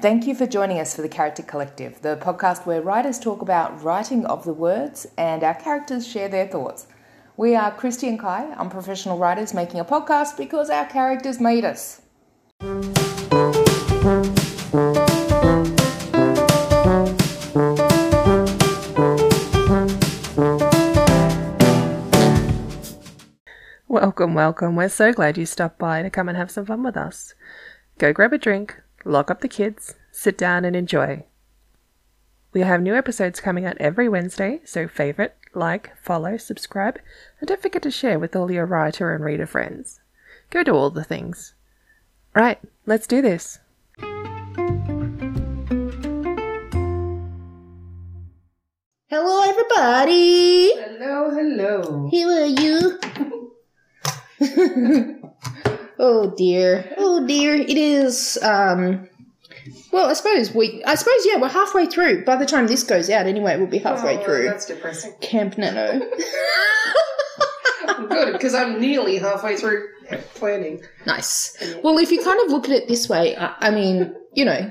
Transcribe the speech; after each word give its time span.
Thank 0.00 0.26
you 0.26 0.34
for 0.34 0.46
joining 0.46 0.78
us 0.78 0.96
for 0.96 1.02
the 1.02 1.10
Character 1.10 1.42
Collective, 1.42 2.00
the 2.00 2.16
podcast 2.16 2.64
where 2.64 2.80
writers 2.80 3.18
talk 3.18 3.42
about 3.42 3.82
writing 3.82 4.24
of 4.24 4.46
the 4.46 4.54
words 4.54 5.06
and 5.18 5.44
our 5.44 5.52
characters 5.52 6.08
share 6.08 6.26
their 6.26 6.46
thoughts. 6.48 6.86
We 7.36 7.54
are 7.54 7.70
Christy 7.70 8.08
and 8.08 8.18
Kai, 8.18 8.46
unprofessional 8.52 9.18
writers 9.18 9.52
making 9.52 9.78
a 9.78 9.84
podcast 9.84 10.38
because 10.38 10.70
our 10.70 10.86
characters 10.86 11.38
made 11.38 11.66
us. 11.66 12.00
Welcome, 23.86 24.32
welcome. 24.32 24.76
We're 24.76 24.88
so 24.88 25.12
glad 25.12 25.36
you 25.36 25.44
stopped 25.44 25.78
by 25.78 26.00
to 26.00 26.08
come 26.08 26.30
and 26.30 26.38
have 26.38 26.50
some 26.50 26.64
fun 26.64 26.82
with 26.82 26.96
us. 26.96 27.34
Go 27.98 28.14
grab 28.14 28.32
a 28.32 28.38
drink, 28.38 28.80
lock 29.04 29.30
up 29.30 29.40
the 29.40 29.48
kids, 29.48 29.94
sit 30.10 30.36
down 30.36 30.64
and 30.64 30.76
enjoy. 30.76 31.24
We 32.52 32.62
have 32.62 32.82
new 32.82 32.96
episodes 32.96 33.40
coming 33.40 33.64
out 33.64 33.76
every 33.78 34.08
Wednesday, 34.08 34.60
so 34.64 34.88
favorite, 34.88 35.36
like, 35.54 35.96
follow, 36.02 36.36
subscribe, 36.36 36.98
and 37.38 37.48
don't 37.48 37.62
forget 37.62 37.82
to 37.82 37.90
share 37.90 38.18
with 38.18 38.34
all 38.34 38.50
your 38.50 38.66
writer 38.66 39.14
and 39.14 39.24
reader 39.24 39.46
friends. 39.46 40.00
Go 40.50 40.64
do 40.64 40.74
all 40.74 40.90
the 40.90 41.04
things. 41.04 41.54
Right, 42.34 42.58
let's 42.86 43.06
do 43.06 43.22
this. 43.22 43.60
Hello, 49.08 49.42
everybody. 49.48 50.72
Hello, 50.74 51.30
hello. 51.30 52.08
Who 52.10 52.28
are 52.28 52.46
you? 52.46 52.98
oh 56.00 56.34
dear. 56.36 56.92
Oh 56.98 57.24
dear. 57.26 57.54
It 57.54 57.70
is. 57.76 58.38
Um. 58.42 59.08
Well, 59.92 60.08
I 60.08 60.14
suppose 60.14 60.52
we. 60.54 60.82
I 60.84 60.94
suppose 60.96 61.24
yeah. 61.24 61.40
We're 61.40 61.48
halfway 61.48 61.86
through. 61.86 62.24
By 62.24 62.36
the 62.36 62.46
time 62.46 62.66
this 62.66 62.82
goes 62.82 63.08
out, 63.10 63.26
anyway, 63.26 63.56
we'll 63.56 63.66
be 63.66 63.78
halfway 63.78 64.22
through 64.24 64.46
Oh, 64.48 64.50
That's 64.50 64.66
depressing. 64.66 65.12
Camp 65.20 65.56
Nano. 65.58 66.00
Good, 68.08 68.32
because 68.32 68.54
I'm 68.54 68.80
nearly 68.80 69.18
halfway 69.18 69.56
through 69.56 69.88
planning. 70.34 70.82
nice. 71.06 71.56
Well, 71.82 71.98
if 71.98 72.10
you 72.10 72.22
kind 72.22 72.40
of 72.44 72.50
look 72.50 72.64
at 72.64 72.70
it 72.72 72.88
this 72.88 73.08
way, 73.08 73.36
I, 73.36 73.54
I 73.60 73.70
mean, 73.70 74.14
you 74.34 74.44
know. 74.44 74.70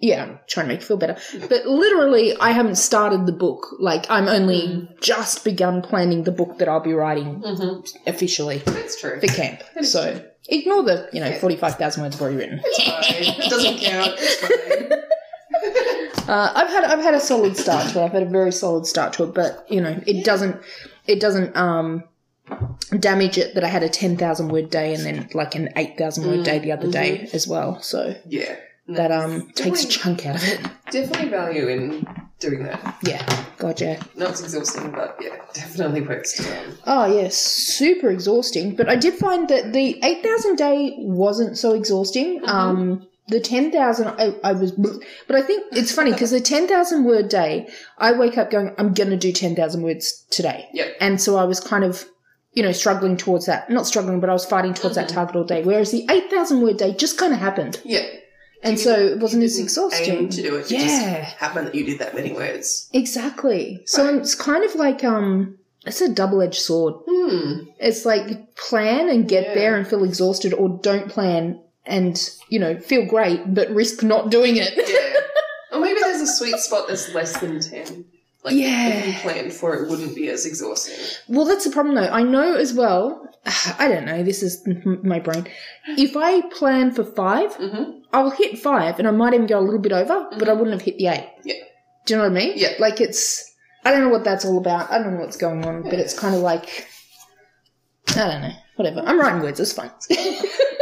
Yeah, 0.00 0.24
I'm 0.24 0.38
trying 0.48 0.66
to 0.66 0.72
make 0.74 0.80
you 0.80 0.86
feel 0.86 0.96
better. 0.98 1.16
But 1.48 1.64
literally, 1.66 2.36
I 2.38 2.50
haven't 2.50 2.74
started 2.76 3.24
the 3.24 3.32
book. 3.32 3.68
Like, 3.78 4.04
I'm 4.10 4.28
only 4.28 4.86
just 5.00 5.44
begun 5.44 5.80
planning 5.80 6.24
the 6.24 6.32
book 6.32 6.58
that 6.58 6.68
I'll 6.68 6.80
be 6.80 6.92
writing 6.92 7.42
officially. 8.06 8.58
That's 8.58 9.00
true. 9.00 9.18
for 9.20 9.26
camp. 9.28 9.62
is 9.76 9.92
So 9.92 10.22
ignore 10.48 10.82
the 10.82 11.08
you 11.12 11.20
know 11.20 11.32
forty 11.38 11.56
five 11.56 11.76
thousand 11.76 12.02
words 12.02 12.16
I've 12.16 12.22
already 12.22 12.36
written. 12.36 12.60
It 12.64 13.50
doesn't 13.50 13.78
count. 13.78 14.14
It's 14.18 14.36
fine. 14.36 15.00
Uh, 16.26 16.50
I've 16.54 16.68
had 16.68 16.84
I've 16.84 17.02
had 17.02 17.12
a 17.14 17.20
solid 17.20 17.54
start 17.56 17.92
to 17.92 18.00
it. 18.00 18.04
I've 18.06 18.12
had 18.12 18.22
a 18.22 18.26
very 18.28 18.50
solid 18.50 18.86
start 18.86 19.12
to 19.14 19.24
it, 19.24 19.34
but 19.34 19.66
you 19.68 19.78
know 19.80 20.00
it 20.06 20.24
doesn't 20.24 20.56
it 21.06 21.20
doesn't 21.20 21.54
um 21.54 22.02
damage 22.98 23.36
it 23.36 23.54
that 23.54 23.62
I 23.62 23.68
had 23.68 23.82
a 23.82 23.90
ten 23.90 24.16
thousand 24.16 24.48
word 24.48 24.70
day 24.70 24.94
and 24.94 25.04
then 25.04 25.28
like 25.34 25.54
an 25.54 25.68
eight 25.76 25.98
thousand 25.98 26.26
word 26.26 26.42
day 26.44 26.58
the 26.60 26.72
other 26.72 26.90
day 26.90 27.28
as 27.34 27.46
well. 27.46 27.78
So 27.82 28.16
Yeah. 28.26 28.56
that 28.88 29.12
um 29.12 29.50
takes 29.54 29.84
a 29.84 29.86
Definitely- 29.86 29.90
chunk 29.90 30.26
out 30.26 30.36
of 30.36 30.44
it. 30.48 30.60
Definitely 30.90 31.28
value 31.28 31.68
in 31.68 32.06
doing 32.44 32.64
that. 32.64 32.96
Yeah, 33.02 33.44
gotcha. 33.58 33.98
Not 34.16 34.40
exhausting, 34.40 34.90
but 34.90 35.16
yeah, 35.20 35.36
definitely 35.52 36.02
works 36.02 36.32
to 36.34 36.74
Oh 36.86 37.06
yes, 37.06 37.36
super 37.36 38.10
exhausting. 38.10 38.76
But 38.76 38.88
I 38.88 38.96
did 38.96 39.14
find 39.14 39.48
that 39.48 39.72
the 39.72 39.98
eight 40.04 40.22
thousand 40.22 40.56
day 40.56 40.94
wasn't 40.98 41.56
so 41.58 41.74
exhausting. 41.74 42.40
Um, 42.44 43.06
the 43.28 43.40
ten 43.40 43.72
thousand, 43.72 44.08
I, 44.08 44.34
I 44.44 44.52
was, 44.52 44.72
but 44.72 45.36
I 45.36 45.42
think 45.42 45.64
it's 45.72 45.92
funny 45.92 46.12
because 46.16 46.30
the 46.30 46.40
ten 46.40 46.68
thousand 46.68 47.04
word 47.04 47.28
day, 47.28 47.68
I 47.98 48.12
wake 48.12 48.36
up 48.36 48.50
going, 48.50 48.74
I'm 48.78 48.92
gonna 48.92 49.16
do 49.16 49.32
ten 49.32 49.56
thousand 49.56 49.82
words 49.82 50.24
today. 50.30 50.68
Yep. 50.74 50.96
And 51.00 51.20
so 51.20 51.36
I 51.36 51.44
was 51.44 51.58
kind 51.60 51.84
of, 51.84 52.04
you 52.52 52.62
know, 52.62 52.72
struggling 52.72 53.16
towards 53.16 53.46
that. 53.46 53.70
Not 53.70 53.86
struggling, 53.86 54.20
but 54.20 54.28
I 54.28 54.34
was 54.34 54.44
fighting 54.44 54.74
towards 54.74 54.96
that 54.96 55.08
target 55.08 55.36
all 55.36 55.44
day. 55.44 55.62
Whereas 55.62 55.90
the 55.90 56.06
eight 56.10 56.30
thousand 56.30 56.60
word 56.60 56.76
day 56.76 56.92
just 56.94 57.16
kind 57.18 57.32
of 57.32 57.38
happened, 57.38 57.80
Yeah. 57.84 58.04
And 58.64 58.78
so 58.80 58.92
it 58.98 59.18
wasn't 59.20 59.44
as 59.44 59.58
exhausting. 59.58 60.28
To 60.30 60.42
do 60.42 60.56
it. 60.56 60.66
It 60.66 60.70
Yeah. 60.72 61.20
just 61.20 61.36
happened 61.36 61.66
that 61.68 61.74
you 61.74 61.84
did 61.84 61.98
that 62.00 62.14
many 62.14 62.32
words. 62.32 62.88
Exactly. 62.92 63.82
So 63.86 64.16
it's 64.18 64.34
kind 64.34 64.64
of 64.64 64.74
like 64.74 65.04
um, 65.04 65.58
it's 65.86 66.00
a 66.00 66.08
double 66.12 66.42
edged 66.42 66.60
sword. 66.60 66.94
Hmm. 67.08 67.64
It's 67.78 68.04
like 68.04 68.54
plan 68.56 69.08
and 69.08 69.28
get 69.28 69.48
Yeah. 69.48 69.54
there 69.54 69.76
and 69.76 69.86
feel 69.86 70.02
exhausted, 70.04 70.52
or 70.54 70.80
don't 70.82 71.08
plan 71.08 71.60
and 71.86 72.18
you 72.48 72.58
know 72.58 72.78
feel 72.80 73.04
great 73.06 73.52
but 73.54 73.68
risk 73.70 74.02
not 74.02 74.30
doing 74.30 74.56
it. 74.56 74.72
Yeah. 74.76 75.20
or 75.76 75.80
maybe 75.80 76.00
there's 76.00 76.22
a 76.22 76.26
sweet 76.26 76.56
spot 76.58 76.88
that's 76.88 77.12
less 77.14 77.38
than 77.38 77.60
10. 77.60 78.06
Like, 78.42 78.54
Yeah. 78.54 78.88
if 78.88 79.06
you 79.06 79.12
planned 79.20 79.52
for 79.52 79.74
it, 79.74 79.82
it 79.84 79.90
wouldn't 79.90 80.14
be 80.14 80.28
as 80.28 80.44
exhausting. 80.46 80.96
well, 81.28 81.44
that's 81.46 81.64
the 81.64 81.70
problem 81.70 81.94
though. 81.94 82.02
I 82.20 82.22
know 82.22 82.54
as 82.54 82.72
well. 82.74 83.26
I 83.78 83.88
don't 83.88 84.06
know. 84.06 84.22
This 84.22 84.42
is 84.42 84.62
my 85.02 85.18
brain. 85.18 85.46
If 85.98 86.16
I 86.16 86.40
plan 86.58 86.92
for 86.92 87.04
5 87.04 87.56
Mhm. 87.58 88.00
I'll 88.14 88.30
hit 88.30 88.58
five, 88.58 88.98
and 89.00 89.08
I 89.08 89.10
might 89.10 89.34
even 89.34 89.46
go 89.46 89.58
a 89.58 89.60
little 89.60 89.80
bit 89.80 89.92
over, 89.92 90.28
but 90.30 90.42
I 90.42 90.52
mm-hmm. 90.52 90.58
wouldn't 90.58 90.78
have 90.78 90.82
hit 90.82 90.98
the 90.98 91.08
eight. 91.08 91.28
Yeah. 91.42 91.54
Do 92.06 92.14
you 92.14 92.18
know 92.18 92.28
what 92.28 92.32
I 92.32 92.34
mean? 92.34 92.52
Yeah. 92.56 92.74
Like 92.78 93.00
it's. 93.00 93.52
I 93.84 93.90
don't 93.90 94.00
know 94.00 94.08
what 94.08 94.24
that's 94.24 94.44
all 94.44 94.56
about. 94.56 94.90
I 94.90 94.98
don't 94.98 95.14
know 95.14 95.20
what's 95.20 95.36
going 95.36 95.64
on, 95.66 95.82
but 95.82 95.94
it's 95.94 96.18
kind 96.18 96.34
of 96.34 96.40
like. 96.40 96.86
I 98.10 98.28
don't 98.28 98.42
know. 98.42 98.52
Whatever. 98.76 99.00
I'm 99.00 99.18
writing 99.18 99.42
words. 99.42 99.60
It's 99.60 99.72
fine. 99.72 99.90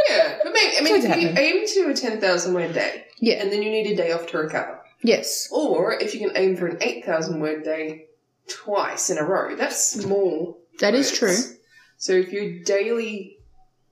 Yeah. 0.09 0.37
But 0.43 0.53
maybe, 0.53 0.77
I 0.77 1.15
mean, 1.15 1.21
you 1.21 1.29
aim 1.29 1.65
to 1.65 1.89
a 1.89 1.93
10,000 1.93 2.53
word 2.53 2.73
day, 2.73 3.05
yeah. 3.19 3.35
and 3.35 3.51
then 3.51 3.63
you 3.63 3.71
need 3.71 3.91
a 3.91 3.95
day 3.95 4.11
off 4.11 4.27
to 4.27 4.37
recover. 4.37 4.81
Yes. 5.01 5.47
Or 5.51 5.93
if 5.93 6.13
you 6.13 6.19
can 6.19 6.37
aim 6.37 6.55
for 6.55 6.67
an 6.67 6.77
8,000 6.81 7.39
word 7.39 7.63
day 7.63 8.07
twice 8.47 9.09
in 9.09 9.17
a 9.17 9.23
row, 9.23 9.55
that's 9.55 10.05
more. 10.05 10.57
That 10.81 10.93
is 10.93 11.09
words. 11.09 11.47
true. 11.47 11.57
So 11.97 12.13
if 12.13 12.31
your 12.31 12.63
daily, 12.63 13.37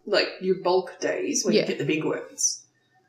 like 0.06 0.28
your 0.42 0.56
bulk 0.62 1.00
days, 1.00 1.44
when 1.44 1.56
Yeah. 1.56 1.62
you 1.62 1.68
get 1.68 1.78
the 1.80 1.86
big 1.86 2.04
words, 2.04 2.66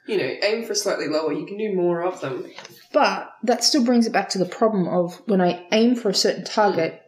you 0.06 0.16
know, 0.18 0.34
aim 0.42 0.64
for 0.64 0.74
slightly 0.74 1.08
lower, 1.08 1.32
you 1.32 1.46
can 1.46 1.56
do 1.58 1.74
more 1.74 2.02
of 2.02 2.20
them. 2.20 2.44
But 2.92 3.32
that 3.44 3.64
still 3.64 3.84
brings 3.84 4.06
it 4.06 4.12
back 4.12 4.28
to 4.30 4.38
the 4.38 4.44
problem 4.46 4.86
of 4.88 5.20
when 5.26 5.40
I 5.40 5.66
aim 5.72 5.94
for 5.94 6.08
a 6.10 6.14
certain 6.14 6.44
target, 6.44 7.00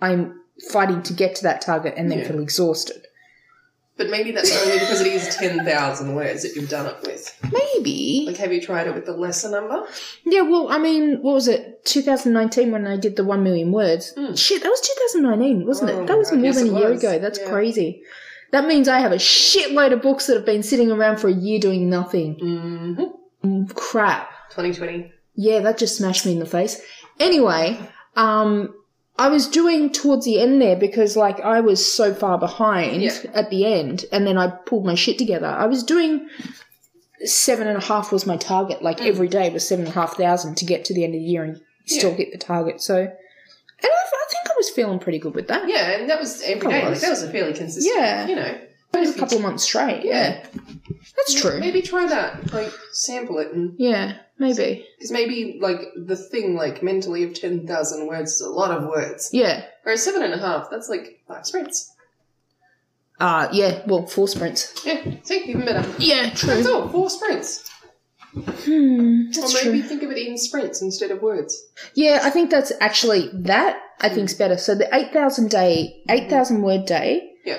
I'm 0.00 0.40
fighting 0.70 1.02
to 1.04 1.12
get 1.12 1.36
to 1.36 1.42
that 1.44 1.60
target 1.60 1.94
and 1.96 2.10
then 2.10 2.18
Yeah. 2.20 2.28
feel 2.28 2.40
exhausted. 2.40 3.06
But 3.96 4.10
maybe 4.10 4.30
that's 4.30 4.56
only 4.64 4.78
because 4.78 5.00
it 5.00 5.08
is 5.08 5.34
10,000 5.34 6.14
words 6.14 6.42
that 6.44 6.54
you've 6.54 6.68
done 6.70 6.86
it 6.86 6.94
with. 7.02 7.36
Maybe. 7.52 8.24
Like, 8.28 8.36
have 8.36 8.52
you 8.52 8.60
tried 8.60 8.86
it 8.86 8.94
with 8.94 9.06
the 9.06 9.12
lesser 9.16 9.50
number? 9.50 9.84
Yeah, 10.24 10.42
well, 10.42 10.68
I 10.68 10.78
mean, 10.78 11.20
what 11.20 11.34
was 11.34 11.48
it? 11.48 11.84
2019 11.84 12.70
when 12.70 12.86
I 12.86 12.96
did 12.96 13.16
the 13.16 13.24
1 13.24 13.42
million 13.42 13.72
words. 13.72 14.14
Mm. 14.16 14.38
Shit, 14.38 14.62
that 14.62 14.68
was 14.68 14.80
2019, 15.12 15.66
wasn't 15.66 15.90
Oh 15.90 16.02
it? 16.02 16.06
That 16.06 16.16
was 16.16 16.30
more 16.30 16.44
yes, 16.44 16.58
than 16.60 16.76
a 16.76 16.78
year 16.78 16.90
was. 16.90 17.00
ago. 17.02 17.18
That's 17.18 17.40
Yeah. 17.40 17.48
crazy. 17.50 18.02
That 18.50 18.66
means 18.66 18.88
I 18.88 18.98
have 19.00 19.12
a 19.12 19.16
shitload 19.16 19.92
of 19.92 20.00
books 20.02 20.26
that 20.26 20.36
have 20.36 20.46
been 20.46 20.62
sitting 20.62 20.90
around 20.90 21.18
for 21.18 21.28
a 21.28 21.32
year 21.32 21.58
doing 21.58 21.90
nothing. 21.90 22.36
Mm-hmm. 22.36 23.02
Mm, 23.62 23.74
crap. 23.74 24.30
2020. 24.50 25.12
Yeah, 25.34 25.60
that 25.60 25.78
just 25.78 25.96
smashed 25.96 26.24
me 26.26 26.32
in 26.32 26.38
the 26.38 26.46
face. 26.46 26.80
Anyway, 27.20 27.78
um, 28.16 28.74
I 29.18 29.28
was 29.28 29.46
doing 29.48 29.90
towards 29.92 30.24
the 30.24 30.40
end 30.40 30.62
there 30.62 30.76
because 30.76 31.16
like 31.16 31.40
I 31.40 31.60
was 31.60 31.84
so 31.92 32.14
far 32.14 32.38
behind 32.38 33.02
Yeah. 33.02 33.18
at 33.34 33.50
the 33.50 33.64
end, 33.66 34.04
and 34.12 34.26
then 34.26 34.38
I 34.38 34.48
pulled 34.48 34.86
my 34.86 34.94
shit 34.94 35.18
together. 35.18 35.46
I 35.46 35.66
was 35.66 35.82
doing 35.82 36.28
seven 37.24 37.66
and 37.68 37.76
a 37.76 37.84
half 37.84 38.12
was 38.12 38.26
my 38.26 38.36
target. 38.36 38.82
Like 38.82 38.98
Mm. 38.98 39.06
every 39.08 39.28
day 39.28 39.50
was 39.50 39.66
seven 39.66 39.84
and 39.86 39.94
a 39.94 39.98
half 39.98 40.16
thousand 40.16 40.56
to 40.58 40.64
get 40.64 40.84
to 40.86 40.94
the 40.94 41.04
end 41.04 41.14
of 41.14 41.20
the 41.20 41.26
year 41.26 41.44
and 41.44 41.60
still 41.86 42.10
Yeah. 42.10 42.16
hit 42.16 42.32
the 42.32 42.38
target. 42.38 42.80
So, 42.80 42.96
and 42.96 43.10
I, 43.82 43.86
I 43.88 44.24
I 44.24 44.27
was 44.58 44.70
feeling 44.70 44.98
pretty 44.98 45.18
good 45.18 45.34
with 45.34 45.48
that. 45.48 45.68
Yeah, 45.68 45.92
and 45.98 46.10
that 46.10 46.18
was 46.20 46.42
every 46.42 46.70
That. 46.70 46.82
Like, 46.82 46.90
was. 46.90 47.00
that 47.00 47.10
was 47.10 47.22
a 47.22 47.30
fairly 47.30 47.54
consistent. 47.54 47.94
Yeah. 47.96 48.26
You 48.26 48.36
know. 48.36 48.58
It 48.94 49.00
was 49.00 49.14
a 49.14 49.18
couple 49.18 49.36
of 49.36 49.42
months 49.42 49.64
straight. 49.64 50.02
Yeah, 50.04 50.44
that's 51.16 51.34
true. 51.40 51.60
Maybe 51.60 51.82
try 51.82 52.06
that. 52.06 52.52
Like, 52.54 52.72
sample 52.92 53.38
it 53.38 53.52
and 53.52 53.74
Yeah, 53.78 54.16
maybe. 54.38 54.86
Because 54.96 55.10
maybe, 55.12 55.58
like, 55.60 55.80
the 55.94 56.16
thing, 56.16 56.56
like, 56.56 56.82
mentally 56.82 57.22
of 57.22 57.34
10,000 57.34 58.06
words 58.06 58.32
is 58.32 58.40
a 58.40 58.48
lot 58.48 58.70
of 58.70 58.88
words. 58.88 59.28
Yeah. 59.32 59.66
or 59.84 59.96
seven 59.98 60.22
and 60.22 60.32
a 60.32 60.38
half, 60.38 60.68
that's 60.70 60.88
like 60.88 61.20
five 61.28 61.46
sprints. 61.46 61.92
Uh 63.20 63.48
yeah. 63.52 63.82
Well, 63.86 64.06
four 64.06 64.26
sprints. 64.28 64.72
Yeah, 64.86 65.02
see, 65.22 65.44
even 65.46 65.64
better. 65.64 65.86
Yeah, 65.98 66.30
true. 66.30 66.54
That's 66.54 66.66
all, 66.68 66.88
four 66.88 67.10
sprints. 67.10 67.68
Hmm, 68.32 69.26
that's 69.32 69.54
or 69.54 69.64
maybe 69.66 69.80
true. 69.80 69.88
think 69.88 70.02
of 70.02 70.10
it 70.10 70.18
in 70.18 70.36
sprints 70.38 70.82
instead 70.82 71.10
of 71.10 71.20
words. 71.22 71.66
Yeah, 71.94 72.20
I 72.22 72.30
think 72.30 72.50
that's 72.50 72.72
actually 72.80 73.30
that. 73.34 73.80
I 74.00 74.08
think's 74.08 74.34
better. 74.34 74.56
So 74.56 74.74
the 74.74 74.88
eight 74.94 75.12
thousand 75.12 75.50
day, 75.50 76.02
eight 76.08 76.30
thousand 76.30 76.62
word 76.62 76.86
day. 76.86 77.32
Yeah. 77.44 77.58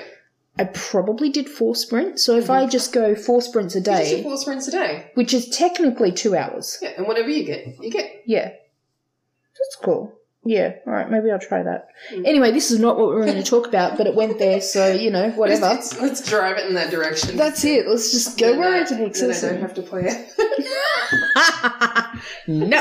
I 0.58 0.64
probably 0.64 1.30
did 1.30 1.48
four 1.48 1.74
sprints. 1.74 2.24
So 2.24 2.36
if 2.36 2.50
I 2.50 2.66
just 2.66 2.92
go 2.92 3.14
four 3.14 3.40
sprints 3.40 3.74
a 3.74 3.80
day, 3.80 4.22
four 4.22 4.36
sprints 4.36 4.68
a 4.68 4.72
day. 4.72 5.10
which 5.14 5.32
is 5.32 5.48
technically 5.48 6.12
two 6.12 6.36
hours. 6.36 6.78
Yeah, 6.82 6.92
and 6.98 7.06
whatever 7.06 7.28
you 7.28 7.44
get, 7.44 7.82
you 7.82 7.90
get. 7.90 8.22
Yeah, 8.26 8.48
that's 8.48 9.76
cool. 9.82 10.12
Yeah, 10.42 10.76
all 10.86 10.94
right, 10.94 11.10
maybe 11.10 11.30
I'll 11.30 11.38
try 11.38 11.62
that. 11.62 11.88
Mm. 12.12 12.26
Anyway, 12.26 12.50
this 12.50 12.70
is 12.70 12.78
not 12.78 12.98
what 12.98 13.08
we're 13.08 13.26
going 13.26 13.36
to 13.36 13.42
talk 13.42 13.66
about, 13.66 13.98
but 13.98 14.06
it 14.06 14.14
went 14.14 14.38
there, 14.38 14.62
so 14.62 14.90
you 14.90 15.10
know, 15.10 15.30
whatever. 15.32 15.60
Let's, 15.60 16.00
let's 16.00 16.26
drive 16.26 16.56
it 16.56 16.66
in 16.66 16.74
that 16.74 16.90
direction. 16.90 17.36
That's 17.36 17.62
it. 17.64 17.86
Let's 17.86 18.10
just 18.10 18.38
go 18.38 18.58
where 18.58 18.76
uh, 18.76 18.80
it 18.80 18.88
takes 18.88 19.20
us. 19.22 19.44
I 19.44 19.50
don't 19.50 19.60
have 19.60 19.74
to 19.74 19.82
play 19.82 20.04
it. 20.06 20.32
no. 22.46 22.80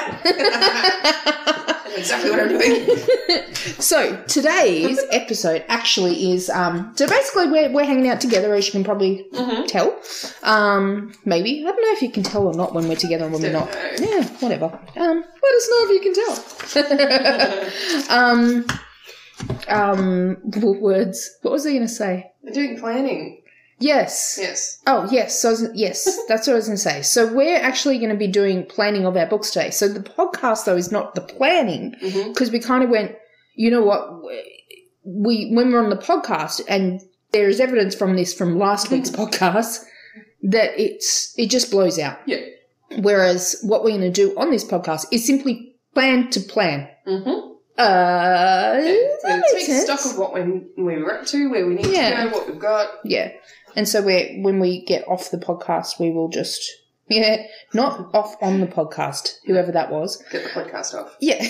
exactly 1.95 2.31
what 2.31 2.39
I'm 2.39 2.49
doing. 2.49 2.87
So 3.79 4.21
today's 4.27 4.99
episode 5.11 5.65
actually 5.67 6.31
is 6.31 6.49
um 6.49 6.93
so 6.95 7.07
basically 7.07 7.49
we're 7.49 7.71
we're 7.71 7.85
hanging 7.85 8.07
out 8.09 8.21
together 8.21 8.53
as 8.53 8.65
you 8.65 8.71
can 8.71 8.83
probably 8.83 9.27
tell. 9.67 9.99
Um 10.43 11.13
maybe. 11.25 11.61
I 11.61 11.71
don't 11.71 11.81
know 11.81 11.91
if 11.91 12.01
you 12.01 12.09
can 12.11 12.23
tell 12.23 12.47
or 12.47 12.53
not 12.53 12.73
when 12.73 12.87
we're 12.87 12.95
together 12.95 13.25
and 13.25 13.33
when 13.33 13.41
we're 13.41 13.51
not. 13.51 13.69
Know. 13.69 13.91
Yeah, 13.99 14.23
whatever. 14.39 14.65
Um 14.95 15.17
let 15.43 15.55
us 15.55 15.69
know 15.69 15.79
if 15.83 15.91
you 15.95 16.01
can 16.07 16.13
tell. 18.07 18.17
um 18.17 18.65
um 19.67 20.37
words. 20.79 21.37
What 21.41 21.51
was 21.51 21.65
I 21.65 21.73
gonna 21.73 21.87
say? 21.87 22.31
We're 22.43 22.53
doing 22.53 22.79
planning. 22.79 23.38
Yes. 23.79 24.37
Yes. 24.41 24.81
Oh 24.87 25.07
yes, 25.11 25.39
so 25.41 25.55
yes, 25.73 26.19
that's 26.27 26.47
what 26.47 26.53
I 26.53 26.55
was 26.57 26.65
going 26.67 26.75
to 26.77 26.81
say. 26.81 27.01
So 27.01 27.31
we're 27.33 27.57
actually 27.57 27.97
going 27.97 28.09
to 28.11 28.17
be 28.17 28.27
doing 28.27 28.65
planning 28.65 29.05
of 29.05 29.15
our 29.15 29.25
books 29.25 29.51
today. 29.51 29.69
So 29.71 29.87
the 29.87 30.01
podcast 30.01 30.65
though 30.65 30.75
is 30.77 30.91
not 30.91 31.15
the 31.15 31.21
planning 31.21 31.95
because 32.01 32.51
we 32.51 32.59
kind 32.59 32.83
of 32.83 32.89
went, 32.89 33.15
you 33.55 33.71
know 33.71 33.81
what, 33.83 34.21
we 35.03 35.51
when 35.53 35.71
we're 35.71 35.83
on 35.83 35.89
the 35.89 35.95
podcast 35.95 36.61
and 36.67 37.01
there 37.31 37.47
is 37.47 37.59
evidence 37.59 37.95
from 37.95 38.15
this 38.15 38.33
from 38.33 38.57
last 38.59 38.91
week's 38.91 39.09
podcast 39.09 39.83
that 40.43 40.71
it's 40.79 41.33
it 41.37 41.49
just 41.49 41.71
blows 41.71 41.97
out. 41.99 42.19
Yeah. 42.25 42.41
Whereas 42.97 43.59
what 43.61 43.83
we're 43.83 43.91
going 43.97 44.01
to 44.01 44.09
do 44.11 44.37
on 44.37 44.49
this 44.51 44.63
podcast 44.65 45.05
is 45.11 45.25
simply 45.25 45.75
plan 45.93 46.29
to 46.31 46.39
plan. 46.39 46.89
Mm-hmm. 47.07 47.45
Uh, 47.77 48.73
It's 48.81 49.23
that 49.23 49.29
going 49.29 49.41
to 49.41 49.55
take 49.55 49.65
sense. 49.67 49.83
stock 49.85 50.11
of 50.11 50.17
what 50.19 50.33
we, 50.33 50.41
we 50.75 51.01
we're 51.01 51.19
up 51.19 51.25
to, 51.27 51.49
where 51.49 51.65
we 51.65 51.75
need 51.75 51.85
Yeah. 51.85 52.23
to 52.25 52.29
go, 52.29 52.37
what 52.37 52.47
we've 52.49 52.59
got. 52.59 52.89
Yeah. 53.05 53.31
And 53.79 53.87
so 53.87 54.01
we 54.01 54.39
when 54.41 54.59
we 54.59 54.83
get 54.83 55.07
off 55.07 55.31
the 55.31 55.37
podcast, 55.37 56.01
we 56.01 56.11
will 56.11 56.27
just 56.27 56.69
yeah, 57.07 57.43
not 57.73 58.13
off 58.13 58.35
on 58.41 58.59
the 58.59 58.67
podcast, 58.67 59.37
whoever 59.45 59.71
that 59.71 59.89
was. 59.89 60.21
Get 60.33 60.43
the 60.43 60.49
podcast 60.49 60.93
off. 60.93 61.15
Yeah. 61.21 61.47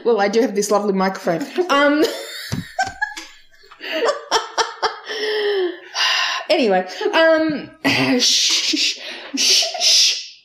well, 0.04 0.20
I 0.20 0.26
do 0.26 0.40
have 0.40 0.56
this 0.56 0.72
lovely 0.72 0.94
microphone. 0.94 1.42
Um. 1.70 2.02
anyway, 6.50 6.88
um, 7.12 7.70
shh, 8.18 8.18
shh, 8.18 8.98
shh, 9.36 9.74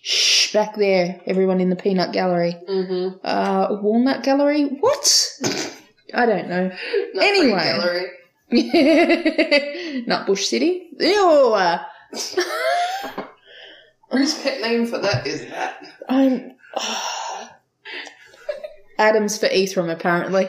shh, 0.03 0.53
back 0.53 0.75
there, 0.75 1.21
everyone 1.25 1.59
in 1.59 1.71
the 1.71 1.75
peanut 1.75 2.13
gallery. 2.13 2.55
Mm-hmm. 2.69 3.17
Uh, 3.23 3.81
walnut 3.81 4.21
gallery? 4.21 4.65
What? 4.65 5.31
I 6.13 6.27
don't 6.27 6.49
know. 6.49 6.71
Anyway. 7.19 8.11
Gallery. 9.93 10.05
Nutbush 10.07 10.45
City. 10.45 10.89
Ew. 10.99 11.55
Whose 14.11 14.35
pet 14.41 14.61
name 14.61 14.85
for 14.85 14.99
that 14.99 15.25
is 15.25 15.45
that? 15.47 15.83
I'm 16.07 16.53
Adams 18.99 19.37
for 19.37 19.47
Ephraim, 19.47 19.89
apparently. 19.89 20.47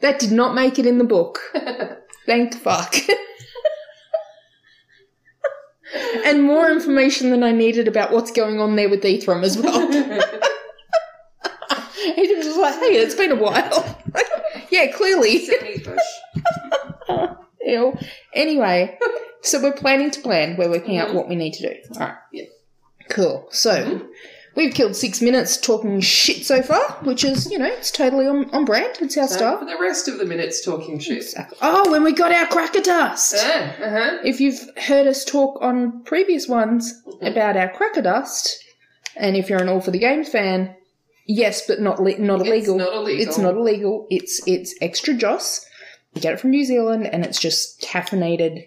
That 0.00 0.18
did 0.18 0.32
not 0.32 0.54
make 0.54 0.78
it 0.78 0.86
in 0.86 0.96
the 0.98 1.04
book. 1.04 1.40
Thank 2.26 2.54
fuck. 2.54 2.94
and 6.24 6.42
more 6.42 6.70
information 6.70 7.30
than 7.30 7.42
I 7.42 7.52
needed 7.52 7.88
about 7.88 8.12
what's 8.12 8.30
going 8.30 8.60
on 8.60 8.76
there 8.76 8.88
with 8.88 9.04
Ephraim 9.04 9.44
as 9.44 9.58
well. 9.58 9.82
Ephraim 12.06 12.38
was 12.38 12.56
like, 12.56 12.74
hey, 12.76 12.96
it's 12.96 13.14
been 13.14 13.32
a 13.32 13.36
while. 13.36 14.00
yeah, 14.70 14.90
clearly. 14.92 15.46
70s 17.66 17.94
bush. 17.94 18.00
Ew. 18.00 18.08
Anyway, 18.34 18.98
so 19.42 19.62
we're 19.62 19.72
planning 19.72 20.10
to 20.10 20.20
plan. 20.20 20.56
We're 20.56 20.70
working 20.70 20.98
out 20.98 21.14
what 21.14 21.28
we 21.28 21.36
need 21.36 21.52
to 21.54 21.62
do. 21.68 21.74
All 21.94 22.00
right. 22.00 22.16
Yeah. 22.32 22.44
Cool. 23.10 23.46
So 23.50 24.02
we've 24.56 24.72
killed 24.72 24.96
six 24.96 25.20
minutes 25.20 25.56
talking 25.58 26.00
shit 26.00 26.44
so 26.46 26.62
far, 26.62 26.92
which 27.02 27.24
is, 27.24 27.50
you 27.50 27.58
know, 27.58 27.66
it's 27.66 27.90
totally 27.90 28.26
on, 28.26 28.48
on 28.50 28.64
brand. 28.64 28.96
It's 29.00 29.16
our 29.16 29.28
style. 29.28 29.58
for 29.58 29.66
the 29.66 29.78
rest 29.78 30.08
of 30.08 30.18
the 30.18 30.24
minutes 30.24 30.64
talking 30.64 30.98
shit. 30.98 31.34
Oh, 31.60 31.90
when 31.90 32.02
we 32.02 32.12
got 32.12 32.32
our 32.32 32.46
cracker 32.46 32.80
dust. 32.80 33.34
Ah, 33.38 33.74
uh-huh. 33.82 34.18
If 34.24 34.40
you've 34.40 34.60
heard 34.78 35.06
us 35.06 35.24
talk 35.24 35.58
on 35.60 36.02
previous 36.04 36.48
ones 36.48 37.02
about 37.20 37.56
our 37.56 37.68
cracker 37.68 38.02
dust, 38.02 38.62
and 39.16 39.36
if 39.36 39.48
you're 39.50 39.60
an 39.62 39.68
All 39.68 39.80
for 39.80 39.90
the 39.90 39.98
Games 39.98 40.28
fan, 40.28 40.74
yes, 41.26 41.66
but 41.66 41.80
not 41.80 42.00
le- 42.00 42.18
not 42.18 42.40
illegal. 42.40 42.78
not 42.78 42.94
illegal. 42.94 43.28
It's 43.28 43.38
not 43.38 43.54
illegal. 43.54 44.06
It's 44.10 44.40
it's 44.46 44.74
extra 44.80 45.14
joss. 45.14 45.64
You 46.14 46.20
get 46.20 46.34
it 46.34 46.40
from 46.40 46.50
New 46.50 46.64
Zealand, 46.64 47.06
and 47.06 47.24
it's 47.24 47.40
just 47.40 47.80
caffeinated 47.82 48.66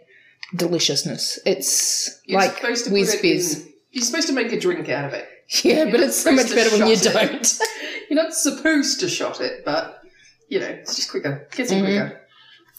deliciousness. 0.55 1.39
It's 1.45 2.21
You're 2.25 2.39
like 2.39 2.57
supposed 2.57 2.85
to 2.85 2.91
whiz 2.93 3.13
it 3.13 3.19
fizz. 3.21 3.65
in- 3.65 3.73
You're 3.91 4.03
supposed 4.05 4.27
to 4.27 4.33
make 4.33 4.51
a 4.51 4.59
drink 4.59 4.89
out 4.89 5.05
of 5.05 5.13
it. 5.13 5.27
Yeah, 5.63 5.85
but 5.89 6.01
it's 6.01 6.17
so 6.17 6.31
much 6.33 6.49
better 6.49 6.69
when 6.77 6.87
you 6.87 6.93
it. 6.93 7.01
don't. 7.03 7.59
You're 8.09 8.21
not 8.21 8.33
supposed 8.33 8.99
to 8.99 9.07
shot 9.09 9.39
it, 9.41 9.63
but 9.65 10.01
you 10.49 10.59
know, 10.59 10.65
it's 10.67 10.95
just 10.95 11.09
quicker. 11.11 11.47
Gets 11.55 11.71
Mm-hmm. 11.71 11.85
quicker. 11.85 12.21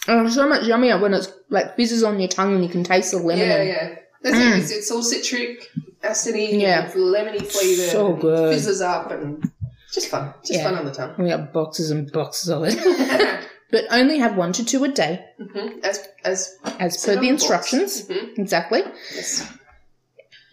Oh, 0.07 0.25
it's 0.27 0.35
so 0.35 0.49
much 0.49 0.63
yummier 0.63 1.01
when 1.01 1.13
it's 1.15 1.31
like 1.51 1.77
fizzes 1.77 2.03
on 2.05 2.19
your 2.21 2.29
tongue 2.29 2.55
and 2.55 2.63
you 2.63 2.71
can 2.71 2.85
taste 2.85 3.11
the 3.13 3.19
lemon. 3.19 3.39
Yeah, 3.49 3.55
and- 3.57 3.69
yeah. 3.69 3.95
That's 4.23 4.37
it. 4.37 4.59
It's, 4.63 4.71
it's 4.73 4.91
all 4.91 5.03
citric, 5.03 5.71
acidy, 6.03 6.55
Mm. 6.55 6.61
Yeah. 6.61 6.91
lemony 6.93 7.41
flavour. 7.47 7.91
So 7.91 8.13
good. 8.15 8.53
Fizzes 8.55 8.81
up 8.81 9.11
and 9.13 9.51
just 9.93 10.09
fun. 10.09 10.35
Just 10.41 10.55
Yeah. 10.61 10.65
fun 10.65 10.75
on 10.75 10.85
the 10.87 10.93
tongue. 10.93 11.15
We 11.19 11.29
got 11.29 11.53
boxes 11.53 11.91
and 11.91 12.11
boxes 12.11 12.51
of 12.51 12.65
it. 12.67 13.45
but 13.71 13.85
only 13.91 14.19
have 14.19 14.37
one 14.37 14.53
to 14.55 14.65
two 14.65 14.83
a 14.85 14.89
day, 14.89 15.25
Mhm. 15.41 15.85
As 15.85 16.09
as 16.25 16.57
as 16.81 17.05
per 17.05 17.17
the 17.17 17.29
instructions. 17.29 18.03
Mhm. 18.09 18.39
Exactly. 18.39 18.83
yes. 19.15 19.47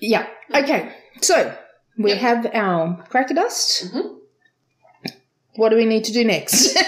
Yeah. 0.01 0.27
Okay. 0.53 0.91
So 1.21 1.55
we 1.97 2.11
Yep. 2.11 2.19
have 2.19 2.45
our 2.53 3.05
cracker 3.09 3.33
dust. 3.33 3.85
Mhm. 3.93 4.19
What 5.55 5.69
do 5.69 5.77
we 5.77 5.85
need 5.85 6.03
to 6.05 6.13
do 6.13 6.23
next? 6.25 6.75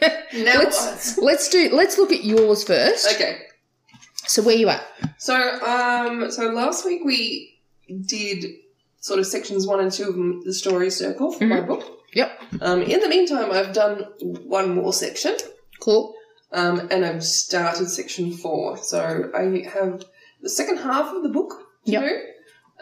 Now 0.34 0.58
let's 0.58 1.16
let's 1.18 1.48
do 1.48 1.70
let's 1.72 1.96
look 1.98 2.12
at 2.12 2.22
yours 2.24 2.62
first. 2.64 3.06
Okay. 3.14 3.38
So 4.26 4.42
where 4.42 4.56
you 4.56 4.68
at? 4.68 4.84
So 5.18 5.34
um 5.62 6.30
so 6.30 6.42
last 6.50 6.84
week 6.84 7.02
we 7.04 7.58
did 8.06 8.44
sort 9.00 9.18
of 9.20 9.26
sections 9.26 9.66
one 9.66 9.80
and 9.80 9.90
two 9.90 10.08
of 10.10 10.44
the 10.44 10.52
story 10.52 10.90
circle 10.90 11.32
for 11.32 11.44
my 11.46 11.60
Mhm. 11.60 11.66
book. 11.68 11.82
Yep. 12.12 12.30
Um, 12.60 12.82
in 12.82 13.00
the 13.00 13.08
meantime, 13.08 13.50
I've 13.52 13.72
done 13.72 14.06
one 14.46 14.74
more 14.74 14.92
section. 14.92 15.36
Cool. 15.80 16.14
Um, 16.52 16.88
and 16.90 17.04
I've 17.04 17.24
started 17.24 17.88
section 17.88 18.32
four. 18.32 18.76
So 18.78 19.30
I 19.34 19.68
have 19.68 20.04
the 20.42 20.48
second 20.50 20.78
half 20.78 21.12
of 21.14 21.22
the 21.22 21.28
book 21.28 21.50
to 21.86 21.92
Yep. 21.92 22.02
do, 22.02 22.20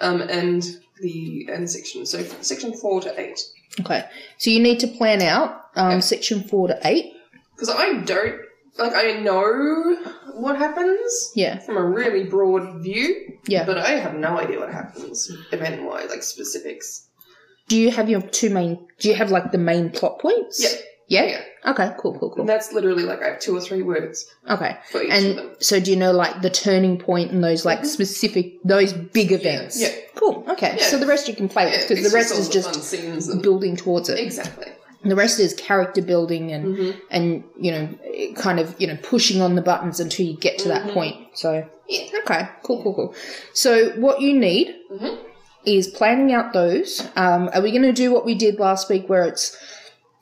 um, 0.00 0.20
and 0.22 0.62
the 1.00 1.48
and 1.52 1.68
section. 1.70 2.06
So 2.06 2.22
section 2.40 2.72
four 2.74 3.00
to 3.02 3.20
eight. 3.20 3.40
Okay. 3.80 4.04
So 4.38 4.50
you 4.50 4.60
need 4.60 4.80
to 4.80 4.86
plan 4.86 5.22
out 5.22 5.62
um, 5.76 6.00
section 6.00 6.44
four 6.44 6.68
to 6.68 6.78
eight. 6.84 7.12
Because 7.56 7.70
I 7.70 7.94
don't 8.04 8.40
like 8.78 8.92
I 8.94 9.20
know 9.20 9.96
what 10.34 10.56
happens 10.56 11.30
Yeah. 11.34 11.58
from 11.60 11.76
a 11.76 11.84
really 11.84 12.24
broad 12.24 12.82
view, 12.82 13.38
Yeah. 13.46 13.64
but 13.64 13.78
I 13.78 13.90
have 13.90 14.14
no 14.14 14.38
idea 14.38 14.58
what 14.58 14.72
happens 14.72 15.30
event 15.52 15.82
wise, 15.84 16.10
like 16.10 16.22
specifics. 16.22 17.06
Do 17.68 17.76
you 17.76 17.90
have 17.92 18.10
your 18.10 18.20
two 18.20 18.50
main? 18.50 18.86
Do 18.98 19.08
you 19.08 19.14
have 19.14 19.30
like 19.30 19.52
the 19.52 19.58
main 19.58 19.90
plot 19.90 20.18
points? 20.18 20.62
Yeah. 20.62 20.78
Yeah. 21.08 21.24
Yeah. 21.24 21.70
Okay. 21.72 21.90
Cool. 21.98 22.18
Cool. 22.18 22.28
And 22.30 22.36
Cool. 22.36 22.44
that's 22.46 22.72
literally 22.72 23.02
like 23.04 23.22
I 23.22 23.26
have 23.30 23.40
two 23.40 23.54
or 23.56 23.60
three 23.60 23.82
words 23.82 24.26
Okay. 24.48 24.76
for 24.90 25.02
each 25.02 25.12
of 25.12 25.22
them. 25.36 25.38
And 25.48 25.56
so, 25.62 25.78
do 25.80 25.90
you 25.90 25.96
know 25.96 26.12
like 26.12 26.40
the 26.42 26.50
turning 26.50 26.98
point 26.98 27.30
and 27.30 27.42
those 27.44 27.64
like 27.64 27.84
specific 27.84 28.54
those 28.64 28.92
big 28.92 29.30
events? 29.32 29.80
Yeah. 29.80 29.88
Cool. 30.14 30.44
Okay. 30.48 30.76
Yeah. 30.78 30.84
So 30.84 30.98
the 30.98 31.06
rest 31.06 31.28
you 31.28 31.34
can 31.34 31.48
play 31.48 31.66
with 31.66 31.88
because 31.88 32.10
the 32.10 32.16
rest 32.16 32.32
is 32.32 32.48
the 32.48 32.52
just 32.54 32.94
and 33.30 33.42
building 33.42 33.76
towards 33.76 34.08
it. 34.08 34.18
exactly. 34.18 34.66
The 35.04 35.14
rest 35.16 35.38
is 35.38 35.52
character 35.52 36.00
building 36.00 36.50
and 36.50 36.64
Mhm. 36.78 36.96
and 37.10 37.44
you 37.60 37.70
know 37.72 37.88
kind 38.36 38.58
of 38.58 38.74
you 38.80 38.86
know 38.86 38.96
pushing 39.02 39.42
on 39.42 39.54
the 39.54 39.60
buttons 39.62 40.00
until 40.00 40.24
you 40.24 40.36
get 40.38 40.58
to 40.60 40.68
that 40.68 40.88
point. 40.94 41.16
So 41.34 41.66
Yeah. 41.86 42.04
okay, 42.20 42.48
cool, 42.62 42.82
cool, 42.82 42.94
cool. 42.94 43.14
So 43.52 43.90
what 43.96 44.22
you 44.22 44.32
need 44.32 44.74
Mhm. 44.90 45.18
is 45.66 45.88
planning 45.88 46.32
out 46.32 46.54
those. 46.54 47.06
Um, 47.16 47.50
are 47.52 47.60
we 47.60 47.70
going 47.70 47.82
to 47.82 47.92
do 47.92 48.10
what 48.12 48.24
we 48.24 48.34
did 48.34 48.58
last 48.58 48.88
week, 48.88 49.06
where 49.10 49.24
it's 49.24 49.54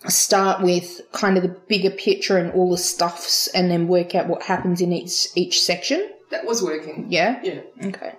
start 0.09 0.63
with 0.63 1.01
kind 1.13 1.37
of 1.37 1.43
the 1.43 1.49
bigger 1.69 1.91
picture 1.91 2.37
and 2.39 2.53
all 2.53 2.71
the 2.71 2.79
stuffs, 2.79 3.47
and 3.49 3.71
then 3.71 3.89
work 3.89 4.15
out 4.15 4.29
what 4.29 4.43
happens 4.43 4.81
in 4.81 4.93
each 4.93 5.29
each 5.35 5.61
section? 5.63 6.11
That 6.31 6.45
was 6.47 6.63
working. 6.63 7.07
Yeah. 7.11 7.41
Yeah. 7.43 7.61
Okay. 7.85 8.15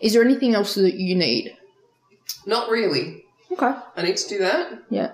Is 0.00 0.12
there 0.14 0.22
anything 0.24 0.54
else 0.54 0.74
that 0.76 0.94
you 0.94 1.14
need? 1.16 1.56
Not 2.46 2.70
really. 2.70 3.24
Okay. 3.52 3.72
I 3.96 4.02
need 4.02 4.16
to 4.16 4.28
do 4.28 4.38
that. 4.38 4.72
Yeah. 4.88 5.12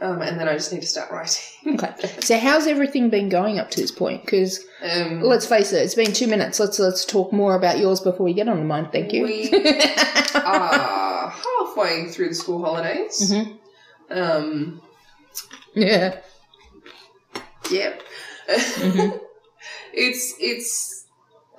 Um, 0.00 0.22
and 0.22 0.40
then 0.40 0.48
I 0.48 0.54
just 0.54 0.72
need 0.72 0.80
to 0.80 0.86
start 0.88 1.10
writing. 1.12 1.74
Okay. 1.74 1.92
So 2.20 2.38
how's 2.38 2.66
everything 2.66 3.10
been 3.10 3.28
going 3.28 3.58
up 3.58 3.70
to 3.72 3.80
this 3.80 3.90
point? 3.92 4.24
Because 4.24 4.64
Um, 4.82 5.20
let's 5.22 5.46
face 5.46 5.72
it, 5.72 5.82
it's 5.82 5.94
been 5.94 6.12
two 6.14 6.26
minutes. 6.26 6.58
Let's 6.58 6.78
let's 6.78 7.04
talk 7.04 7.32
more 7.32 7.54
about 7.54 7.78
yours 7.78 8.00
before 8.00 8.24
we 8.24 8.32
get 8.32 8.48
on 8.48 8.56
to 8.56 8.64
mine. 8.64 8.88
Thank 8.90 9.12
you. 9.12 9.22
We 9.24 9.50
are 10.34 11.30
halfway 11.30 12.08
through 12.08 12.30
the 12.30 12.34
school 12.34 12.64
holidays. 12.64 13.30
Mhm. 13.30 13.58
Um, 14.10 14.80
yeah. 15.74 16.20
yep. 17.70 18.02
Mm-hmm. 18.48 19.16
it's 19.92 20.34
it's 20.38 21.06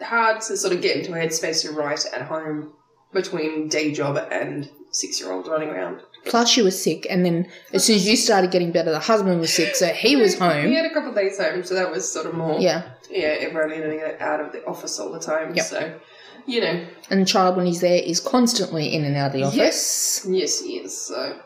hard 0.02 0.42
to 0.42 0.58
sort 0.58 0.74
of 0.74 0.82
get 0.82 0.98
into 0.98 1.14
a 1.14 1.16
headspace 1.16 1.62
to 1.64 1.72
write 1.72 2.06
at 2.14 2.24
home 2.24 2.74
between 3.14 3.70
day 3.70 3.94
job 3.94 4.18
and 4.32 4.70
six 4.92 5.20
year 5.20 5.32
old 5.32 5.48
running 5.48 5.70
around. 5.70 6.02
Plus, 6.26 6.56
you 6.56 6.64
were 6.64 6.72
sick, 6.72 7.06
and 7.10 7.26
then 7.26 7.50
as 7.74 7.84
soon 7.86 7.98
as 7.98 8.08
you 8.08 8.16
started 8.16 8.50
getting 8.50 8.72
better, 8.72 8.92
the 8.92 9.00
husband 9.00 9.42
was 9.42 9.54
sick, 9.54 9.76
so 9.76 9.88
he 9.88 10.16
was 10.16 10.38
home. 10.40 10.68
He 10.68 10.74
had 10.74 10.86
a 10.86 10.94
couple 10.94 11.10
of 11.10 11.16
days 11.16 11.38
home, 11.38 11.64
so 11.66 11.74
that 11.76 11.92
was 11.92 12.10
sort 12.10 12.26
of 12.26 12.34
more. 12.34 12.60
Yeah, 12.62 12.84
Yeah, 13.10 13.36
everyone 13.40 13.74
in 13.74 13.84
and 13.84 14.22
out 14.22 14.40
of 14.40 14.54
the 14.54 14.66
office 14.66 15.00
all 15.00 15.12
the 15.12 15.20
time. 15.20 15.54
Yep. 15.54 15.66
So, 15.66 16.00
you 16.46 16.62
know, 16.62 16.86
and 17.10 17.22
the 17.22 17.26
child, 17.26 17.58
when 17.58 17.66
he's 17.66 17.82
there, 17.82 18.02
is 18.02 18.22
constantly 18.22 18.94
in 18.94 19.04
and 19.04 19.18
out 19.18 19.28
of 19.28 19.34
the 19.34 19.44
office. 19.44 19.58
Yes, 19.58 20.28
yes, 20.30 20.62
he 20.62 20.78
is. 20.78 20.98
So, 20.98 21.42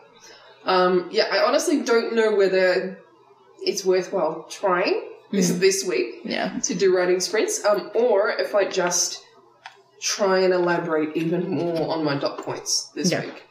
um, 0.68 1.10
yeah, 1.12 1.26
I 1.32 1.40
honestly 1.48 1.82
don't 1.82 2.14
know 2.14 2.36
whether 2.36 3.00
it's 3.70 3.84
worthwhile 3.84 4.46
trying 4.50 5.02
this 5.32 5.50
Hmm. 5.52 5.60
this 5.60 5.84
week 5.86 6.22
Yeah. 6.24 6.60
to 6.64 6.74
do 6.76 6.96
writing 6.96 7.20
sprints, 7.20 7.66
um, 7.66 7.90
or 7.96 8.30
if 8.30 8.54
I 8.54 8.66
just 8.66 9.24
try 10.02 10.40
and 10.40 10.54
elaborate 10.54 11.18
even 11.18 11.50
more 11.50 11.90
on 11.94 12.04
my 12.04 12.16
dot 12.18 12.38
points 12.46 12.90
this 12.96 13.12
Yeah. 13.12 13.22
week 13.26 13.44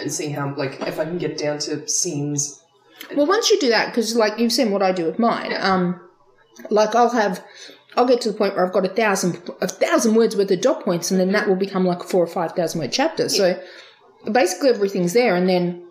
and 0.00 0.12
see 0.12 0.28
how, 0.30 0.52
like, 0.56 0.80
if 0.86 0.98
I 0.98 1.04
can 1.04 1.18
get 1.18 1.38
down 1.38 1.58
to 1.60 1.86
scenes. 1.88 2.60
Well, 3.16 3.26
once 3.26 3.50
you 3.50 3.58
do 3.60 3.68
that, 3.68 3.86
because 3.90 4.16
like 4.16 4.38
you've 4.38 4.52
seen 4.52 4.70
what 4.72 4.82
I 4.82 4.90
do 4.92 5.04
with 5.04 5.18
mine, 5.20 5.54
um, 5.58 6.00
like 6.70 6.94
I'll 6.96 7.10
have, 7.10 7.42
I'll 7.96 8.06
get 8.06 8.20
to 8.22 8.32
the 8.32 8.36
point 8.36 8.54
where 8.56 8.66
I've 8.66 8.72
got 8.72 8.84
a 8.84 8.88
thousand, 8.88 9.40
a 9.60 9.68
thousand 9.68 10.14
words 10.16 10.36
worth 10.36 10.50
of 10.50 10.60
dot 10.60 10.84
points, 10.84 11.10
and 11.10 11.20
then 11.20 11.30
that 11.32 11.46
will 11.48 11.56
become 11.66 11.84
like 11.86 12.00
a 12.00 12.06
four 12.06 12.22
or 12.24 12.26
five 12.26 12.52
thousand 12.52 12.80
word 12.80 12.92
chapter. 12.92 13.28
So 13.28 13.58
basically, 14.30 14.70
everything's 14.70 15.12
there, 15.12 15.34
and 15.36 15.48
then 15.48 15.84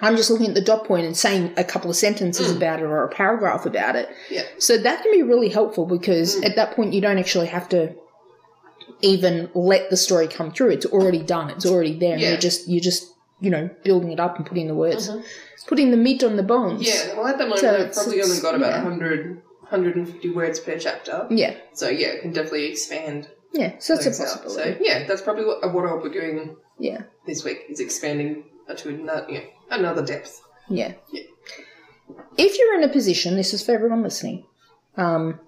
I'm 0.00 0.16
just 0.16 0.30
looking 0.30 0.48
at 0.48 0.54
the 0.54 0.60
dot 0.60 0.86
point 0.86 1.06
and 1.06 1.16
saying 1.16 1.54
a 1.56 1.64
couple 1.64 1.88
of 1.88 1.96
sentences 1.96 2.52
mm. 2.52 2.56
about 2.56 2.80
it 2.80 2.84
or 2.84 3.04
a 3.04 3.08
paragraph 3.08 3.64
about 3.64 3.96
it. 3.96 4.08
Yeah. 4.30 4.42
So 4.58 4.76
that 4.76 5.02
can 5.02 5.12
be 5.12 5.22
really 5.22 5.48
helpful 5.48 5.86
because 5.86 6.36
mm. 6.36 6.44
at 6.44 6.56
that 6.56 6.74
point 6.74 6.92
you 6.92 7.00
don't 7.00 7.18
actually 7.18 7.46
have 7.46 7.68
to 7.70 7.94
even 9.02 9.50
let 9.54 9.90
the 9.90 9.96
story 9.96 10.26
come 10.26 10.50
through. 10.50 10.70
It's 10.70 10.86
already 10.86 11.22
done. 11.22 11.50
It's 11.50 11.66
already 11.66 11.98
there. 11.98 12.14
And 12.14 12.20
Yeah. 12.20 12.30
you're 12.30 12.38
just 12.38 12.68
you're 12.68 12.80
just 12.80 13.12
you 13.40 13.50
know 13.50 13.70
building 13.84 14.10
it 14.10 14.20
up 14.20 14.36
and 14.36 14.46
putting 14.46 14.66
the 14.66 14.74
words, 14.74 15.08
uh-huh. 15.08 15.20
putting 15.66 15.90
the 15.90 15.96
meat 15.96 16.24
on 16.24 16.36
the 16.36 16.42
bones. 16.42 16.86
Yeah, 16.86 17.14
well, 17.14 17.26
at 17.26 17.38
the 17.38 17.44
moment, 17.44 17.60
So 17.60 17.74
I've 17.74 17.80
it's- 17.80 18.02
probably 18.02 18.22
only 18.22 18.40
got 18.40 18.54
about 18.54 18.72
yeah. 18.72 18.82
100, 18.82 19.42
150 19.60 20.30
words 20.30 20.60
per 20.60 20.78
chapter. 20.78 21.26
Yeah. 21.30 21.54
So, 21.72 21.88
yeah, 21.88 22.14
I 22.18 22.20
can 22.20 22.32
definitely 22.32 22.66
expand 22.66 23.28
Yeah. 23.52 23.72
So 23.78 23.94
that's 23.94 24.06
a 24.06 24.10
those 24.10 24.20
out. 24.20 24.42
possibility. 24.42 24.78
So, 24.78 24.84
yeah, 24.84 25.06
that's 25.06 25.22
probably 25.22 25.44
what, 25.44 25.72
what 25.72 25.84
I'll 25.86 26.02
be 26.02 26.10
doing 26.10 26.56
Yeah. 26.78 27.02
this 27.26 27.44
week 27.44 27.64
is 27.68 27.80
expanding 27.80 28.44
to 28.76 28.88
another, 28.88 29.30
know, 29.30 29.40
another 29.70 30.04
depth. 30.04 30.42
Yeah. 30.68 30.94
Yeah. 31.12 31.22
If 32.36 32.58
you're 32.58 32.74
in 32.74 32.84
a 32.84 32.92
position, 32.92 33.36
this 33.36 33.54
is 33.54 33.64
for 33.64 33.72
everyone 33.72 34.02
listening, 34.02 34.44
um, 34.96 35.40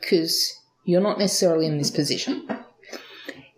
because 0.00 0.60
you're 0.84 1.00
not 1.00 1.18
necessarily 1.18 1.66
in 1.66 1.78
this 1.78 1.90
position. 1.90 2.48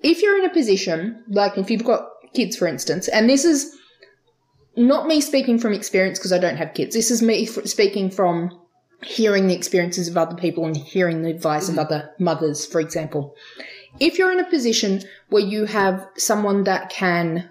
If 0.02 0.22
you're 0.22 0.38
in 0.38 0.44
a 0.44 0.52
position, 0.52 1.25
like 1.28 1.56
if 1.58 1.70
you've 1.70 1.84
got 1.84 2.08
kids, 2.34 2.56
for 2.56 2.66
instance, 2.66 3.08
and 3.08 3.28
this 3.28 3.44
is 3.44 3.76
not 4.76 5.06
me 5.06 5.20
speaking 5.20 5.58
from 5.58 5.72
experience 5.72 6.18
because 6.18 6.32
I 6.32 6.38
don't 6.38 6.56
have 6.56 6.75
kids, 6.75 6.94
this 6.94 7.11
is 7.11 7.22
me 7.22 7.46
f- 7.46 7.66
speaking 7.66 8.11
from 8.11 8.58
hearing 9.02 9.46
the 9.46 9.54
experiences 9.54 10.08
of 10.08 10.16
other 10.16 10.37
people 10.37 10.64
and 10.64 10.76
hearing 10.76 11.22
the 11.22 11.30
advice 11.30 11.68
of 11.68 11.76
mm. 11.76 11.80
other 11.80 12.11
mothers, 12.18 12.64
for 12.64 12.80
example. 12.80 13.34
If 14.00 14.18
you're 14.18 14.32
in 14.32 14.40
a 14.40 14.49
position 14.49 15.02
where 15.28 15.42
you 15.42 15.66
have 15.66 16.06
someone 16.16 16.64
that 16.64 16.88
can 16.88 17.50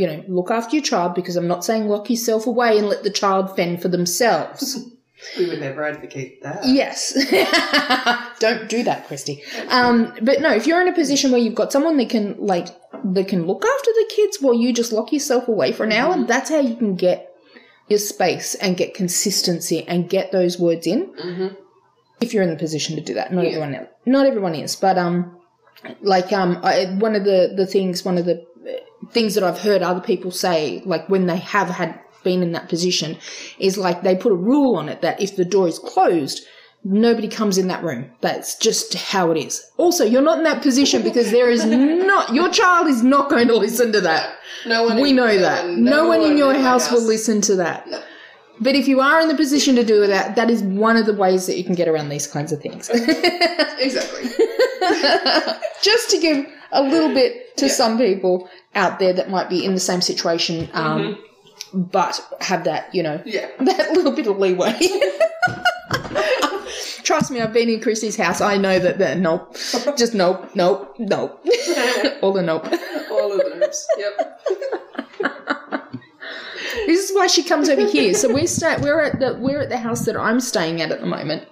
you 0.00 0.06
know, 0.08 0.24
look 0.28 0.50
after 0.50 0.76
your 0.76 0.84
child 0.92 1.14
because 1.14 1.36
I'm 1.36 1.46
not 1.54 1.64
saying 1.64 1.82
lock 1.88 2.08
yourself 2.10 2.46
away 2.46 2.78
and 2.78 2.88
let 2.88 3.02
the 3.04 3.10
child 3.22 3.54
fend 3.56 3.82
for 3.82 3.88
themselves. 3.88 4.62
We 5.36 5.44
would 5.48 5.60
never 5.60 5.84
advocate 5.84 6.42
that. 6.44 6.60
yes. 6.64 7.12
Don't 8.38 8.70
do 8.70 8.82
that, 8.84 9.06
Christy. 9.06 9.42
Um, 9.68 10.14
but 10.22 10.40
no, 10.40 10.50
if 10.54 10.66
you're 10.66 10.80
in 10.80 10.88
a 10.88 10.94
position 10.94 11.30
where 11.30 11.40
you've 11.42 11.54
got 11.62 11.72
someone 11.72 11.98
that 11.98 12.08
can 12.08 12.36
like 12.52 12.68
that 13.16 13.28
can 13.28 13.46
look 13.46 13.62
after 13.74 13.90
the 13.98 14.06
kids 14.16 14.38
while 14.40 14.54
you 14.54 14.72
just 14.72 14.92
lock 14.92 15.12
yourself 15.12 15.46
away 15.46 15.72
for 15.72 15.84
an 15.84 15.92
hour, 15.92 16.24
that's 16.24 16.48
how 16.48 16.60
you 16.60 16.74
can 16.74 16.94
get 16.96 17.18
your 17.90 17.98
space 17.98 18.54
and 18.62 18.78
get 18.78 18.94
consistency 18.94 19.86
and 19.86 20.08
get 20.08 20.32
those 20.32 20.58
words 20.58 20.86
in. 20.86 21.08
Mhm. 21.12 21.56
If 22.22 22.32
you're 22.32 22.42
in 22.42 22.48
the 22.50 22.56
position 22.56 22.96
to 22.96 23.02
do 23.02 23.12
that, 23.20 23.30
not 23.30 23.44
everyone 23.44 23.88
not 24.06 24.24
everyone 24.24 24.54
is, 24.54 24.74
but 24.74 24.96
um, 24.96 25.36
like 26.00 26.32
um, 26.32 26.60
I, 26.62 26.86
one 26.98 27.14
of 27.14 27.24
the 27.24 27.52
the 27.54 27.66
things, 27.66 28.06
one 28.06 28.16
of 28.16 28.24
the 28.24 28.42
things 29.12 29.34
that 29.34 29.44
I've 29.44 29.58
heard 29.60 29.82
other 29.82 30.00
people 30.00 30.30
say, 30.30 30.82
like 30.84 31.08
when 31.08 31.26
they 31.26 31.36
have 31.38 31.68
had 31.68 31.98
been 32.22 32.42
in 32.42 32.52
that 32.52 32.68
position, 32.68 33.16
is 33.58 33.76
like 33.78 34.02
they 34.02 34.14
put 34.16 34.32
a 34.32 34.36
rule 34.36 34.76
on 34.76 34.88
it 34.88 35.00
that 35.02 35.20
if 35.20 35.36
the 35.36 35.44
door 35.44 35.66
is 35.68 35.78
closed, 35.78 36.44
nobody 36.84 37.28
comes 37.28 37.58
in 37.58 37.68
that 37.68 37.82
room. 37.82 38.10
That's 38.20 38.56
just 38.56 38.94
how 38.94 39.30
it 39.30 39.38
is. 39.38 39.64
Also, 39.78 40.04
you're 40.04 40.22
not 40.22 40.38
in 40.38 40.44
that 40.44 40.62
position 40.62 41.02
because 41.02 41.30
there 41.30 41.50
is 41.50 41.64
not 42.06 42.34
your 42.34 42.50
child 42.50 42.88
is 42.88 43.02
not 43.02 43.30
going 43.30 43.48
to 43.48 43.56
listen 43.56 43.92
to 43.92 44.00
that. 44.02 44.34
No 44.66 44.84
one. 44.84 45.00
We 45.00 45.10
in- 45.10 45.16
know 45.16 45.38
that. 45.38 45.64
one- 45.64 45.84
No 45.84 46.08
one 46.08 46.22
in 46.22 46.36
your 46.36 46.52
my 46.54 46.60
house 46.60 46.90
will 46.90 47.02
listen 47.02 47.40
to 47.42 47.56
that. 47.56 47.86
No. 47.88 48.02
But 48.62 48.74
if 48.74 48.86
you 48.86 49.00
are 49.00 49.22
in 49.22 49.28
the 49.28 49.34
position 49.34 49.74
to 49.76 49.84
do 49.84 50.06
that, 50.06 50.36
that 50.36 50.50
is 50.50 50.62
one 50.62 50.98
of 50.98 51.06
the 51.06 51.14
ways 51.14 51.46
that 51.46 51.56
you 51.56 51.64
can 51.64 51.74
get 51.74 51.88
around 51.88 52.10
these 52.10 52.26
kinds 52.26 52.52
of 52.52 52.60
things. 52.60 52.90
Exactly. 53.80 54.24
Just 55.82 56.10
to 56.10 56.18
give 56.18 56.46
a 56.72 56.82
little 56.82 57.12
bit 57.14 57.56
to 57.58 57.66
Yeah. 57.66 57.72
some 57.72 57.98
people 57.98 58.48
out 58.74 58.98
there 58.98 59.12
that 59.12 59.28
might 59.30 59.48
be 59.48 59.64
in 59.64 59.74
the 59.74 59.80
same 59.80 60.00
situation, 60.00 60.68
um, 60.72 61.18
but 61.72 62.20
have 62.40 62.64
that, 62.64 62.94
you 62.94 63.02
know, 63.02 63.20
Yeah. 63.24 63.46
that 63.60 63.92
little 63.92 64.12
bit 64.12 64.26
of 64.26 64.38
leeway. 64.38 64.76
Trust 67.02 67.30
me, 67.32 67.40
I've 67.40 67.52
been 67.52 67.68
in 67.68 67.80
Christy's 67.80 68.16
house. 68.16 68.40
I 68.40 68.56
know 68.56 68.78
that. 68.78 68.98
that 68.98 69.18
nope, 69.18 69.56
just 69.96 70.14
nope, 70.14 70.48
nope, 70.54 70.94
nope. 70.98 71.44
All 72.22 72.32
the 72.32 72.42
nope. 72.42 72.66
All 73.10 73.32
of 73.32 73.38
those. 73.60 73.86
Yep. 73.98 74.40
This 76.86 77.10
is 77.10 77.16
why 77.16 77.26
she 77.26 77.42
comes 77.42 77.68
over 77.68 77.84
here. 77.86 78.14
So 78.14 78.32
we're 78.32 78.46
sta- 78.46 78.78
we're 78.80 79.00
at 79.00 79.18
the 79.18 79.34
we're 79.40 79.60
at 79.60 79.68
the 79.70 79.76
house 79.78 80.04
that 80.04 80.16
I'm 80.16 80.38
staying 80.40 80.80
at 80.80 80.92
at 80.92 81.00
the 81.00 81.06
moment, 81.06 81.48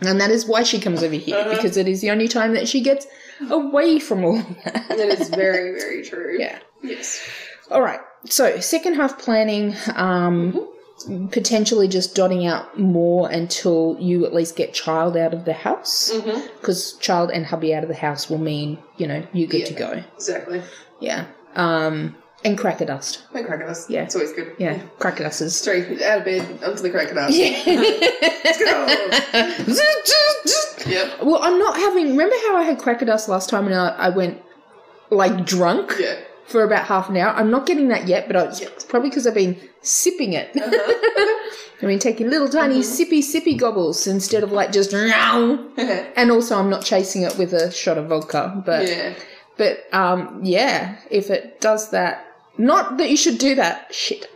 and 0.00 0.20
that 0.20 0.30
is 0.30 0.44
why 0.46 0.64
she 0.64 0.80
comes 0.80 1.02
over 1.04 1.14
here 1.14 1.36
Uh-huh. 1.36 1.50
because 1.54 1.76
it 1.76 1.86
is 1.86 2.00
the 2.00 2.10
only 2.10 2.26
time 2.28 2.54
that 2.54 2.66
she 2.66 2.80
gets 2.80 3.06
away 3.48 3.98
from 3.98 4.24
all 4.24 4.36
that. 4.64 4.86
That 4.88 4.98
is 5.20 5.28
very, 5.30 5.78
very 5.78 6.02
true. 6.04 6.36
Yeah. 6.38 6.58
Yes. 6.82 7.20
All 7.70 7.80
right. 7.82 8.00
So 8.26 8.60
second 8.60 8.94
half 8.94 9.18
planning, 9.18 9.74
um, 9.94 10.68
potentially 11.30 11.88
just 11.88 12.14
dotting 12.14 12.46
out 12.46 12.78
more 12.78 13.30
until 13.30 13.96
you 13.98 14.26
at 14.26 14.34
least 14.34 14.56
get 14.56 14.74
child 14.74 15.16
out 15.16 15.32
of 15.32 15.44
the 15.46 15.52
house, 15.54 16.12
Mm-hmm. 16.12 16.46
because 16.60 16.94
child 16.98 17.30
and 17.30 17.46
hubby 17.46 17.74
out 17.74 17.82
of 17.82 17.88
the 17.88 17.94
house 17.94 18.28
will 18.28 18.38
mean 18.38 18.78
you 18.98 19.06
know 19.06 19.26
you 19.32 19.46
good 19.46 19.66
to 19.66 19.74
go. 19.74 20.02
Exactly. 20.16 20.62
Yeah. 21.00 21.26
Um, 21.56 22.16
and 22.44 22.56
cracker 22.58 22.84
dust. 22.86 23.22
My 23.34 23.42
cracker 23.42 23.66
dust. 23.66 23.90
Yeah. 23.90 24.04
It's 24.04 24.14
always 24.14 24.32
good. 24.32 24.54
Yeah, 24.58 24.80
cracker 24.98 25.24
dust 25.24 25.40
is. 25.42 25.56
Straight 25.56 26.00
out 26.02 26.18
of 26.20 26.24
bed 26.24 26.62
onto 26.64 26.82
the 26.82 26.90
cracker 26.90 27.14
dust. 27.14 27.36
Yeah. 27.36 27.62
Let's 27.66 28.58
go. 28.58 28.86
Yep. 30.86 31.22
Well, 31.22 31.38
I'm 31.42 31.58
not 31.58 31.76
having. 31.76 32.08
Remember 32.12 32.34
how 32.48 32.56
I 32.56 32.62
had 32.62 32.78
cracker 32.78 33.04
dust 33.04 33.28
last 33.28 33.50
time 33.50 33.66
and 33.66 33.74
I, 33.74 33.88
I 33.90 34.08
went 34.08 34.40
like 35.10 35.44
drunk 35.44 35.92
Yeah. 36.00 36.16
for 36.46 36.64
about 36.64 36.86
half 36.86 37.10
an 37.10 37.18
hour? 37.18 37.30
I'm 37.34 37.50
not 37.50 37.66
getting 37.66 37.88
that 37.88 38.08
yet, 38.08 38.26
but 38.26 38.34
I, 38.34 38.44
it's 38.46 38.62
Yeah. 38.62 38.68
probably 38.88 39.10
because 39.10 39.26
I've 39.26 39.34
been 39.34 39.60
sipping 39.82 40.32
it. 40.32 40.48
Uh-huh. 40.56 41.36
I've 41.82 41.88
been 41.88 41.98
taking 41.98 42.28
little 42.28 42.48
tiny 42.48 42.80
sippy 42.80 43.20
sippy 43.20 43.58
gobbles 43.58 44.06
instead 44.06 44.42
of 44.42 44.52
like 44.52 44.72
just. 44.72 44.92
And 44.94 46.30
also, 46.30 46.58
I'm 46.58 46.68
not 46.70 46.82
chasing 46.84 47.22
it 47.22 47.36
with 47.38 47.52
a 47.52 47.70
shot 47.70 47.96
of 47.98 48.06
vodka. 48.08 48.62
But 48.66 48.88
yeah. 48.88 49.14
but 49.58 49.84
um, 49.94 50.40
yeah, 50.42 50.96
if 51.10 51.28
it 51.30 51.60
does 51.60 51.90
that, 51.90 52.26
not 52.68 52.96
that 52.98 53.08
you 53.10 53.16
should 53.16 53.38
do 53.38 53.54
that. 53.56 53.94
Shit, 53.94 54.26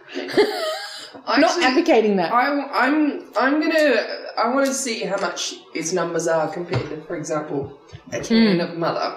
I 1.26 1.40
not 1.40 1.50
actually- 1.50 1.64
advocating 1.64 2.16
that. 2.16 2.33
I, 2.33 2.47
I'm 2.87 3.25
I'm 3.37 3.61
gonna 3.61 3.95
I 4.37 4.49
want 4.54 4.66
to 4.66 4.75
see 4.75 5.00
how 5.04 5.19
much 5.21 5.54
its 5.75 5.93
numbers 5.93 6.26
are 6.26 6.52
compared 6.52 6.88
to, 6.90 7.00
for 7.02 7.16
example, 7.16 7.78
a 8.12 8.21
can 8.21 8.61
of 8.61 8.76
mother. 8.76 9.09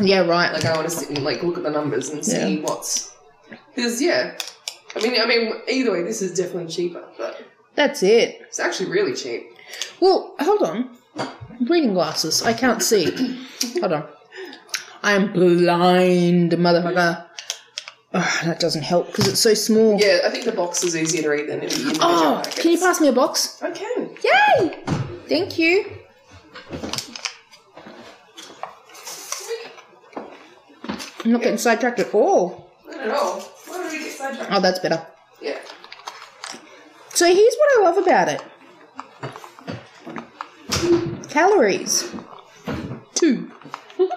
yeah, 0.00 0.20
right. 0.26 0.52
Like 0.52 0.64
I 0.64 0.74
want 0.76 0.88
to 0.88 0.94
sit 0.94 1.10
and 1.10 1.24
like 1.24 1.42
look 1.42 1.56
at 1.56 1.62
the 1.62 1.70
numbers 1.70 2.10
and 2.10 2.24
see 2.24 2.56
Yeah. 2.56 2.62
what's 2.66 3.14
because 3.74 4.00
yeah. 4.02 4.36
I 4.96 5.00
mean, 5.02 5.20
I 5.20 5.26
mean, 5.26 5.52
either 5.68 5.92
way, 5.92 6.02
this 6.02 6.22
is 6.22 6.32
definitely 6.36 6.72
cheaper, 6.72 7.04
but 7.18 7.44
That's 7.74 8.02
it. 8.02 8.40
it's 8.48 8.58
actually 8.58 8.90
really 8.90 9.14
cheap. 9.14 9.42
Well, 10.00 10.34
hold 10.40 10.62
on. 10.62 10.90
Reading 11.68 11.92
glasses. 11.92 12.42
I 12.42 12.52
can't 12.54 12.82
see. 12.82 13.04
hold 13.80 13.92
on. 13.92 14.08
I'm 15.02 15.32
blind, 15.32 16.52
motherfucker. 16.52 17.26
Ugh, 18.14 18.44
that 18.44 18.58
doesn't 18.58 18.82
help 18.82 19.06
because 19.08 19.28
it's 19.28 19.40
so 19.40 19.52
small. 19.54 19.98
Yeah, 20.00 20.20
I 20.24 20.30
think 20.30 20.44
the 20.44 20.52
box 20.52 20.82
is 20.82 20.96
easier 20.96 21.22
to 21.22 21.28
read 21.28 21.48
than 21.48 21.58
the 21.60 21.66
individual 21.66 21.98
Oh, 22.00 22.40
packets. 22.42 22.62
can 22.62 22.70
you 22.72 22.78
pass 22.78 23.00
me 23.00 23.08
a 23.08 23.12
box? 23.12 23.62
I 23.62 23.70
can. 23.70 24.10
Yay! 24.24 24.78
Thank 25.28 25.58
you. 25.58 25.84
I'm 31.24 31.32
not 31.32 31.42
getting 31.42 31.58
sidetracked 31.58 31.98
at 32.00 32.14
all. 32.14 32.70
Not 32.86 33.00
at 33.00 33.10
all. 33.10 33.40
Why 33.66 33.82
would 33.82 33.92
we 33.92 33.98
get 33.98 34.12
sidetracked? 34.12 34.52
Oh, 34.52 34.60
that's 34.60 34.78
better. 34.78 35.04
Yeah. 35.42 35.58
So 37.10 37.26
here's 37.26 37.54
what 37.56 37.78
I 37.78 37.82
love 37.82 37.98
about 37.98 38.28
it. 38.28 38.42
Calories. 41.28 42.10
Two. 43.14 43.50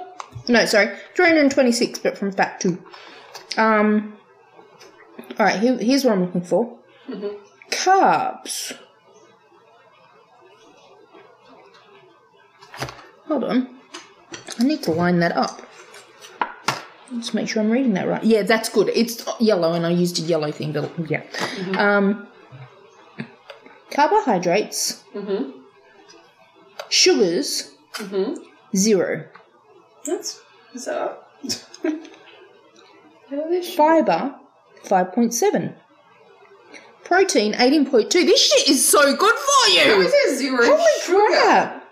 No, 0.47 0.65
sorry, 0.65 0.87
326, 1.15 1.99
but 1.99 2.17
from 2.17 2.31
fat 2.31 2.59
too. 2.59 2.83
Um, 3.57 4.17
all 5.39 5.45
right, 5.45 5.59
here, 5.59 5.77
here's 5.77 6.03
what 6.05 6.13
I'm 6.13 6.21
looking 6.25 6.41
for. 6.41 6.77
Mhm. 7.07 7.37
Carbs. 7.69 8.77
Hold 13.27 13.43
on. 13.45 13.77
I 14.59 14.63
need 14.63 14.83
to 14.83 14.91
line 14.91 15.19
that 15.19 15.35
up. 15.35 15.61
Let's 17.11 17.33
make 17.33 17.49
sure 17.49 17.61
I'm 17.61 17.69
reading 17.69 17.93
that 17.93 18.07
right. 18.07 18.23
Yeah, 18.23 18.43
that's 18.43 18.69
good. 18.69 18.89
It's 18.89 19.25
yellow, 19.39 19.73
and 19.73 19.85
I 19.85 19.89
used 19.89 20.17
a 20.19 20.21
yellow 20.21 20.51
thing, 20.51 20.71
but 20.71 20.89
yeah. 21.09 21.23
Mhm. 21.23 21.77
Um, 21.77 22.27
carbohydrates, 23.89 25.03
Mhm. 25.13 25.53
sugars, 26.89 27.71
zero. 28.75 29.25
That's 30.05 30.39
bizarre. 30.73 31.17
How 31.83 31.89
are 31.89 31.91
they 31.91 31.99
sh- 31.99 32.20
Fiber, 33.31 34.35
5.7. 34.83 35.73
Protein, 37.03 37.53
18.2. 37.53 38.09
This 38.11 38.51
shit 38.51 38.69
is 38.69 38.87
so 38.87 39.15
good 39.15 39.35
for 39.35 39.71
How 39.79 39.85
you! 39.95 40.01
is 40.01 40.11
there 40.11 40.35
zero 40.37 40.63
Holy 40.65 41.01
sugar? 41.01 41.17
crap! 41.31 41.83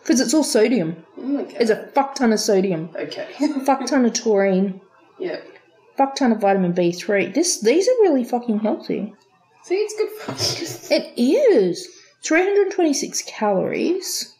Because 0.00 0.20
it's 0.20 0.34
all 0.34 0.42
sodium. 0.44 1.04
Oh 1.18 1.22
my 1.22 1.42
god. 1.44 1.54
There's 1.58 1.70
a 1.70 1.86
fuck 1.88 2.14
ton 2.14 2.32
of 2.32 2.40
sodium, 2.40 2.90
Okay. 2.96 3.28
fuck 3.64 3.86
ton 3.86 4.04
of 4.04 4.12
taurine, 4.14 4.80
yeah. 5.18 5.40
fuck 5.96 6.16
ton 6.16 6.32
of 6.32 6.40
vitamin 6.40 6.72
B3. 6.72 7.32
This 7.34 7.60
These 7.60 7.86
are 7.88 8.02
really 8.02 8.24
fucking 8.24 8.60
healthy. 8.60 9.14
See, 9.64 9.74
it's 9.76 9.94
good 9.96 10.10
for 10.10 10.32
It 10.94 11.12
is. 11.16 11.88
326 12.24 13.22
calories. 13.26 14.34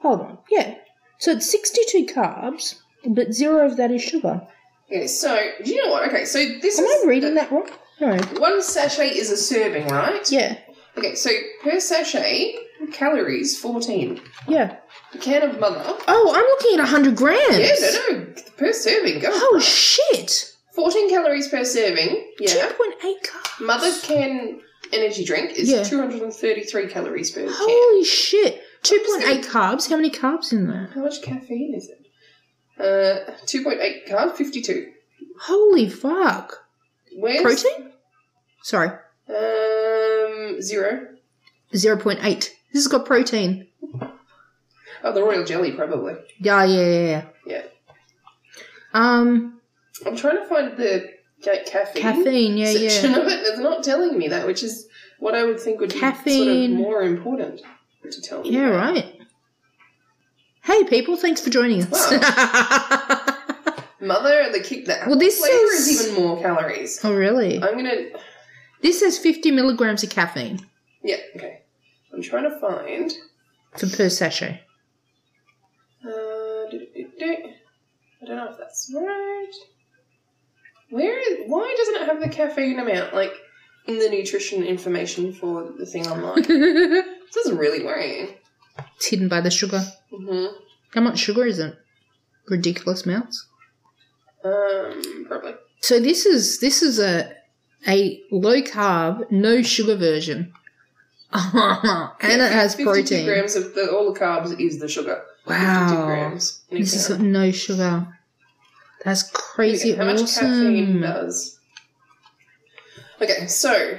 Hold 0.00 0.20
on. 0.20 0.38
Yeah. 0.50 0.74
So 1.18 1.32
it's 1.32 1.50
62 1.50 2.06
carbs, 2.12 2.76
but 3.06 3.32
zero 3.32 3.66
of 3.66 3.76
that 3.76 3.90
is 3.90 4.02
sugar. 4.02 4.46
Okay, 4.90 5.06
so, 5.06 5.36
do 5.64 5.70
you 5.74 5.84
know 5.84 5.90
what? 5.92 6.08
Okay, 6.08 6.24
so 6.24 6.38
this 6.38 6.78
Am 6.78 6.84
is. 6.84 7.04
I 7.04 7.08
reading 7.08 7.34
that 7.34 7.50
wrong? 7.50 7.68
No. 8.00 8.16
One 8.38 8.62
sachet 8.62 9.08
is 9.10 9.30
a 9.30 9.36
serving, 9.36 9.88
right? 9.88 10.30
Yeah. 10.30 10.58
Okay, 10.98 11.14
so 11.14 11.30
per 11.62 11.80
sachet, 11.80 12.56
calories 12.92 13.58
14. 13.58 14.20
Yeah. 14.46 14.76
A 15.14 15.18
can 15.18 15.42
of 15.42 15.58
mother. 15.58 15.82
Oh, 16.06 16.32
I'm 16.34 16.44
looking 16.44 16.74
at 16.74 16.82
100 16.82 17.16
grams. 17.16 17.58
Yeah, 17.58 17.74
no, 18.12 18.18
no, 18.18 18.34
per 18.56 18.72
serving, 18.72 19.20
go. 19.20 19.28
Oh, 19.32 19.58
shit. 19.60 20.52
14 20.74 21.08
calories 21.08 21.48
per 21.48 21.64
serving. 21.64 22.32
Yeah. 22.40 22.68
2.8 22.68 23.14
carbs. 23.24 23.60
Mother 23.64 23.92
can 24.02 24.60
energy 24.92 25.24
drink 25.24 25.52
is 25.52 25.70
Yeah. 25.70 25.82
233 25.82 26.88
calories 26.88 27.30
per 27.30 27.42
can. 27.46 27.52
Holy 27.54 28.04
shit. 28.04 28.60
2.8 28.82 29.44
carbs. 29.46 29.88
How 29.88 29.96
many 29.96 30.10
carbs 30.10 30.52
in 30.52 30.66
there? 30.68 30.90
How 30.94 31.00
much 31.02 31.22
caffeine 31.22 31.74
is 31.74 31.88
it? 31.88 32.03
Uh, 32.78 33.30
2.8 33.46 34.08
carbs, 34.08 34.34
52. 34.36 34.92
Holy 35.42 35.88
fuck. 35.88 36.64
Where's 37.16 37.42
Protein? 37.42 37.92
Sorry. 38.62 38.88
Um, 39.28 40.60
zero. 40.60 41.08
0.8. 41.72 42.20
This 42.22 42.50
has 42.72 42.86
got 42.88 43.06
protein. 43.06 43.68
Oh, 45.02 45.12
the 45.12 45.22
royal 45.22 45.44
jelly, 45.44 45.72
probably. 45.72 46.14
Yeah, 46.40 46.64
yeah, 46.64 46.86
yeah, 46.86 47.06
yeah. 47.06 47.24
Yeah. 47.46 47.62
Um, 48.94 49.60
I'm 50.06 50.16
trying 50.16 50.38
to 50.38 50.46
find 50.48 50.76
the 50.76 51.10
ca- 51.44 51.64
caffeine, 51.66 52.02
caffeine, 52.02 52.56
yeah, 52.56 52.72
section 52.72 53.12
yeah. 53.12 53.18
of 53.18 53.26
it. 53.26 53.40
It's 53.46 53.58
not 53.58 53.84
telling 53.84 54.16
me 54.16 54.28
that, 54.28 54.46
which 54.46 54.62
is 54.62 54.88
what 55.18 55.34
I 55.34 55.44
would 55.44 55.60
think 55.60 55.80
would 55.80 55.92
be 55.92 56.00
sort 56.00 56.48
of 56.48 56.70
more 56.70 57.02
important 57.02 57.60
to 58.10 58.20
tell 58.22 58.42
me. 58.42 58.50
Yeah, 58.50 58.68
about. 58.68 58.94
right. 58.94 59.20
Hey, 60.64 60.84
people, 60.84 61.16
thanks 61.16 61.40
for 61.40 61.50
joining 61.50 61.82
us. 61.82 62.10
Mother, 64.00 64.50
the 64.52 64.60
kick 64.62 64.86
that 64.86 65.06
Well, 65.06 65.18
this 65.18 65.38
flavor 65.38 65.54
is- 65.74 65.88
is 65.88 66.08
even 66.08 66.22
more 66.22 66.40
calories. 66.40 67.00
oh, 67.04 67.14
really? 67.14 67.62
I'm 67.62 67.74
gonna. 67.76 68.10
This 68.82 69.00
says 69.00 69.18
50 69.18 69.50
milligrams 69.50 70.02
of 70.04 70.10
caffeine 70.10 70.60
Yeah, 71.02 71.16
okay. 71.36 71.62
I'm 72.12 72.20
trying 72.22 72.44
to 72.44 72.58
find. 72.60 73.12
for 73.78 73.88
per 73.88 74.08
sachet. 74.10 74.60
Uh, 76.04 76.70
do-do-do-do. 76.70 77.36
I 78.22 78.26
don't 78.26 78.36
know 78.36 78.48
if 78.50 78.58
that's 78.58 78.92
right. 78.94 79.52
Where 80.90 81.18
is? 81.18 81.38
Why 81.46 81.74
doesn't 81.78 82.02
it 82.02 82.06
have 82.08 82.20
the 82.20 82.28
caffeine 82.28 82.78
amount 82.78 83.14
like 83.14 83.32
in 83.86 83.98
the 83.98 84.08
nutrition 84.10 84.62
information 84.62 85.32
for 85.32 85.72
the 85.78 85.86
thing 85.86 86.06
online? 86.06 86.42
this 86.42 87.36
is 87.46 87.52
really 87.52 87.82
worrying. 87.84 88.28
It's 88.96 89.06
hidden 89.06 89.28
by 89.28 89.40
the 89.40 89.50
sugar. 89.50 89.82
Hmm 90.18 90.46
How 90.94 91.00
much 91.00 91.18
sugar 91.18 91.44
is 91.46 91.58
it? 91.58 91.76
Ridiculous 92.48 93.04
amounts. 93.06 93.46
Um, 94.44 95.24
probably. 95.28 95.54
So 95.80 95.98
this 96.00 96.26
is 96.26 96.60
this 96.60 96.82
is 96.82 96.98
a 96.98 97.32
a 97.88 98.22
low 98.30 98.60
carb, 98.62 99.30
no 99.30 99.62
sugar 99.62 99.96
version, 99.96 100.52
and 101.32 102.40
it 102.42 102.52
has 102.52 102.74
52 102.74 102.84
protein. 102.84 103.26
grams 103.26 103.54
of 103.56 103.74
the, 103.74 103.90
all 103.90 104.12
the 104.12 104.18
carbs 104.18 104.58
is 104.60 104.78
the 104.78 104.88
sugar. 104.88 105.22
52 105.46 105.60
Wow, 105.60 106.04
grams. 106.06 106.62
this 106.70 106.92
has 106.94 107.06
can. 107.08 107.16
got 107.18 107.24
no 107.26 107.50
sugar. 107.50 108.06
That's 109.04 109.22
crazy 109.32 109.92
Okay, 109.92 109.98
how 109.98 110.06
much 110.06 110.20
caffeine 110.34 110.88
awesome. 110.88 111.00
does? 111.02 111.58
Okay, 113.20 113.46
so 113.46 113.98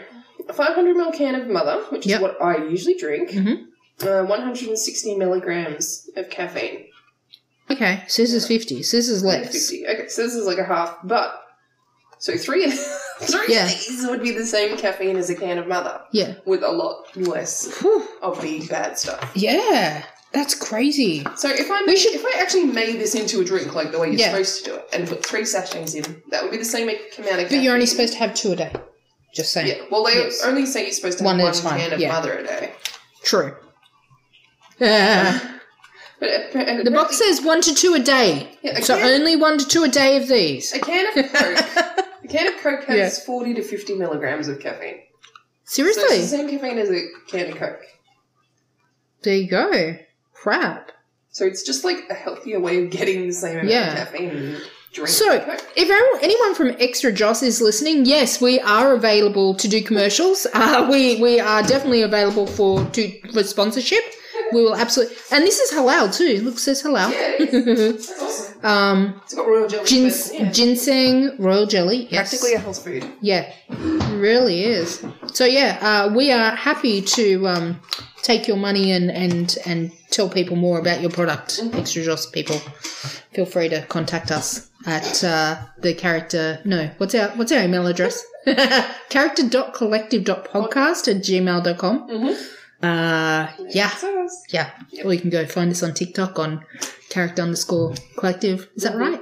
a 0.50 0.54
500 0.54 0.96
ml 0.96 1.14
can 1.16 1.36
of 1.36 1.48
Mother, 1.48 1.84
which 1.90 2.06
Yep. 2.08 2.16
is 2.18 2.22
what 2.22 2.42
I 2.42 2.58
usually 2.68 2.96
drink, 2.96 3.30
Mhm. 3.32 3.68
Uh, 4.04 4.24
160 4.24 5.16
milligrams 5.16 6.10
of 6.16 6.30
caffeine. 6.30 6.86
Okay, 7.72 8.04
so 8.08 8.22
this 8.22 8.34
is 8.34 8.48
fifty. 8.48 8.84
So 8.84 8.98
this 8.98 9.10
is 9.10 9.24
less. 9.24 9.52
50. 9.52 9.88
Okay, 9.88 10.08
so 10.08 10.22
this 10.24 10.36
is 10.36 10.46
like 10.46 10.60
a 10.60 10.64
half, 10.64 10.98
but 11.04 11.42
so 12.20 12.38
three, 12.38 12.70
three 13.22 13.46
Yeah. 13.56 13.66
of 13.66 13.70
these 13.72 14.06
would 14.08 14.22
be 14.22 14.32
the 14.32 14.46
same 14.46 14.78
caffeine 14.78 15.18
as 15.18 15.30
a 15.32 15.36
can 15.36 15.58
of 15.58 15.68
Mother, 15.68 16.00
Yeah. 16.12 16.36
with 16.46 16.62
a 16.64 16.70
lot 16.72 17.16
less 17.18 17.76
Whew. 17.80 18.08
of 18.22 18.40
the 18.42 18.68
bad 18.68 19.00
stuff. 19.00 19.32
Yeah, 19.36 20.04
that's 20.32 20.54
crazy. 20.54 21.26
So 21.38 21.50
if 21.50 21.72
I 21.72 21.82
made, 21.86 21.98
should- 21.98 22.14
if 22.14 22.24
I 22.24 22.40
actually 22.40 22.66
made 22.66 23.00
this 23.00 23.16
into 23.16 23.40
a 23.42 23.44
drink 23.44 23.74
like 23.74 23.92
the 23.92 23.98
way 24.00 24.08
you're 24.12 24.20
Yeah. 24.20 24.30
supposed 24.32 24.64
to 24.66 24.72
do 24.72 24.76
it, 24.76 24.90
and 24.94 25.08
put 25.08 25.26
three 25.26 25.44
sachets 25.46 25.96
in, 25.96 26.22
that 26.30 26.44
would 26.44 26.52
be 26.52 26.58
the 26.58 26.66
same 26.66 26.84
amount 26.88 27.00
of 27.02 27.14
caffeine. 27.16 27.48
But 27.50 27.64
you're 27.64 27.74
only 27.74 27.88
supposed 27.88 28.14
to 28.14 28.20
have 28.20 28.36
two 28.36 28.52
a 28.52 28.56
day. 28.56 28.74
Just 29.34 29.52
saying. 29.52 29.68
Yeah, 29.68 29.86
well, 29.90 30.04
they 30.04 30.14
Yes. 30.14 30.44
only 30.46 30.68
say 30.68 30.84
you're 30.84 30.92
supposed 30.94 31.18
to 31.18 31.24
One 31.24 31.40
have 31.40 31.64
one, 31.64 31.74
a 31.76 31.78
can 31.80 31.94
of 31.94 32.00
yeah. 32.00 32.12
mother 32.12 32.38
a 32.38 32.44
day. 32.46 32.74
True. 33.24 33.56
Uh, 34.82 35.40
But 36.20 36.84
the 36.86 36.92
box 36.92 37.18
says 37.18 37.42
one 37.42 37.62
to 37.62 37.74
two 37.74 37.94
a 37.94 38.00
day. 38.00 38.58
Yeah, 38.62 38.80
a 38.80 38.82
so 38.82 38.98
can- 38.98 39.20
only 39.20 39.36
one 39.36 39.58
to 39.58 39.68
two 39.68 39.84
a 39.84 39.90
day 39.90 40.18
of 40.18 40.28
these. 40.28 40.74
a 40.74 40.80
can 40.80 41.08
of 41.08 41.32
Coke. 41.32 42.06
a 42.24 42.28
can 42.28 42.48
of 42.48 42.58
Coke 42.62 42.84
has 42.86 42.98
Yeah. 42.98 43.26
forty 43.26 43.54
to 43.54 43.62
fifty 43.62 43.96
milligrams 43.96 44.48
of 44.48 44.60
caffeine. 44.60 45.00
Seriously? 45.66 46.04
So 46.04 46.18
the 46.18 46.24
same 46.28 46.50
caffeine 46.50 46.78
as 46.78 46.90
a 46.90 47.02
can 47.28 47.52
of 47.52 47.58
Coke. 47.58 47.82
there 49.24 49.36
you 49.36 49.48
go. 49.50 49.98
Crap. 50.34 50.92
So 51.32 51.46
it's 51.46 51.64
just 51.64 51.84
like 51.84 51.98
a 52.10 52.14
healthier 52.14 52.60
way 52.62 52.84
of 52.84 52.92
getting 52.92 53.28
the 53.28 53.34
same 53.34 53.54
amount 53.60 53.70
Yeah. 53.70 53.92
of 53.92 53.98
caffeine 54.12 54.30
in 54.30 55.06
So, 55.08 55.34
if 55.34 55.90
anyone- 55.90 56.20
anyone 56.22 56.56
from 56.56 56.76
Extra 56.80 57.12
Joss 57.12 57.44
is 57.44 57.60
listening, 57.60 58.06
yes, 58.06 58.40
we 58.40 58.62
are 58.62 58.94
available 58.94 59.54
to 59.56 59.68
do 59.68 59.82
commercials. 59.82 60.48
Uh, 60.54 60.88
we 60.90 61.18
we 61.22 61.40
are 61.42 61.62
definitely 61.64 62.04
available 62.04 62.48
for 62.48 62.86
to 62.94 63.12
for 63.34 63.44
sponsorship. 63.44 64.04
We 64.54 64.62
will 64.64 64.76
absolutely, 64.76 65.16
and 65.32 65.44
this 65.44 65.60
is 65.60 65.72
halal 65.78 66.16
too. 66.16 66.42
Look, 66.44 66.60
says 66.60 66.82
halal. 66.84 67.12
Yeah, 67.12 67.32
it 67.40 67.54
is. 67.54 68.08
That's 68.08 68.22
awesome. 68.22 68.66
um, 68.66 69.22
It's 69.24 69.34
got 69.34 69.48
royal 69.48 69.68
jelly. 69.68 69.86
gins- 69.86 70.30
but, 70.30 70.40
yeah, 70.40 70.52
ginseng, 70.52 71.36
royal 71.40 71.66
jelly. 71.66 72.08
Yes. 72.12 72.30
practically 72.30 72.54
a 72.54 72.60
health 72.60 72.84
food. 72.84 73.06
Yeah, 73.22 73.52
it 73.70 74.20
really 74.20 74.64
is. 74.64 75.04
So 75.34 75.46
yeah, 75.46 75.80
uh, 75.82 76.14
we 76.16 76.32
are 76.32 76.56
happy 76.56 77.02
to 77.02 77.48
um, 77.48 77.80
take 78.22 78.48
your 78.48 78.58
money 78.58 78.92
and, 78.92 79.10
and 79.12 79.58
and 79.66 79.92
tell 80.12 80.30
people 80.30 80.56
more 80.56 80.80
about 80.80 81.02
your 81.02 81.12
product. 81.12 81.60
Extra 81.74 82.04
Joss 82.04 82.26
people, 82.30 82.58
feel 83.34 83.46
free 83.46 83.70
to 83.70 83.82
contact 83.88 84.32
us 84.32 84.70
at 84.86 85.24
uh, 85.24 85.58
the 85.80 85.94
character. 85.94 86.60
No, 86.66 86.90
what's 86.98 87.16
our 87.16 87.30
what's 87.30 87.52
our 87.52 87.64
email 87.64 87.88
address? 87.88 88.24
character.collective.podcast 89.10 91.08
at 91.08 91.22
gmail.com. 91.24 92.08
Mhm. 92.10 92.55
Uh, 92.84 93.48
yeah, 93.70 93.92
yeah. 94.50 94.70
Or 95.04 95.14
you 95.14 95.20
can 95.20 95.30
go 95.30 95.46
find 95.46 95.72
us 95.72 95.82
on 95.84 95.94
TikTok 95.94 96.38
on 96.40 96.66
character 97.10 97.42
underscore 97.42 97.94
collective. 98.18 98.70
Is 98.76 98.84
that 98.84 98.96
right? 98.98 99.22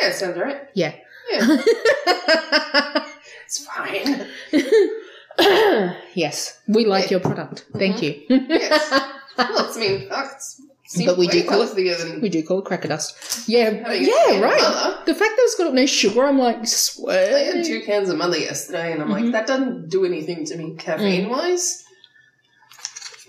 yeah, 0.00 0.10
sounds 0.10 0.38
right. 0.38 0.62
Yeah. 0.74 0.94
Yeah, 1.30 1.46
it's 3.46 3.64
fine. 3.66 4.26
yes, 6.14 6.60
we 6.68 6.84
like 6.84 7.10
your 7.10 7.20
product. 7.20 7.66
Thank 7.76 8.02
you. 8.02 8.22
Yes. 8.28 8.90
well, 9.38 9.66
it's, 9.66 9.76
I 9.78 9.80
mean, 9.80 10.08
fuck, 10.10 10.32
it's 10.34 10.60
seems 10.86 11.06
But 11.10 11.16
we 11.16 11.26
do 11.26 11.42
call 11.44 11.62
it- 11.62 11.74
than 11.74 12.20
We 12.20 12.28
do 12.28 12.42
call 12.42 12.58
it 12.58 12.66
cracker 12.66 12.88
dust. 12.88 13.48
Yeah, 13.48 13.70
yeah, 13.92 14.40
right. 14.40 14.60
mother. 14.60 14.98
The 15.06 15.14
fact 15.14 15.30
that 15.36 15.42
it's 15.44 15.54
got 15.54 15.72
no 15.72 15.86
sugar, 15.86 16.24
I'm 16.26 16.38
like, 16.38 16.66
swear. 16.66 17.34
I 17.34 17.56
had 17.56 17.64
two 17.64 17.80
cans 17.80 18.10
of 18.10 18.18
mother 18.18 18.36
yesterday, 18.38 18.92
and 18.92 19.00
I'm 19.00 19.08
Mm-hmm. 19.08 19.24
like, 19.24 19.32
that 19.32 19.46
doesn't 19.46 19.88
do 19.88 20.04
anything 20.04 20.44
to 20.46 20.56
me 20.56 20.74
caffeine 20.76 21.30
wise. 21.30 21.82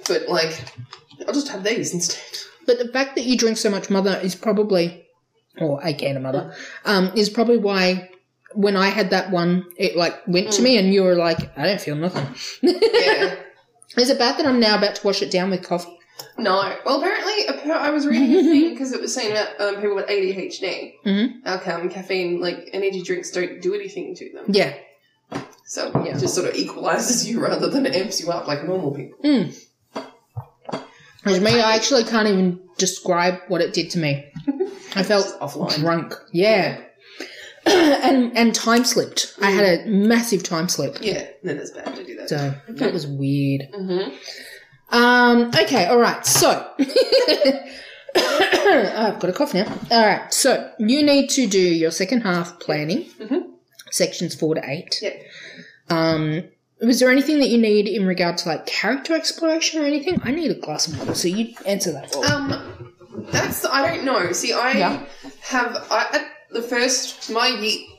But 0.08 0.28
like, 0.28 0.63
I'll 1.28 1.34
just 1.34 1.50
have 1.50 1.63
these 1.63 1.94
instead. 1.94 2.22
But 2.66 2.80
the 2.80 2.88
fact 2.88 3.16
that 3.16 3.26
you 3.26 3.38
drink 3.38 3.58
so 3.58 3.70
much 3.70 3.89
mother 3.89 4.20
is 4.24 4.36
probably, 4.36 5.06
or 5.58 5.82
again 5.84 6.16
a 6.18 6.20
mother, 6.20 6.54
um, 6.86 7.12
is 7.16 7.30
probably 7.30 7.58
why 7.58 8.10
when 8.54 8.78
I 8.78 8.89
had 8.89 9.10
that 9.10 9.32
one, 9.32 9.66
it 9.78 9.96
like 9.98 10.16
went 10.28 10.52
to 10.54 10.62
me 10.62 10.78
and 10.78 10.94
you 10.94 11.04
were 11.04 11.16
like, 11.16 11.58
I 11.58 11.66
don't 11.66 11.82
feel 11.82 11.96
nothing. 11.96 12.28
Yeah. 12.62 13.36
Is 13.98 14.10
it 14.10 14.18
bad 14.18 14.38
that 14.39 14.46
I'm 14.48 14.60
now 14.60 14.78
about 14.78 14.96
to 14.96 15.06
wash 15.06 15.22
it 15.22 15.30
down 15.30 15.52
with 15.52 15.63
coffee? 15.63 15.96
No. 16.38 16.76
Well, 16.86 17.00
apparently, 17.00 17.72
I 17.72 17.89
was 17.92 18.08
reading 18.08 18.36
a 18.36 18.42
thing 18.52 18.70
because 18.72 18.92
it 18.92 19.02
was 19.02 19.13
saying 19.13 19.32
about 19.32 19.60
um, 19.62 19.76
people 19.76 19.96
with 19.96 20.08
ADHD. 20.08 20.94
Mhm. 21.06 21.46
How 21.46 21.58
come 21.58 21.89
caffeine, 21.89 22.39
like 22.42 22.70
energy 22.74 23.02
drinks, 23.04 23.32
don't 23.32 23.62
do 23.62 23.74
anything 23.76 24.16
to 24.16 24.32
them? 24.32 24.46
Yeah. 24.48 24.74
So 25.66 25.92
it 26.06 26.20
just 26.20 26.36
sort 26.36 26.48
of 26.50 26.56
equalizes 26.56 27.30
you 27.30 27.39
rather 27.39 27.70
than 27.70 27.86
amps 27.86 28.22
you 28.22 28.30
up 28.32 28.48
like 28.48 28.63
normal 28.66 28.92
people. 28.94 29.18
As 31.26 31.40
me, 31.40 31.60
I 31.60 31.76
actually 31.76 32.04
can't 32.04 32.28
even 32.28 32.60
describe 32.78 33.40
what 33.48 33.62
it 33.62 33.74
did 33.74 33.90
to 33.92 34.00
me. 34.00 34.26
I 34.96 35.04
felt 35.04 35.28
drunk. 35.80 36.14
Yeah. 36.32 36.82
and 37.66 38.36
and 38.38 38.54
time 38.54 38.84
slipped. 38.84 39.36
I 39.42 39.52
had 39.52 39.80
a 39.80 39.86
massive 39.88 40.44
time 40.44 40.68
slip. 40.68 40.98
Yeah, 41.02 41.26
then 41.44 41.58
it's 41.58 41.72
bad 41.72 41.96
to 41.96 42.04
do 42.04 42.16
that. 42.18 42.28
So 42.30 42.54
that 42.68 42.92
was 42.92 43.08
weird. 43.08 43.70
Mhm. 43.72 44.14
Um, 44.92 45.48
okay, 45.56 45.86
all 45.86 45.98
right. 45.98 46.26
So 46.26 46.50
I've 48.16 49.20
got 49.20 49.30
a 49.30 49.34
cough 49.34 49.54
now. 49.54 49.66
All 49.92 50.06
right. 50.06 50.32
So 50.34 50.72
you 50.78 51.04
need 51.04 51.30
to 51.32 51.48
do 51.48 51.60
your 51.60 51.92
second 51.92 52.22
half 52.22 52.60
planning, 52.60 53.06
sections 53.92 54.36
four 54.36 54.56
to 54.56 54.62
eight. 54.70 55.00
Yeah. 55.02 55.14
Um, 55.90 56.44
was 56.84 57.00
there 57.00 57.10
anything 57.12 57.39
that 57.39 57.50
you 57.50 57.58
need 57.58 57.88
in 57.88 58.06
regard 58.06 58.38
to 58.39 58.50
like 58.50 58.65
character 58.65 59.13
exploration 59.15 59.82
or 59.82 59.86
anything? 59.86 60.19
I 60.24 60.32
need 60.32 60.52
a 60.52 60.56
glass 60.56 60.88
of 60.88 61.00
water, 61.00 61.15
so 61.15 61.28
you 61.28 61.54
answer 61.65 61.91
that. 61.93 62.12
For. 62.13 62.26
Um, 62.26 62.93
that's 63.32 63.65
I 63.65 63.88
don't 63.96 64.06
know. 64.06 64.32
See, 64.32 64.54
I 64.54 64.72
Yeah. 64.74 65.06
have 65.41 65.88
I 65.91 66.08
at 66.13 66.26
the 66.52 66.62
first 66.62 67.30
my 67.30 67.48
ye- 67.48 67.89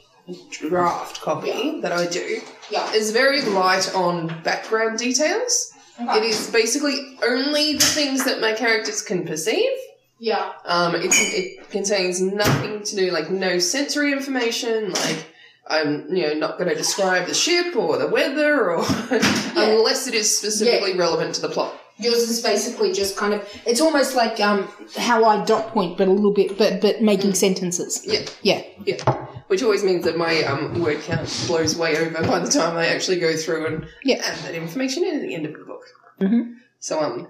draft 0.51 1.21
copy 1.21 1.81
that 1.83 1.93
I 1.93 2.07
do 2.07 2.41
Yeah. 2.71 2.93
is 2.93 3.11
very 3.11 3.43
light 3.43 3.95
on 3.95 4.41
background 4.43 4.99
details. 4.99 5.71
It 5.99 6.25
is 6.25 6.51
basically 6.51 7.17
only 7.25 7.75
the 7.75 7.85
things 7.85 8.25
that 8.25 8.41
my 8.41 8.53
characters 8.53 9.01
can 9.03 9.25
perceive. 9.27 9.71
Yeah. 10.19 10.53
Um, 10.65 10.95
it, 10.97 11.13
it 11.13 11.71
contains 11.71 12.21
nothing 12.21 12.83
to 12.83 12.97
do, 12.97 13.11
like 13.11 13.31
no 13.31 13.59
sensory 13.59 14.13
information, 14.13 14.93
like 14.93 15.27
I'm, 15.67 16.15
you 16.15 16.27
know, 16.27 16.35
not 16.35 16.59
going 16.59 16.69
to 16.69 16.75
describe 16.77 17.27
the 17.27 17.35
ship 17.35 17.75
or 17.77 17.97
the 17.97 18.09
weather 18.09 18.71
or 18.71 18.85
unless 19.57 20.07
it 20.07 20.15
is 20.15 20.37
specifically 20.39 20.97
relevant 20.97 21.35
to 21.37 21.41
the 21.43 21.49
plot. 21.49 21.75
Yours 21.97 22.29
is 22.29 22.43
basically 22.43 22.93
just 22.93 23.17
kind 23.17 23.33
of 23.35 23.49
it's 23.67 23.81
almost 23.81 24.17
like 24.17 24.41
um 24.41 24.69
how 24.97 25.25
I 25.25 25.45
dot 25.45 25.69
point 25.69 25.97
but 25.97 26.09
a 26.09 26.11
little 26.11 26.33
bit 26.33 26.59
but 26.59 26.81
but 26.81 27.01
making 27.01 27.35
sentences. 27.35 28.03
Yeah, 28.05 28.27
Yeah. 28.43 28.63
yeah. 28.85 29.27
Which 29.47 29.63
always 29.63 29.85
means 29.85 30.05
that 30.05 30.17
my 30.19 30.43
um, 30.43 30.81
word 30.81 31.01
count 31.03 31.29
blows 31.47 31.77
way 31.77 31.97
over 31.97 32.21
by 32.27 32.41
the 32.41 32.51
time 32.51 32.77
I 32.77 32.87
actually 32.89 33.21
go 33.21 33.37
through 33.37 33.67
and 33.67 33.87
Yeah. 34.03 34.17
add 34.25 34.39
that 34.39 34.55
information 34.55 35.05
in 35.05 35.15
at 35.17 35.23
the 35.23 35.35
end 35.35 35.47
of 35.47 35.53
the 35.53 35.65
book. 35.65 35.85
Mhm. 36.21 36.55
So, 36.81 37.01
um, 37.01 37.29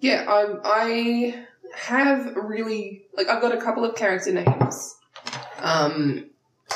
yeah, 0.00 0.24
I, 0.28 0.56
I 0.64 1.44
have 1.74 2.34
really, 2.36 3.04
like, 3.16 3.28
I've 3.28 3.40
got 3.40 3.54
a 3.56 3.60
couple 3.60 3.84
of 3.84 3.94
character 3.94 4.32
names, 4.32 4.96
um, 5.60 6.26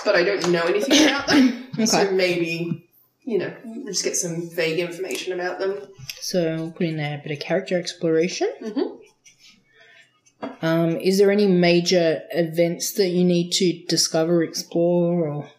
but 0.04 0.14
I 0.16 0.22
don't 0.24 0.50
know 0.50 0.62
anything 0.64 1.04
about 1.06 1.26
them. 1.26 1.62
So 1.86 2.10
maybe, 2.10 2.88
you 3.24 3.36
know, 3.38 3.52
we'll 3.64 3.84
just 3.86 4.02
get 4.02 4.16
some 4.16 4.48
vague 4.48 4.78
information 4.78 5.34
about 5.34 5.58
them. 5.58 5.76
So 6.22 6.72
put 6.74 6.86
in 6.86 6.96
there 6.96 7.18
a 7.18 7.22
bit 7.22 7.32
of 7.32 7.40
character 7.44 7.78
exploration. 7.78 8.50
Mhm. 8.62 8.98
Um, 10.62 10.96
is 10.96 11.18
there 11.18 11.30
any 11.30 11.46
major 11.46 12.22
events 12.32 12.92
that 12.94 13.08
you 13.08 13.24
need 13.24 13.50
to 13.52 13.84
discover, 13.88 14.42
explore, 14.42 15.28
or 15.28 15.50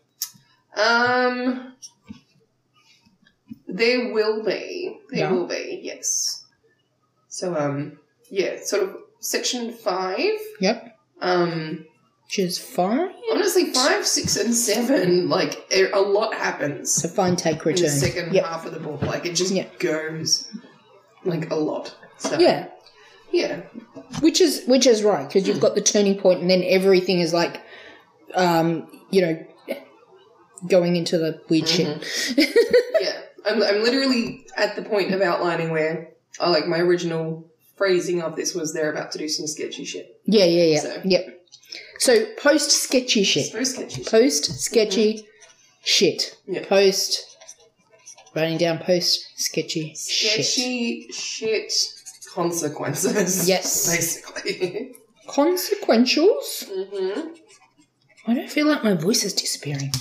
Um, 0.75 1.73
there 3.67 4.11
will 4.13 4.43
be. 4.43 4.97
There 5.09 5.19
Yeah. 5.19 5.31
will 5.31 5.47
be, 5.47 5.79
yes. 5.83 6.45
So, 7.29 7.55
um, 7.55 7.99
yeah, 8.31 8.59
sort 8.63 8.83
of 8.83 8.95
section 9.19 9.71
five. 9.73 10.39
Yep. 10.59 10.97
Um, 11.21 11.85
which 12.27 12.39
is 12.39 12.57
fine. 12.57 13.09
honestly, 13.31 13.71
five, 13.73 14.05
six, 14.05 14.35
and 14.35 14.53
seven, 14.53 15.29
like, 15.29 15.65
a 15.71 15.89
a 15.91 16.01
lot 16.01 16.33
happens 16.33 16.91
So 16.91 17.07
find 17.07 17.37
take 17.37 17.53
in 17.53 17.59
the 17.59 17.65
return. 17.65 17.89
second 17.89 18.33
Yep. 18.33 18.45
half 18.45 18.65
of 18.65 18.73
the 18.73 18.79
book. 18.81 19.01
Like, 19.01 19.25
it 19.25 19.33
just 19.33 19.53
Yeah. 19.53 19.65
goes, 19.79 20.45
like, 21.23 21.49
a 21.51 21.55
lot. 21.55 21.95
So, 22.17 22.37
Yeah, 22.37 22.67
Yeah. 23.31 23.61
which 24.19 24.41
is 24.41 24.63
which 24.65 24.85
is 24.87 25.03
right 25.03 25.25
because 25.27 25.47
you've 25.47 25.61
got 25.61 25.75
the 25.75 25.81
turning 25.81 26.17
point, 26.19 26.41
and 26.41 26.49
then 26.49 26.63
everything 26.65 27.19
is 27.21 27.31
like, 27.33 27.61
um, 28.33 28.87
you 29.09 29.21
know, 29.21 29.45
going 30.67 30.95
into 30.97 31.17
the 31.17 31.39
weird 31.49 31.67
shit. 31.67 31.87
Yeah. 32.99 33.21
I'm, 33.45 33.61
I'm 33.63 33.83
literally 33.83 34.45
at 34.57 34.75
the 34.75 34.81
point 34.81 35.13
of 35.13 35.21
outlining 35.21 35.69
where, 35.71 36.09
I 36.41 36.49
like, 36.49 36.67
my 36.67 36.79
original 36.79 37.47
phrasing 37.77 38.21
of 38.21 38.35
this 38.35 38.53
was 38.55 38.73
they're 38.73 38.91
about 38.91 39.11
to 39.13 39.17
do 39.19 39.29
some 39.29 39.45
sketchy 39.47 39.85
shit. 39.85 40.19
Yeah, 40.25 40.45
yeah, 40.45 40.63
yeah, 40.63 40.79
So- 40.81 41.01
yep. 41.05 41.33
So 41.99 42.25
post 42.37 42.71
sketchy 42.71 43.23
shit. 43.23 43.51
very 43.51 43.65
sketchy 43.65 44.03
shit. 44.03 44.07
Post 44.11 44.59
sketchy 44.59 45.27
shit. 45.83 46.37
Yeah. 46.47 46.65
Post 46.65 47.37
writing 48.35 48.57
down 48.57 48.77
post 48.79 49.25
sketchy, 49.35 49.95
shit. 49.95 50.45
sketchy 50.45 51.07
shit 51.11 51.73
consequences. 52.33 53.47
Yes. 53.47 53.89
Basically. 53.95 54.95
Consequentials. 55.27 56.69
mm-hmm. 56.69 57.29
I 58.27 58.33
don't 58.33 58.49
feel 58.49 58.67
like 58.67 58.83
my 58.83 58.93
voice 58.93 59.23
is 59.23 59.33
disappearing. 59.33 59.91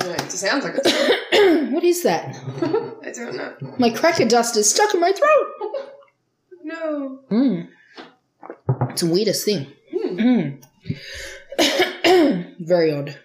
Yeah, 0.00 0.12
it 0.12 0.30
sounds 0.30 0.64
like 0.64 0.74
it's. 0.76 1.72
what 1.72 1.82
is 1.84 2.02
that? 2.02 2.36
I 3.02 3.10
don't 3.12 3.36
know. 3.36 3.54
My 3.78 3.90
cracker 3.90 4.26
dust 4.26 4.56
is 4.56 4.70
stuck 4.70 4.94
in 4.94 5.00
my 5.00 5.12
throat. 5.12 5.88
No. 6.64 7.18
Mm. 7.28 7.68
It's 8.90 9.02
the 9.02 9.10
weirdest 9.10 9.44
thing. 9.44 9.66
Mm. 9.92 10.62
Very 12.60 12.92
odd. 12.92 13.18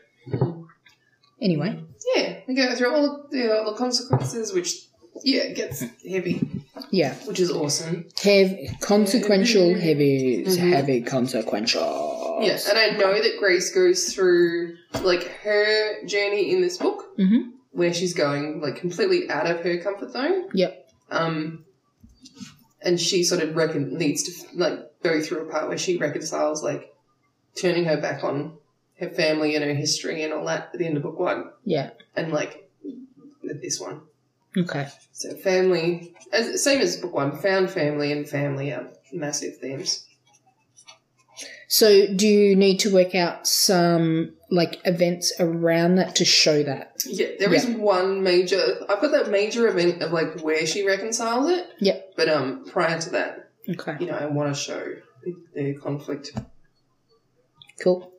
Anyway, 1.42 1.84
Yeah, 2.16 2.40
we 2.48 2.56
go 2.56 2.74
through 2.76 2.94
all 2.96 3.28
the, 3.30 3.56
all 3.58 3.72
the 3.72 3.78
consequences, 3.78 4.54
which, 4.54 4.88
yeah, 5.24 5.42
it 5.44 5.56
gets 5.56 5.82
heavy, 6.10 6.42
yeah. 6.90 7.14
which 7.26 7.40
is 7.40 7.52
awesome. 7.52 8.08
Heavy, 8.22 8.70
consequential, 8.82 9.76
heavy, 9.76 10.44
heavy 10.58 11.02
consequential. 11.02 12.40
Yeah, 12.42 12.58
and 12.70 12.78
I 12.78 12.90
know 12.98 13.14
that 13.14 13.38
Grace 13.40 13.74
goes 13.74 14.14
through, 14.14 14.78
like, 15.04 15.24
her 15.44 16.04
journey 16.06 16.52
in 16.52 16.62
this 16.62 16.78
book, 16.78 17.16
Mhm. 17.20 17.52
where 17.72 17.94
she's 17.94 18.14
going, 18.16 18.60
like, 18.62 18.76
completely 18.78 19.30
out 19.30 19.46
of 19.50 19.62
her 19.62 19.78
comfort 19.78 20.12
zone. 20.12 20.50
Yep. 20.54 20.90
Um, 21.12 21.66
and 22.82 23.00
she 23.00 23.24
sort 23.24 23.42
of 23.44 23.56
recon- 23.56 23.98
needs 23.98 24.24
to 24.24 24.58
like 24.58 24.80
go 25.04 25.20
through 25.22 25.48
a 25.48 25.52
part 25.52 25.68
where 25.68 25.78
she 25.78 25.98
reconciles 25.98 26.62
like 26.64 26.92
turning 27.60 27.86
her 27.86 27.98
back 27.98 28.24
on 28.24 28.58
her 29.00 29.10
family 29.10 29.56
and 29.56 29.64
her 29.64 29.74
history 29.74 30.24
and 30.24 30.34
all 30.34 30.46
that 30.46 30.70
at 30.74 30.80
the 30.80 30.86
end 30.86 30.98
of 30.98 31.04
book 31.04 31.20
one, 31.20 31.52
Yeah. 31.66 31.92
and 32.16 32.32
like 32.32 32.70
this 33.44 33.80
one. 33.80 34.02
Okay. 34.58 34.88
So 35.12 35.36
family, 35.36 36.16
as 36.34 36.64
same 36.64 36.82
as 36.82 36.98
book 36.98 37.14
one, 37.14 37.38
found 37.38 37.70
family 37.70 38.12
and 38.12 38.28
family 38.28 38.72
are 38.72 38.88
massive 39.14 39.58
themes. 39.58 40.04
So, 41.70 42.08
do 42.14 42.26
you 42.26 42.56
need 42.56 42.78
to 42.80 42.94
work 42.94 43.14
out 43.14 43.46
some 43.46 44.34
like 44.50 44.80
events 44.86 45.34
around 45.40 45.96
that 45.96 46.16
to 46.16 46.26
show 46.26 46.64
that? 46.64 47.04
Yeah, 47.06 47.28
there 47.40 47.54
is 47.54 47.66
one 47.66 48.24
major. 48.24 48.58
I've 48.88 49.02
got 49.02 49.12
that 49.12 49.30
major 49.30 49.68
event 49.68 50.02
of 50.02 50.14
like 50.14 50.40
where 50.42 50.66
she 50.66 50.86
reconciles 50.88 51.50
it. 51.50 51.68
Yep. 51.80 52.14
But 52.16 52.30
um, 52.30 52.64
prior 52.66 53.00
to 53.02 53.10
that, 53.12 53.50
Okay. 53.70 53.98
you 54.00 54.06
know, 54.08 54.14
I 54.18 54.28
want 54.28 54.56
to 54.56 54.60
show 54.60 54.82
the 55.54 55.74
conflict. 55.76 56.32
Cool. 57.82 58.12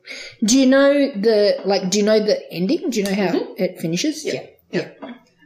Do 0.43 0.57
you 0.57 0.65
know 0.65 0.93
the 0.93 1.57
like? 1.65 1.89
Do 1.89 1.99
you 1.99 2.05
know 2.05 2.19
the 2.19 2.51
ending? 2.51 2.89
Do 2.89 2.99
you 2.99 3.05
know 3.05 3.15
how 3.15 3.31
mm-hmm. 3.31 3.53
it 3.57 3.79
finishes? 3.79 4.25
Yeah. 4.25 4.47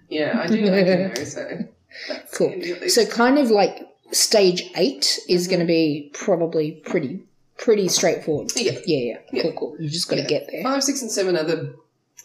Yeah, 0.10 0.39
I 0.39 0.47
do. 0.47 0.73
I 0.73 0.84
do 0.84 0.97
know 1.08 1.13
so 1.23 1.60
Cool. 2.34 2.49
handy 2.49 2.71
at 2.71 2.82
least. 2.82 2.95
So, 2.95 3.06
kind 3.06 3.39
of 3.39 3.49
like 3.49 3.88
stage 4.12 4.69
eight 4.76 5.19
is 5.28 5.47
going 5.47 5.60
to 5.60 5.65
mm-hmm. 5.65 6.10
be 6.10 6.12
probably 6.13 6.73
pretty 6.86 7.21
pretty 7.58 7.88
straightforward. 7.88 8.52
Yeah. 8.56 8.73
Yeah. 8.86 8.97
Yeah. 8.97 9.17
Yeah. 9.32 9.41
Cool. 9.43 9.54
Cool. 9.54 9.76
You 9.80 9.89
just 9.89 10.08
got 10.08 10.17
to 10.17 10.21
Yeah. 10.21 10.28
get 10.28 10.49
there. 10.52 10.63
Five, 10.63 10.84
six, 10.84 11.02
and 11.02 11.12
seven 11.12 11.36
are 11.36 11.43
the 11.43 11.76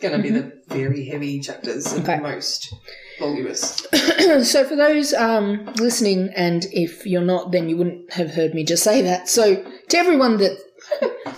going 0.00 0.16
to 0.16 0.22
be 0.22 0.30
the 0.30 0.40
mm-hmm. 0.42 0.74
very 0.74 1.06
heavy 1.06 1.40
chapters 1.40 1.92
and 1.92 2.04
Okay. 2.04 2.16
the 2.16 2.22
most 2.22 2.72
voluminous. 3.18 3.84
so 4.48 4.64
for 4.64 4.76
those 4.76 5.12
um, 5.14 5.66
listening, 5.76 6.30
and 6.36 6.66
if 6.72 7.06
you're 7.06 7.20
not, 7.20 7.52
then 7.52 7.68
you 7.68 7.76
wouldn't 7.76 8.12
have 8.12 8.30
heard 8.30 8.54
me 8.54 8.64
just 8.64 8.84
say 8.84 9.02
that. 9.02 9.28
So 9.28 9.64
to 9.88 9.96
everyone 9.96 10.36
that, 10.38 10.56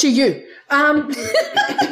to 0.00 0.10
you, 0.10 0.44
um, 0.70 1.12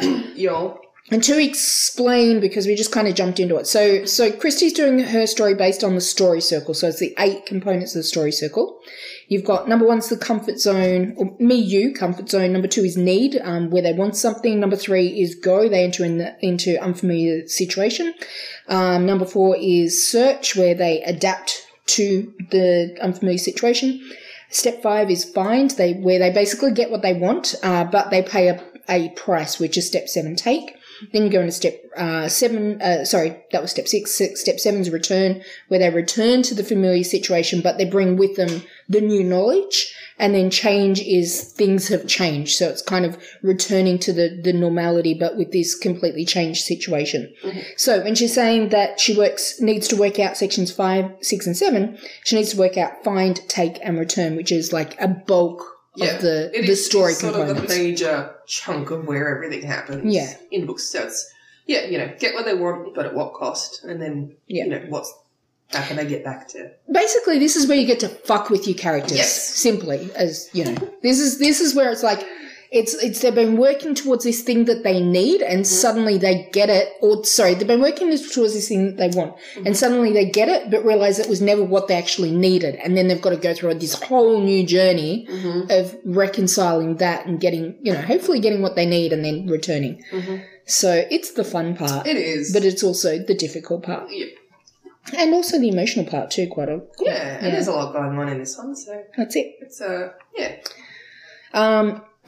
Y'all. 0.35 0.79
and 1.11 1.23
to 1.23 1.39
explain, 1.39 2.39
because 2.39 2.65
we 2.65 2.75
just 2.75 2.91
kind 2.91 3.07
of 3.07 3.15
jumped 3.15 3.39
into 3.39 3.57
it. 3.57 3.67
So, 3.67 4.05
so 4.05 4.31
Christy's 4.31 4.73
doing 4.73 4.99
her 4.99 5.27
story 5.27 5.53
based 5.53 5.83
on 5.83 5.95
the 5.95 6.01
story 6.01 6.41
circle. 6.41 6.73
So 6.73 6.87
it's 6.87 6.99
the 6.99 7.15
eight 7.19 7.45
components 7.45 7.95
of 7.95 7.99
the 7.99 8.03
story 8.03 8.31
circle. 8.31 8.79
You've 9.27 9.45
got 9.45 9.69
number 9.69 9.85
one's 9.85 10.09
the 10.09 10.17
comfort 10.17 10.59
zone, 10.59 11.13
or 11.17 11.35
me, 11.39 11.55
you, 11.55 11.93
comfort 11.93 12.29
zone. 12.29 12.51
Number 12.51 12.67
two 12.67 12.83
is 12.83 12.97
need, 12.97 13.39
um, 13.43 13.69
where 13.69 13.83
they 13.83 13.93
want 13.93 14.15
something. 14.15 14.59
Number 14.59 14.75
three 14.75 15.21
is 15.21 15.35
go. 15.35 15.69
They 15.69 15.83
enter 15.83 16.03
in 16.03 16.17
the, 16.17 16.35
into 16.43 16.81
unfamiliar 16.81 17.47
situation. 17.47 18.15
Um, 18.67 19.05
number 19.05 19.25
four 19.25 19.55
is 19.55 20.03
search, 20.03 20.55
where 20.55 20.73
they 20.73 21.03
adapt 21.03 21.63
to 21.87 22.33
the 22.49 22.97
unfamiliar 23.01 23.37
situation. 23.37 24.01
Step 24.49 24.81
five 24.81 25.11
is 25.11 25.25
find, 25.25 25.71
they 25.71 25.93
where 25.93 26.19
they 26.19 26.31
basically 26.31 26.71
get 26.71 26.89
what 26.89 27.01
they 27.01 27.13
want, 27.13 27.55
uh, 27.63 27.83
but 27.83 28.09
they 28.09 28.23
pay 28.23 28.47
a, 28.47 28.63
a 28.89 29.09
price, 29.09 29.59
which 29.59 29.77
is 29.77 29.87
step 29.87 30.07
seven 30.07 30.35
take. 30.35 30.75
Then 31.13 31.23
you 31.23 31.29
go 31.29 31.41
into 31.41 31.51
step 31.51 31.81
uh, 31.95 32.27
seven. 32.27 32.81
Uh, 32.81 33.05
sorry, 33.05 33.37
that 33.51 33.61
was 33.61 33.71
step 33.71 33.87
six. 33.87 34.13
six. 34.13 34.41
Step 34.41 34.59
seven 34.59 34.81
is 34.81 34.89
return, 34.89 35.43
where 35.67 35.79
they 35.79 35.89
return 35.89 36.41
to 36.43 36.55
the 36.55 36.63
familiar 36.63 37.03
situation, 37.03 37.61
but 37.61 37.77
they 37.77 37.85
bring 37.85 38.17
with 38.17 38.35
them 38.35 38.63
the 38.89 39.01
new 39.01 39.23
knowledge. 39.23 39.93
And 40.21 40.35
then 40.35 40.49
change 40.49 40.99
is 40.99 41.53
things 41.53 41.87
have 41.87 42.05
changed, 42.05 42.57
so 42.57 42.67
it's 42.67 42.81
kind 42.81 43.05
of 43.05 43.17
returning 43.41 43.97
to 43.99 44.11
the 44.11 44.37
the 44.43 44.51
normality, 44.51 45.13
but 45.13 45.37
with 45.37 45.53
this 45.53 45.75
completely 45.75 46.25
changed 46.25 46.65
situation. 46.65 47.33
Mm-hmm. 47.41 47.59
So 47.77 48.03
when 48.03 48.15
she's 48.15 48.33
saying 48.35 48.67
that 48.69 48.99
she 48.99 49.15
works 49.17 49.61
needs 49.61 49.87
to 49.87 49.95
work 49.95 50.19
out 50.19 50.35
sections 50.35 50.73
five, 50.73 51.05
six, 51.21 51.47
and 51.47 51.55
seven, 51.55 51.97
she 52.25 52.35
needs 52.35 52.51
to 52.51 52.57
work 52.57 52.75
out 52.75 53.01
find, 53.01 53.39
take, 53.47 53.79
and 53.81 53.97
return, 53.97 54.35
which 54.35 54.51
is 54.51 54.73
like 54.73 54.99
a 54.99 55.07
bulk 55.07 55.61
of 56.01 56.21
the 56.21 56.51
It 56.53 56.65
the 56.65 56.73
is- 56.73 56.85
story 56.85 57.11
it's 57.13 57.21
sort 57.21 57.35
of 57.35 57.55
the 57.55 57.67
major 57.69 58.35
chunk 58.45 58.91
of 58.91 59.07
where 59.07 59.33
everything 59.35 59.65
happens. 59.65 60.13
Yeah. 60.13 60.33
in 60.51 60.65
books. 60.65 60.83
So 60.83 61.03
it's 61.03 61.31
yeah, 61.65 61.85
you 61.85 61.97
know, 61.97 62.11
get 62.19 62.33
what 62.33 62.43
they 62.45 62.55
want, 62.55 62.93
but 62.93 63.05
at 63.05 63.13
what 63.15 63.35
cost, 63.35 63.85
and 63.85 64.01
then 64.01 64.35
Yeah. 64.47 64.65
you 64.65 64.69
know 64.71 64.81
what's 64.89 65.13
how 65.71 65.83
can 65.83 65.99
I 65.99 66.03
get 66.03 66.23
back 66.23 66.47
to 66.49 66.71
basically 66.91 67.37
this 67.39 67.55
is 67.55 67.67
where 67.67 67.77
you 67.77 67.85
get 67.85 67.99
to 68.01 68.09
fuck 68.09 68.49
with 68.49 68.67
your 68.67 68.77
characters 68.77 69.17
Yes. 69.17 69.33
simply 69.33 70.09
as 70.15 70.49
you 70.53 70.65
know. 70.65 70.75
This 71.03 71.19
is 71.19 71.39
this 71.39 71.61
is 71.61 71.75
where 71.75 71.91
it's 71.91 72.03
like 72.03 72.25
it's 72.71 72.93
it's 72.95 73.21
they've 73.21 73.33
been 73.33 73.57
working 73.57 73.95
towards 73.95 74.23
this 74.23 74.41
thing 74.41 74.65
that 74.65 74.83
they 74.83 75.01
need 75.01 75.41
and 75.41 75.61
mm-hmm. 75.61 75.63
suddenly 75.63 76.17
they 76.17 76.49
get 76.53 76.69
it 76.69 76.93
or 77.01 77.23
sorry 77.23 77.55
they've 77.55 77.67
been 77.67 77.81
working 77.81 78.09
towards 78.09 78.53
this 78.53 78.67
thing 78.67 78.85
that 78.85 78.97
they 78.97 79.17
want 79.17 79.35
mm-hmm. 79.35 79.65
and 79.65 79.75
suddenly 79.75 80.11
they 80.11 80.25
get 80.25 80.49
it 80.49 80.69
but 80.69 80.85
realize 80.85 81.17
it 81.17 81.29
was 81.29 81.41
never 81.41 81.63
what 81.63 81.87
they 81.87 81.95
actually 81.95 82.31
needed. 82.31 82.75
And 82.75 82.95
then 82.95 83.07
they've 83.07 83.21
got 83.21 83.31
to 83.31 83.37
go 83.37 83.53
through 83.53 83.75
this 83.75 84.01
whole 84.01 84.41
new 84.41 84.65
journey 84.65 85.27
mm-hmm. 85.29 85.71
of 85.71 85.95
reconciling 86.05 86.97
that 86.97 87.25
and 87.25 87.39
getting 87.39 87.77
you 87.81 87.93
know 87.93 88.01
hopefully 88.01 88.39
getting 88.39 88.61
what 88.61 88.75
they 88.75 88.85
need 88.85 89.13
and 89.13 89.23
then 89.23 89.47
returning. 89.47 90.03
So 90.65 91.03
it's 91.09 91.31
the 91.31 91.43
fun 91.43 91.75
part 91.75 92.05
it 92.05 92.17
is. 92.17 92.53
but 92.53 92.63
it's 92.63 92.83
also 92.83 93.17
the 93.17 93.33
difficult 93.33 93.81
part. 93.83 94.11
Yeah, 94.11 94.27
and 95.17 95.33
also 95.33 95.59
the 95.59 95.69
emotional 95.69 96.05
part 96.05 96.31
too 96.31 96.47
quite 96.47 96.69
a 96.69 96.81
yeah, 96.99 97.37
and 97.41 97.53
there's 97.53 97.67
a 97.67 97.71
lot 97.71 97.93
going 97.93 98.17
on 98.17 98.29
in 98.29 98.37
this 98.39 98.57
one, 98.57 98.75
so 98.75 99.03
that's 99.17 99.35
it 99.35 99.55
it's 99.61 99.81
uh 99.81 100.11
yeah. 100.37 100.55
Um, 101.53 102.03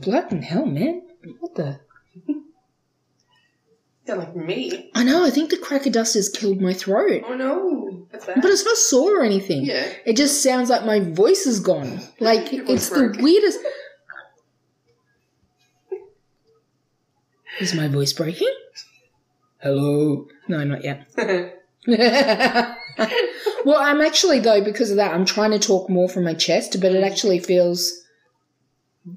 blood 0.00 0.30
and 0.30 0.44
hell, 0.44 0.66
man! 0.66 1.02
What 1.40 1.54
the? 1.54 1.80
Sound 4.06 4.20
like 4.20 4.36
me. 4.36 4.90
I 4.94 5.02
know. 5.02 5.24
I 5.24 5.30
think 5.30 5.50
the 5.50 5.56
cracker 5.56 5.90
dust 5.90 6.14
has 6.14 6.28
killed 6.28 6.60
my 6.60 6.72
throat, 6.74 7.22
Oh 7.26 7.34
no, 7.34 8.06
that's 8.12 8.26
bad. 8.26 8.40
but 8.42 8.50
it's 8.50 8.64
not 8.64 8.76
sore 8.76 9.20
or 9.20 9.24
anything. 9.24 9.64
yeah, 9.64 9.88
It 10.04 10.16
just 10.16 10.42
sounds 10.42 10.68
like 10.70 10.84
my 10.84 11.00
voice 11.00 11.46
is 11.46 11.58
gone. 11.60 12.00
Like 12.20 12.52
it's 12.52 12.90
the 12.90 13.16
weirdest. 13.20 13.58
Is 17.60 17.74
my 17.74 17.88
voice 17.88 18.12
breaking? 18.12 18.52
Hello? 19.62 20.28
No, 20.46 20.62
not 20.64 20.84
yet. 20.84 21.08
well, 23.64 23.78
I'm 23.78 24.00
actually 24.00 24.40
though 24.40 24.62
because 24.62 24.90
of 24.90 24.96
that. 24.96 25.14
I'm 25.14 25.24
trying 25.24 25.52
to 25.52 25.58
talk 25.58 25.88
more 25.88 26.08
from 26.08 26.24
my 26.24 26.34
chest, 26.34 26.80
but 26.80 26.92
it 26.92 27.04
actually 27.04 27.38
feels. 27.38 27.92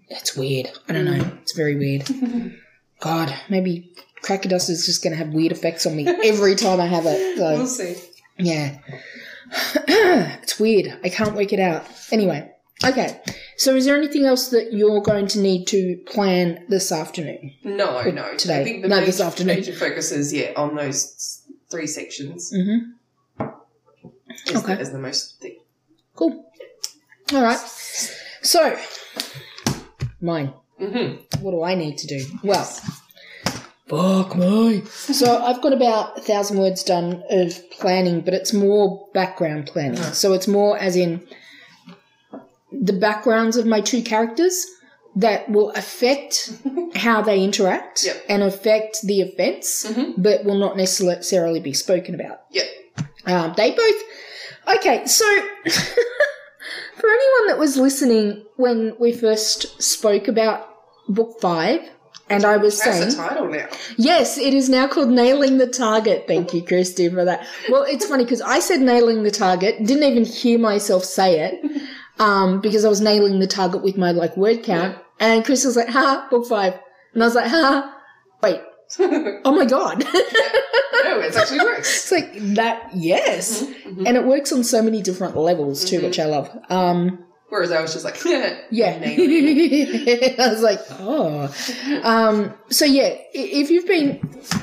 It's 0.07 0.35
weird. 0.35 0.69
I 0.87 0.93
don't 0.93 1.05
know. 1.05 1.31
It's 1.41 1.53
very 1.53 1.75
weird. 1.75 2.07
God, 2.99 3.33
maybe 3.49 3.91
cracker 4.21 4.49
dust 4.49 4.69
is 4.69 4.85
just 4.85 5.03
going 5.03 5.11
to 5.11 5.17
have 5.17 5.33
weird 5.33 5.51
effects 5.51 5.85
on 5.85 5.95
me 5.95 6.07
every 6.23 6.55
time 6.55 6.79
I 6.79 6.85
have 6.85 7.05
it. 7.05 7.37
So. 7.37 7.43
we'll 7.57 7.67
see. 7.67 7.95
Yeah. 8.37 8.77
it's 9.87 10.59
weird. 10.59 10.99
I 11.03 11.09
can't 11.09 11.35
work 11.35 11.53
it 11.53 11.59
out. 11.59 11.85
Anyway, 12.11 12.51
okay. 12.85 13.19
So 13.57 13.75
is 13.75 13.85
there 13.85 13.97
anything 13.97 14.25
else 14.25 14.49
that 14.49 14.73
you're 14.73 15.01
going 15.01 15.27
to 15.27 15.39
need 15.39 15.65
to 15.67 15.97
plan 16.05 16.65
this 16.69 16.91
afternoon? 16.91 17.53
No, 17.63 18.03
no. 18.11 18.35
today. 18.37 18.61
I 18.61 18.63
think 18.63 18.83
the 18.83 18.89
No, 18.89 18.95
major, 18.97 19.05
this 19.07 19.21
afternoon. 19.21 19.55
major 19.55 19.73
focus 19.73 20.11
is 20.11 20.31
yeah 20.33 20.51
on 20.55 20.75
those 20.75 21.41
three 21.69 21.87
sections. 21.87 22.51
Mm-hmm. 22.53 23.45
Is, 24.47 24.55
Okay. 24.55 24.75
the, 24.75 24.81
is 24.81 24.91
the 24.91 24.99
most 24.99 25.39
thing. 25.39 25.57
Cool. 26.15 26.45
All 27.33 27.41
right. 27.43 27.57
So, 28.41 28.77
mine. 30.21 30.53
Mm-hmm. 30.79 31.43
What 31.43 31.51
do 31.51 31.63
I 31.63 31.75
need 31.75 31.97
to 31.99 32.07
do? 32.07 32.25
Well, 32.43 32.63
fuck 33.87 34.35
me. 34.35 34.83
So 34.85 35.37
I've 35.43 35.61
got 35.61 35.73
about 35.73 36.17
a 36.17 36.21
thousand 36.21 36.57
words 36.57 36.83
done 36.83 37.23
of 37.29 37.69
planning, 37.71 38.21
but 38.21 38.33
it's 38.33 38.53
more 38.53 39.07
background 39.13 39.67
planning. 39.67 40.01
So 40.13 40.33
it's 40.33 40.47
more 40.47 40.77
as 40.77 40.95
in 40.95 41.27
the 42.71 42.93
backgrounds 42.93 43.57
of 43.57 43.65
my 43.65 43.81
two 43.81 44.01
characters 44.01 44.65
that 45.15 45.49
will 45.49 45.71
affect 45.71 46.51
how 46.95 47.21
they 47.21 47.43
interact 47.43 48.05
Yep. 48.05 48.25
and 48.29 48.43
affect 48.43 49.01
the 49.03 49.21
events, 49.21 49.91
but 50.17 50.45
will 50.45 50.57
not 50.57 50.77
necessarily 50.77 51.59
be 51.59 51.73
spoken 51.73 52.15
about. 52.15 52.41
Yeah. 52.51 52.63
Um, 53.25 53.53
they 53.57 53.71
both. 53.71 54.77
Okay, 54.77 55.05
so 55.07 55.25
for 55.65 57.09
anyone 57.09 57.47
that 57.47 57.57
was 57.57 57.77
listening 57.77 58.43
when 58.57 58.95
we 58.99 59.11
first 59.11 59.81
spoke 59.81 60.27
about 60.27 60.67
book 61.07 61.39
five, 61.41 61.81
and 62.29 62.45
I 62.45 62.57
was 62.57 62.79
That's 62.79 62.97
saying, 62.97 63.09
the 63.09 63.15
title 63.15 63.49
now. 63.49 63.67
yes, 63.97 64.37
it 64.37 64.53
is 64.53 64.69
now 64.69 64.87
called 64.87 65.09
Nailing 65.09 65.57
the 65.57 65.65
Target. 65.65 66.25
Thank 66.27 66.53
you, 66.53 66.61
Christy, 66.63 67.09
for 67.09 67.25
that. 67.25 67.47
Well, 67.71 67.83
it's 67.83 68.05
funny 68.05 68.23
because 68.23 68.41
I 68.41 68.59
said 68.59 68.81
nailing 68.81 69.23
the 69.23 69.31
target, 69.31 69.83
didn't 69.83 70.03
even 70.03 70.25
hear 70.25 70.59
myself 70.59 71.03
say 71.03 71.39
it, 71.39 71.81
um, 72.19 72.61
because 72.61 72.85
I 72.85 72.89
was 72.89 73.01
nailing 73.01 73.39
the 73.39 73.47
target 73.47 73.81
with 73.81 73.97
my 73.97 74.11
like 74.11 74.35
word 74.37 74.63
count, 74.63 74.97
and 75.19 75.43
Chris 75.43 75.65
was 75.65 75.75
like, 75.75 75.89
"Ha, 75.89 76.27
book 76.29 76.45
five. 76.47 76.79
and 77.13 77.23
I 77.23 77.25
was 77.25 77.35
like, 77.35 77.49
"Ha, 77.49 77.97
wait, 78.43 78.61
oh 78.99 79.51
my 79.55 79.65
god." 79.65 80.03
No, 81.03 81.19
it 81.21 81.35
actually 81.35 81.59
works. 81.63 82.03
It's 82.03 82.11
like 82.11 82.33
that, 82.55 82.89
yes. 82.93 83.61
And 83.85 84.17
it 84.17 84.25
works 84.25 84.51
on 84.51 84.63
so 84.63 84.81
many 84.81 85.01
different 85.01 85.35
levels 85.37 85.85
too, 85.85 86.01
which 86.01 86.19
I 86.19 86.25
love. 86.25 86.49
Um, 86.69 87.25
Whereas 87.49 87.71
I 87.71 87.81
was 87.81 87.93
just 87.93 88.05
like, 88.05 88.23
yeah, 88.25 88.59
yeah. 88.69 90.35
I 90.39 90.49
was 90.49 90.61
like, 90.61 90.79
oh. 90.99 91.51
Um, 92.03 92.53
so 92.69 92.85
yeah, 92.85 93.15
if 93.33 93.71
you've 93.71 93.87
been, 93.87 94.19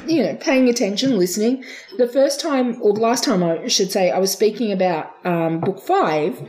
you 0.06 0.22
know, 0.22 0.36
paying 0.36 0.68
attention, 0.68 1.18
listening, 1.18 1.64
the 1.98 2.06
first 2.06 2.40
time, 2.40 2.80
or 2.80 2.92
the 2.92 3.00
last 3.00 3.24
time 3.24 3.42
I 3.42 3.66
should 3.66 3.90
say, 3.90 4.12
I 4.12 4.20
was 4.20 4.30
speaking 4.30 4.70
about 4.70 5.12
um, 5.26 5.58
book 5.60 5.80
five, 5.80 6.40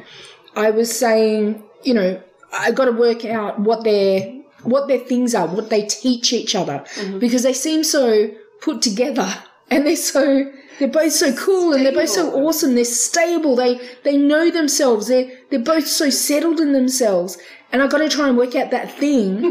I 0.57 0.71
was 0.71 0.97
saying, 0.97 1.63
you 1.83 1.93
know, 1.93 2.21
I 2.51 2.71
got 2.71 2.85
to 2.85 2.91
work 2.91 3.23
out 3.25 3.59
what 3.59 3.83
their 3.83 4.33
what 4.63 4.87
their 4.87 4.97
things 4.97 5.35
are, 5.35 5.47
what 5.47 5.69
they 5.69 5.83
teach 5.83 6.33
each 6.33 6.55
other, 6.55 6.83
mm-hmm. 6.95 7.19
because 7.19 7.43
they 7.43 7.53
seem 7.53 7.83
so 7.83 8.29
put 8.59 8.81
together 8.81 9.31
and 9.71 9.85
they're 9.85 9.95
so 9.95 10.51
they're 10.79 10.87
both 10.87 11.13
so 11.13 11.33
cool 11.35 11.73
and 11.73 11.85
they're 11.85 11.93
both 11.93 12.09
so 12.09 12.33
awesome. 12.43 12.73
They're 12.73 12.85
stable. 12.85 13.55
They 13.55 13.79
they 14.03 14.17
know 14.17 14.49
themselves. 14.49 15.07
They're 15.07 15.29
they're 15.51 15.59
both 15.59 15.87
so 15.87 16.09
settled 16.09 16.59
in 16.59 16.73
themselves. 16.73 17.37
And 17.71 17.83
I 17.83 17.87
got 17.87 17.99
to 17.99 18.09
try 18.09 18.27
and 18.27 18.37
work 18.37 18.55
out 18.55 18.71
that 18.71 18.89
thing, 18.91 19.43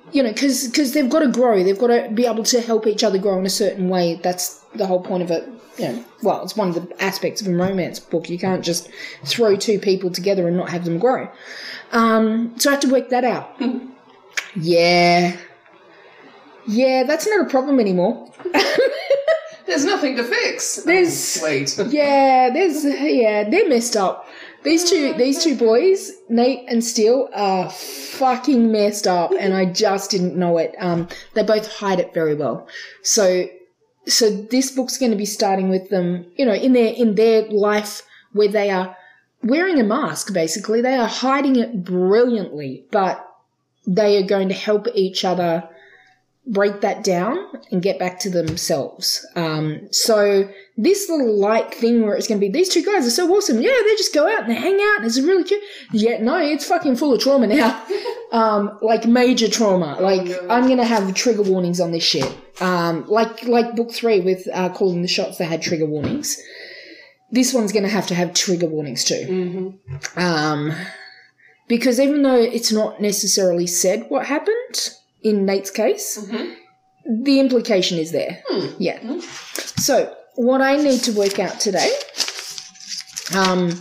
you 0.12 0.22
know, 0.22 0.32
because 0.32 0.66
because 0.66 0.92
they've 0.92 1.08
got 1.08 1.20
to 1.20 1.28
grow. 1.28 1.62
They've 1.62 1.78
got 1.78 1.88
to 1.88 2.10
be 2.12 2.26
able 2.26 2.44
to 2.44 2.60
help 2.60 2.86
each 2.86 3.04
other 3.04 3.18
grow 3.18 3.38
in 3.38 3.46
a 3.46 3.50
certain 3.50 3.88
way. 3.88 4.18
That's 4.22 4.58
the 4.74 4.86
whole 4.86 5.02
point 5.02 5.22
of 5.22 5.30
it. 5.30 5.48
You 5.78 5.88
know, 5.88 6.04
well, 6.22 6.42
it's 6.42 6.56
one 6.56 6.68
of 6.70 6.74
the 6.74 7.02
aspects 7.02 7.40
of 7.40 7.46
a 7.48 7.54
romance 7.54 7.98
book. 8.00 8.28
You 8.28 8.38
can't 8.38 8.64
just 8.64 8.90
throw 9.24 9.56
two 9.56 9.78
people 9.78 10.10
together 10.10 10.48
and 10.48 10.56
not 10.56 10.70
have 10.70 10.84
them 10.84 10.98
grow. 10.98 11.28
Um, 11.92 12.54
so 12.58 12.70
I 12.70 12.74
had 12.74 12.82
to 12.82 12.88
work 12.90 13.08
that 13.10 13.24
out. 13.24 13.60
yeah. 14.56 15.36
Yeah, 16.66 17.04
that's 17.04 17.26
not 17.26 17.46
a 17.46 17.48
problem 17.48 17.80
anymore. 17.80 18.30
There's 19.66 19.84
nothing 19.84 20.16
to 20.16 20.24
fix. 20.24 20.76
There's- 20.84 21.38
Oh, 21.40 21.44
wait. 21.44 21.78
Yeah, 21.90 22.50
there's 22.50 22.84
yeah, 22.84 23.48
they're 23.48 23.68
messed 23.68 23.96
up. 23.96 24.26
These 24.64 24.88
two 24.90 25.12
these 25.14 25.44
two 25.44 25.56
boys, 25.56 26.10
Nate 26.28 26.64
and 26.68 26.82
Steele, 26.82 27.28
are 27.34 27.70
fucking 27.70 28.72
messed 28.72 29.06
up 29.06 29.30
and 29.38 29.52
I 29.54 29.66
just 29.66 30.10
didn't 30.10 30.36
know 30.36 30.56
it. 30.58 30.74
Um 30.78 31.06
they 31.34 31.42
both 31.42 31.70
hide 31.70 32.00
it 32.00 32.12
very 32.14 32.34
well. 32.34 32.66
So 33.02 33.46
so 34.08 34.30
this 34.30 34.70
book's 34.70 34.98
going 34.98 35.12
to 35.12 35.16
be 35.18 35.26
starting 35.26 35.68
with 35.68 35.90
them, 35.90 36.26
you 36.36 36.44
know, 36.44 36.54
in 36.54 36.72
their 36.72 36.92
in 36.92 37.14
their 37.14 37.42
life 37.48 38.02
where 38.32 38.48
they 38.48 38.70
are 38.70 38.96
wearing 39.42 39.78
a 39.80 39.84
mask 39.84 40.32
basically. 40.32 40.80
They 40.80 40.96
are 40.96 41.08
hiding 41.08 41.56
it 41.56 41.84
brilliantly, 41.84 42.86
but 42.90 43.24
they 43.86 44.22
are 44.22 44.26
going 44.26 44.48
to 44.48 44.54
help 44.54 44.86
each 44.94 45.24
other 45.24 45.68
break 46.48 46.80
that 46.80 47.04
down 47.04 47.38
and 47.70 47.82
get 47.82 47.98
back 47.98 48.18
to 48.20 48.30
themselves. 48.30 49.26
Um, 49.36 49.88
so 49.92 50.48
this 50.76 51.08
little 51.08 51.38
light 51.38 51.74
thing 51.74 52.02
where 52.02 52.14
it's 52.14 52.26
going 52.26 52.40
to 52.40 52.46
be 52.46 52.50
these 52.50 52.70
two 52.70 52.82
guys 52.82 53.06
are 53.06 53.10
so 53.10 53.30
awesome. 53.34 53.60
Yeah, 53.60 53.70
they 53.84 53.94
just 53.96 54.14
go 54.14 54.26
out 54.26 54.42
and 54.42 54.50
they 54.50 54.54
hang 54.54 54.74
out. 54.74 54.98
And 54.98 55.06
it's 55.06 55.20
really 55.20 55.44
cute. 55.44 55.62
Yeah, 55.92 56.22
no, 56.22 56.38
it's 56.38 56.66
fucking 56.66 56.96
full 56.96 57.12
of 57.12 57.20
trauma 57.20 57.46
now. 57.46 57.84
um, 58.32 58.78
like 58.80 59.06
major 59.06 59.48
trauma. 59.48 60.00
Like 60.00 60.24
no. 60.24 60.48
I'm 60.48 60.64
going 60.64 60.78
to 60.78 60.84
have 60.84 61.12
trigger 61.14 61.42
warnings 61.42 61.80
on 61.80 61.92
this 61.92 62.04
shit. 62.04 62.30
Um, 62.60 63.06
like 63.06 63.44
like 63.44 63.76
book 63.76 63.92
three 63.92 64.20
with 64.20 64.48
uh, 64.52 64.70
calling 64.70 65.02
the 65.02 65.08
shots, 65.08 65.38
they 65.38 65.44
had 65.44 65.62
trigger 65.62 65.86
warnings. 65.86 66.40
This 67.30 67.52
one's 67.52 67.72
going 67.72 67.82
to 67.82 67.90
have 67.90 68.06
to 68.06 68.14
have 68.14 68.32
trigger 68.32 68.66
warnings 68.66 69.04
too. 69.04 69.78
Um, 70.16 70.72
because 71.68 72.00
even 72.00 72.22
though 72.22 72.40
it's 72.40 72.72
not 72.72 73.02
necessarily 73.02 73.66
said 73.66 74.06
what 74.08 74.24
happened 74.24 74.94
in 75.22 75.44
Nate's 75.44 75.70
case, 75.70 76.16
the 77.04 77.40
implication 77.40 77.98
is 77.98 78.12
there. 78.12 78.42
Yeah. 78.78 79.20
So, 79.20 80.14
what 80.34 80.60
I 80.60 80.76
need 80.76 81.00
to 81.00 81.12
work 81.12 81.38
out 81.38 81.58
today, 81.58 81.90
um, 83.34 83.80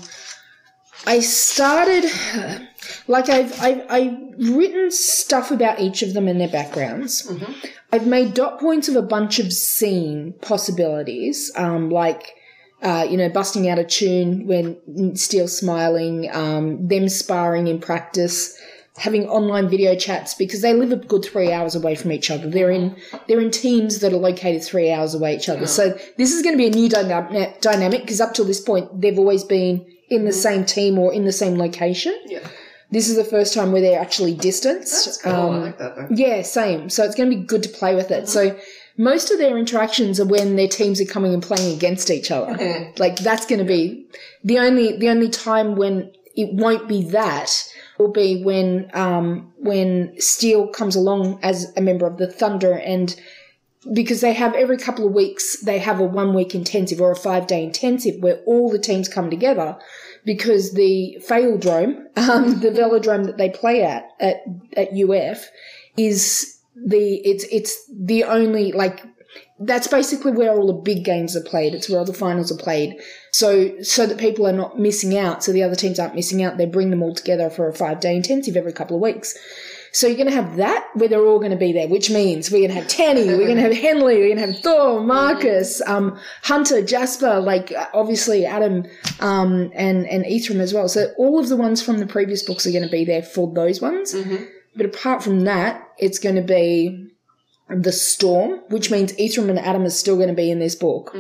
I 1.06 1.20
started, 1.20 2.06
like 3.08 3.30
I've, 3.30 3.60
I've, 3.62 3.86
I've 3.90 4.18
written 4.38 4.92
stuff 4.92 5.52
about 5.52 5.80
each 5.80 6.02
of 6.02 6.14
them 6.14 6.28
and 6.28 6.40
their 6.40 6.50
backgrounds. 6.50 7.32
I've 7.92 8.08
made 8.08 8.34
dot 8.34 8.60
points 8.60 8.88
of 8.90 8.96
a 8.96 9.02
bunch 9.02 9.40
of 9.40 9.54
scene 9.54 10.34
possibilities, 10.42 11.52
um, 11.56 11.90
like 11.90 12.34
uh, 12.82 13.08
you 13.10 13.18
know, 13.18 13.30
busting 13.30 13.68
out 13.70 13.80
a 13.80 13.84
tune 13.84 14.46
when 14.46 15.16
still 15.16 15.48
smiling, 15.48 16.30
um, 16.32 16.88
them 16.88 17.10
sparring 17.10 17.68
in 17.68 17.80
practice, 17.80 18.56
having 18.98 19.28
online 19.28 19.70
video 19.70 19.96
chats 19.96 20.34
because 20.34 20.62
they 20.62 20.74
live 20.74 20.92
a 20.92 20.96
good 20.96 21.24
three 21.24 21.52
hours 21.52 21.76
away 21.76 21.96
from 21.96 22.12
each 22.12 22.32
other. 22.32 22.50
They're 22.50 22.72
in 22.72 22.96
they're 23.28 23.40
in 23.40 23.52
teams 23.52 24.00
that 24.00 24.12
are 24.12 24.18
located 24.18 24.64
three 24.64 24.92
hours 24.92 25.14
away 25.14 25.36
each 25.36 25.50
other. 25.50 25.68
So 25.68 25.98
this 26.18 26.34
is 26.34 26.42
going 26.42 26.54
to 26.54 26.58
be 26.58 26.68
a 26.68 26.72
new 26.72 26.90
dyna- 26.90 27.54
dynamic 27.62 28.02
because 28.02 28.20
up 28.20 28.34
till 28.34 28.46
this 28.46 28.60
point 28.62 29.02
they've 29.02 29.18
always 29.20 29.44
been 29.44 29.86
in 30.10 30.26
the 30.26 30.34
same 30.34 30.66
team 30.66 30.98
or 30.98 31.14
in 31.14 31.26
the 31.26 31.32
same 31.32 31.58
location. 31.58 32.18
Yeah. 32.26 32.48
This 32.90 33.10
is 33.10 33.18
the 33.18 33.26
first 33.26 33.54
time 33.54 33.72
where 33.74 33.82
they're 33.82 34.00
actually 34.00 34.34
distanced. 34.34 35.22
Cool. 35.22 35.34
Um, 35.34 35.62
like 35.62 35.78
that 35.78 35.96
though. 35.96 36.08
yeah, 36.10 36.42
same. 36.42 36.90
So 36.90 37.04
it's 37.04 37.16
going 37.16 37.30
to 37.30 37.38
be 37.38 37.44
good 37.44 37.62
to 37.64 37.70
play 37.70 37.94
with 37.96 38.12
it. 38.12 38.30
So 38.30 38.58
most 38.98 39.30
of 39.30 39.38
their 39.38 39.58
interactions 39.58 40.20
are 40.20 40.26
when 40.26 40.56
their 40.56 40.70
teams 40.70 41.00
are 41.02 41.06
coming 41.06 41.34
and 41.34 41.44
playing 41.44 41.76
against 41.76 42.10
each 42.10 42.32
other. 42.32 42.92
Like 42.98 43.18
that's 43.20 43.46
going 43.46 43.60
to 43.60 43.66
be 43.66 44.08
the 44.44 44.58
only 44.58 44.98
the 44.98 45.10
only 45.10 45.30
time 45.30 45.76
when 45.76 46.12
it 46.36 46.54
won't 46.54 46.88
be 46.88 47.04
that 47.12 47.52
will 47.98 48.12
be 48.12 48.44
when 48.44 48.90
um 48.94 49.52
when 49.58 50.14
Steele 50.20 50.68
comes 50.68 50.96
along 50.96 51.40
as 51.44 51.72
a 51.76 51.82
member 51.82 52.06
of 52.06 52.18
the 52.18 52.28
Thunder 52.28 52.74
and 52.74 53.16
because 53.94 54.22
they 54.22 54.34
have 54.34 54.54
every 54.56 54.78
couple 54.78 55.08
of 55.08 55.14
weeks 55.14 55.62
they 55.62 55.80
have 55.80 56.00
a 56.00 56.04
one 56.04 56.34
week 56.34 56.54
intensive 56.54 57.00
or 57.00 57.12
a 57.12 57.16
five 57.16 57.48
day 57.48 57.64
intensive 57.64 58.22
where 58.22 58.42
all 58.46 58.70
the 58.70 58.80
teams 58.80 59.08
come 59.08 59.30
together 59.30 59.78
because 60.28 60.74
the 60.74 61.18
Faildrome, 61.26 62.06
um, 62.18 62.60
the 62.60 62.70
velodrome 62.70 63.26
that 63.26 63.38
they 63.38 63.50
play 63.50 63.82
at 63.82 64.12
at 64.20 64.44
at 64.76 64.90
UF, 64.90 65.50
is 65.96 66.60
the 66.76 67.22
it's 67.26 67.46
it's 67.46 67.90
the 67.92 68.26
only 68.26 68.72
like 68.74 69.02
that's 69.60 69.88
basically 69.88 70.34
where 70.34 70.52
all 70.52 70.68
the 70.68 70.74
big 70.74 71.04
games 71.04 71.36
are 71.36 71.42
played. 71.42 71.74
It's 71.74 71.90
where 71.90 71.98
all 71.98 72.06
the 72.06 72.14
finals 72.14 72.52
are 72.52 72.58
played. 72.58 72.98
So 73.38 73.80
so 73.84 74.08
that 74.08 74.18
people 74.18 74.48
are 74.48 74.60
not 74.64 74.80
missing 74.80 75.16
out, 75.16 75.44
so 75.44 75.52
the 75.52 75.62
other 75.62 75.76
teams 75.76 76.00
aren't 76.00 76.16
missing 76.16 76.42
out, 76.42 76.58
they 76.58 76.66
bring 76.66 76.90
them 76.90 77.04
all 77.04 77.14
together 77.14 77.52
for 77.52 77.68
a 77.68 77.74
five 77.74 78.00
day 78.00 78.16
intensive 78.16 78.58
every 78.58 78.74
couple 78.74 78.96
of 78.96 79.02
weeks. 79.02 79.38
So 79.92 80.08
you're 80.08 80.18
going 80.18 80.30
to 80.30 80.42
have 80.42 80.58
that 80.58 80.88
where 80.96 81.08
they're 81.08 81.26
all 81.26 81.38
going 81.38 81.52
to 81.52 81.58
be 81.58 81.72
there, 81.72 81.88
which 81.88 82.10
means 82.10 82.50
we're 82.50 82.66
going 82.68 82.76
to 82.76 82.82
have 82.82 82.88
Tanny, 82.88 83.28
we're 83.28 83.46
going 83.46 83.56
to 83.58 83.68
have 83.70 83.78
Henley, 83.78 84.18
we're 84.18 84.36
going 84.36 84.48
to 84.48 84.54
have 84.54 84.60
Thor, 84.64 85.02
Marcus, 85.02 85.82
um, 85.88 86.20
Hunter, 86.44 86.82
Jasper, 86.84 87.40
like 87.40 87.72
uh, 87.72 87.88
obviously 87.94 88.46
Adam, 88.46 88.86
um, 89.20 89.72
and, 89.74 90.08
and 90.08 90.26
Ephraim 90.26 90.60
as 90.60 90.74
well. 90.74 90.90
So 90.90 91.14
all 91.18 91.40
of 91.40 91.48
the 91.48 91.56
ones 91.56 91.82
from 91.82 92.00
the 92.00 92.08
previous 92.08 92.44
books 92.44 92.66
are 92.68 92.72
going 92.72 92.84
to 92.84 92.90
be 92.90 93.06
there 93.06 93.24
for 93.24 93.52
those 93.54 93.82
ones. 93.82 94.14
But 94.76 94.86
apart 94.88 95.24
from 95.24 95.42
that, 95.42 95.88
it's 95.98 96.20
going 96.20 96.36
to 96.36 96.42
be 96.42 97.10
the 97.70 97.92
storm, 97.92 98.62
which 98.70 98.90
means 98.92 99.18
Ephraim 99.18 99.50
and 99.50 99.60
Adam 99.60 99.84
are 99.84 99.90
still 99.90 100.16
going 100.16 100.30
to 100.30 100.36
be 100.36 100.52
in 100.52 100.60
this 100.60 100.76
book. 100.76 101.12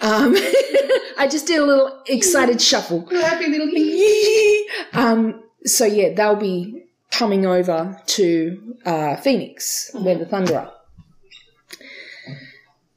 Um, 0.00 0.34
I 1.18 1.28
just 1.30 1.46
did 1.46 1.60
a 1.60 1.64
little 1.64 2.02
excited 2.06 2.60
shuffle. 2.60 3.06
Happy 3.06 3.48
little 3.48 3.70
thing. 3.70 4.66
um, 4.92 5.42
so 5.64 5.84
yeah, 5.84 6.14
they'll 6.14 6.36
be 6.36 6.84
coming 7.10 7.46
over 7.46 8.00
to 8.06 8.76
uh, 8.84 9.16
Phoenix, 9.16 9.90
where 9.94 10.16
the 10.16 10.26
Thunder 10.26 10.58
are. 10.58 10.72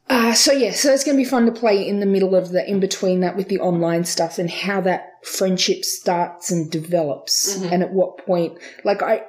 Uh, 0.09 0.33
so 0.33 0.51
yeah, 0.51 0.71
so 0.71 0.93
it's 0.93 1.03
going 1.03 1.17
to 1.17 1.23
be 1.23 1.29
fun 1.29 1.45
to 1.45 1.51
play 1.51 1.87
in 1.87 1.99
the 1.99 2.05
middle 2.05 2.35
of 2.35 2.49
the 2.49 2.69
in 2.69 2.79
between 2.79 3.21
that 3.21 3.35
with 3.35 3.47
the 3.47 3.59
online 3.59 4.03
stuff 4.03 4.37
and 4.37 4.49
how 4.49 4.79
that 4.81 5.25
friendship 5.25 5.83
starts 5.83 6.51
and 6.51 6.69
develops, 6.69 7.55
and 7.63 7.81
at 7.81 7.91
what 7.91 8.17
point. 8.19 8.57
Like 8.83 9.01
I, 9.01 9.23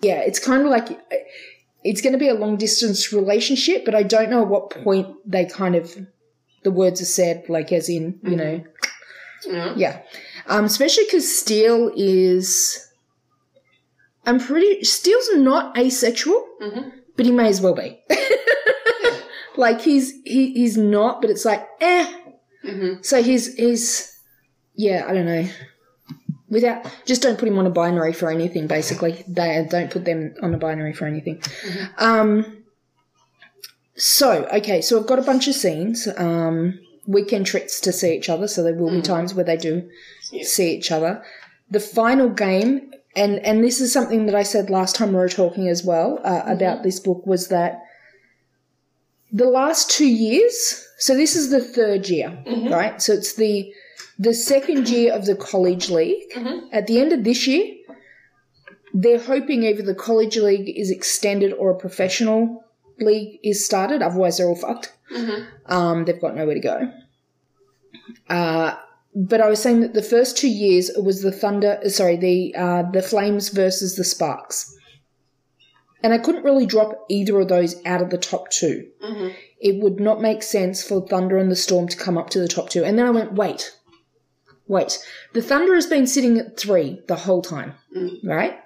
yeah, 0.00 0.20
it's 0.20 0.38
kind 0.38 0.62
of 0.62 0.68
like 0.68 1.00
it's 1.82 2.00
going 2.00 2.12
to 2.12 2.18
be 2.18 2.28
a 2.28 2.34
long 2.34 2.56
distance 2.56 3.12
relationship, 3.12 3.84
but 3.84 3.94
I 3.94 4.02
don't 4.02 4.30
know 4.30 4.42
at 4.42 4.48
what 4.48 4.70
point 4.70 5.08
they 5.26 5.44
kind 5.44 5.74
of 5.74 5.96
the 6.64 6.70
words 6.70 7.00
are 7.00 7.06
said, 7.06 7.44
like 7.48 7.72
as 7.72 7.88
in 7.88 8.18
you 8.24 8.36
know, 8.36 8.64
Yeah. 9.46 9.74
yeah, 9.76 10.02
um, 10.46 10.64
especially 10.64 11.04
because 11.04 11.38
Steele 11.38 11.92
is. 11.96 12.80
I'm 14.26 14.40
pretty. 14.40 14.82
Steele's 14.84 15.28
not 15.36 15.76
asexual, 15.78 16.42
but 17.16 17.26
he 17.26 17.32
may 17.32 17.48
as 17.48 17.60
well 17.60 17.74
be. 17.74 18.00
like 19.56 19.80
he's 19.82 20.12
he, 20.24 20.52
he's 20.54 20.76
not, 20.76 21.20
but 21.20 21.30
it's 21.30 21.44
like 21.44 21.66
eh. 21.80 22.10
So 23.02 23.22
he's 23.22 23.54
he's 23.54 24.18
yeah. 24.74 25.04
I 25.06 25.12
don't 25.12 25.26
know. 25.26 25.46
Without 26.48 26.86
just 27.04 27.20
don't 27.20 27.38
put 27.38 27.48
him 27.48 27.58
on 27.58 27.66
a 27.66 27.70
binary 27.70 28.12
for 28.14 28.30
anything. 28.30 28.66
Basically, 28.66 29.22
they 29.28 29.66
don't 29.68 29.90
put 29.90 30.04
them 30.06 30.34
on 30.42 30.54
a 30.54 30.58
binary 30.58 30.94
for 30.94 31.04
anything. 31.06 31.42
Um. 31.98 32.63
So 33.96 34.46
okay, 34.52 34.80
so 34.80 35.00
I've 35.00 35.06
got 35.06 35.18
a 35.18 35.22
bunch 35.22 35.46
of 35.48 35.54
scenes. 35.54 36.08
Um, 36.16 36.80
weekend 37.06 37.46
trips 37.46 37.80
to 37.80 37.92
see 37.92 38.14
each 38.16 38.28
other. 38.28 38.48
So 38.48 38.62
there 38.62 38.74
will 38.74 38.90
be 38.90 39.02
times 39.02 39.34
where 39.34 39.44
they 39.44 39.56
do 39.56 39.88
see 40.42 40.74
each 40.74 40.90
other. 40.90 41.22
The 41.70 41.80
final 41.80 42.28
game, 42.28 42.90
and 43.14 43.38
and 43.40 43.62
this 43.62 43.80
is 43.80 43.92
something 43.92 44.26
that 44.26 44.34
I 44.34 44.42
said 44.42 44.70
last 44.70 44.96
time 44.96 45.10
we 45.10 45.16
were 45.16 45.28
talking 45.28 45.68
as 45.68 45.84
well 45.84 46.20
uh, 46.24 46.42
about 46.46 46.82
this 46.82 47.00
book 47.00 47.26
was 47.26 47.48
that 47.48 47.82
the 49.32 49.48
last 49.48 49.90
two 49.90 50.08
years. 50.08 50.86
So 50.98 51.14
this 51.14 51.34
is 51.36 51.50
the 51.50 51.60
third 51.60 52.08
year, 52.08 52.38
right? 52.70 53.00
So 53.00 53.12
it's 53.12 53.34
the 53.34 53.72
the 54.18 54.34
second 54.34 54.88
year 54.88 55.12
of 55.12 55.26
the 55.26 55.36
college 55.36 55.90
league. 55.90 56.22
At 56.72 56.86
the 56.86 57.00
end 57.00 57.12
of 57.12 57.24
this 57.24 57.46
year, 57.46 57.74
they're 58.92 59.18
hoping 59.18 59.64
either 59.64 59.82
the 59.82 59.94
college 59.94 60.36
league 60.36 60.72
is 60.76 60.90
extended 60.90 61.52
or 61.52 61.70
a 61.70 61.78
professional 61.78 62.63
league 62.98 63.38
is 63.42 63.64
started. 63.64 64.02
Otherwise, 64.02 64.38
they're 64.38 64.48
all 64.48 64.56
fucked. 64.56 64.92
Um, 65.66 66.04
they've 66.04 66.20
got 66.20 66.34
nowhere 66.36 66.54
to 66.54 66.60
go. 66.60 66.92
Uh, 68.28 68.76
but 69.14 69.40
I 69.40 69.48
was 69.48 69.62
saying 69.62 69.80
that 69.80 69.94
the 69.94 70.02
first 70.02 70.36
two 70.36 70.48
years 70.48 70.90
it 70.90 71.04
was 71.04 71.22
the 71.22 71.30
Thunder, 71.30 71.78
sorry, 71.88 72.16
the 72.16 72.54
uh, 72.56 72.82
the 72.90 73.02
Flames 73.02 73.48
versus 73.50 73.94
the 73.96 74.04
Sparks, 74.04 74.76
and 76.02 76.12
I 76.12 76.18
couldn't 76.18 76.44
really 76.44 76.66
drop 76.66 77.04
either 77.08 77.38
of 77.40 77.48
those 77.48 77.76
out 77.86 78.02
of 78.02 78.10
the 78.10 78.18
top 78.18 78.50
2 78.50 78.86
It 79.60 79.82
would 79.82 80.00
not 80.00 80.20
make 80.20 80.42
sense 80.42 80.82
for 80.82 81.06
Thunder 81.06 81.38
and 81.38 81.50
the 81.50 81.56
Storm 81.56 81.88
to 81.88 81.96
come 81.96 82.18
up 82.18 82.28
to 82.30 82.40
the 82.40 82.48
top 82.48 82.68
two. 82.68 82.84
And 82.84 82.98
then 82.98 83.06
I 83.06 83.10
went, 83.10 83.32
wait, 83.32 83.74
wait, 84.66 84.98
the 85.32 85.40
Thunder 85.40 85.74
has 85.74 85.86
been 85.86 86.06
sitting 86.06 86.36
at 86.38 86.58
three 86.58 87.00
the 87.08 87.16
whole 87.16 87.40
time, 87.40 87.74
right? 88.24 88.58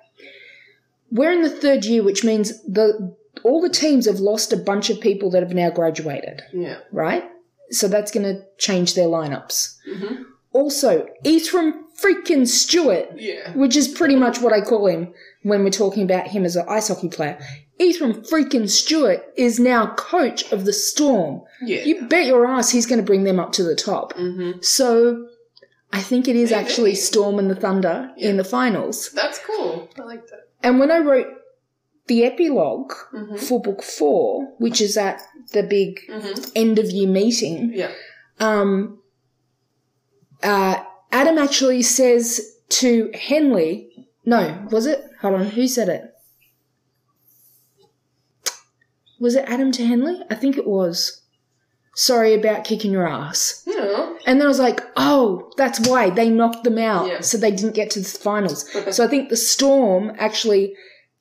We're 1.12 1.30
in 1.32 1.42
the 1.42 1.50
third 1.50 1.84
year, 1.84 2.02
which 2.02 2.24
means 2.24 2.60
the 2.64 3.14
all 3.44 3.60
the 3.60 3.68
teams 3.68 4.06
have 4.06 4.20
lost 4.20 4.52
a 4.52 4.56
bunch 4.56 4.90
of 4.90 5.00
people 5.00 5.30
that 5.30 5.42
have 5.42 5.54
now 5.54 5.70
graduated 5.70 6.42
Yeah. 6.52 6.78
right? 6.92 7.24
So 7.70 7.88
that's 7.88 8.10
going 8.10 8.24
to 8.24 8.42
change 8.58 8.94
their 8.94 9.06
lineups. 9.08 9.76
Mm-hmm. 9.88 10.22
Also, 10.52 11.06
Ephraim 11.24 11.84
freaking 12.00 12.46
Stewart, 12.46 13.08
Yeah. 13.16 13.52
which 13.54 13.76
is 13.76 13.88
pretty 13.88 14.16
much 14.16 14.40
what 14.40 14.52
I 14.52 14.60
call 14.60 14.86
him 14.86 15.12
when 15.42 15.62
we're 15.64 15.70
talking 15.70 16.02
about 16.02 16.28
him 16.28 16.44
as 16.44 16.56
an 16.56 16.64
ice 16.68 16.88
hockey 16.88 17.08
player. 17.08 17.38
Ephraim 17.78 18.14
freaking 18.24 18.68
Stewart 18.68 19.22
is 19.36 19.60
now 19.60 19.94
coach 19.94 20.50
of 20.52 20.64
the 20.64 20.72
Storm. 20.72 21.42
Yeah. 21.62 21.82
You 21.84 22.06
bet 22.06 22.26
your 22.26 22.46
ass 22.46 22.70
he's 22.70 22.86
going 22.86 23.00
to 23.00 23.04
bring 23.06 23.24
them 23.24 23.38
up 23.38 23.52
to 23.52 23.62
the 23.62 23.76
top. 23.76 24.14
Mm-hmm. 24.14 24.60
So 24.62 25.28
I 25.92 26.00
think 26.00 26.26
it 26.28 26.36
is 26.36 26.52
actually 26.52 26.94
Storm 26.94 27.38
and 27.38 27.50
the 27.50 27.54
Thunder 27.54 28.10
in 28.16 28.36
the 28.36 28.44
finals. 28.44 29.10
That's 29.12 29.38
cool. 29.46 29.88
I 29.98 30.02
like 30.02 30.26
that. 30.28 30.48
And 30.62 30.80
when 30.80 30.90
I 30.90 30.98
wrote 30.98 31.26
the 32.08 32.24
epilogue 32.24 32.92
for 33.38 33.60
book 33.62 33.82
four, 33.82 34.52
which 34.58 34.80
is 34.80 34.96
at 34.96 35.20
the 35.52 35.62
big 35.62 36.00
end 36.56 36.78
of 36.78 36.90
year 36.90 37.08
meeting, 37.08 37.72
Yeah. 37.74 37.92
um, 38.40 38.98
uh, 40.42 40.82
Adam 41.12 41.38
actually 41.38 41.82
says 41.82 42.54
to 42.70 43.10
Henley, 43.14 44.08
no, 44.26 44.66
was 44.70 44.86
it? 44.86 45.02
Hold 45.22 45.34
on, 45.34 45.46
who 45.50 45.66
said 45.66 45.88
it? 45.88 46.14
Was 49.20 49.34
it 49.34 49.44
Adam 49.48 49.72
to 49.72 49.84
Henley? 49.86 50.22
I 50.30 50.34
think 50.34 50.56
it 50.56 50.66
was. 50.66 51.22
Sorry 51.94 52.34
about 52.34 52.64
kicking 52.64 52.92
your 52.92 53.08
ass. 53.08 53.64
Yeah. 53.66 54.14
And 54.26 54.38
then 54.38 54.46
I 54.46 54.48
was 54.48 54.60
like, 54.60 54.80
oh, 54.96 55.50
that's 55.56 55.80
why 55.88 56.10
they 56.10 56.28
knocked 56.30 56.62
them 56.62 56.78
out. 56.78 57.08
Yeah. 57.08 57.20
So 57.20 57.36
they 57.36 57.50
didn't 57.50 57.74
get 57.74 57.90
to 57.92 58.00
the 58.00 58.08
finals. 58.08 58.70
so 58.94 59.02
I 59.04 59.08
think 59.08 59.28
the 59.28 59.36
Storm 59.36 60.12
actually, 60.18 60.74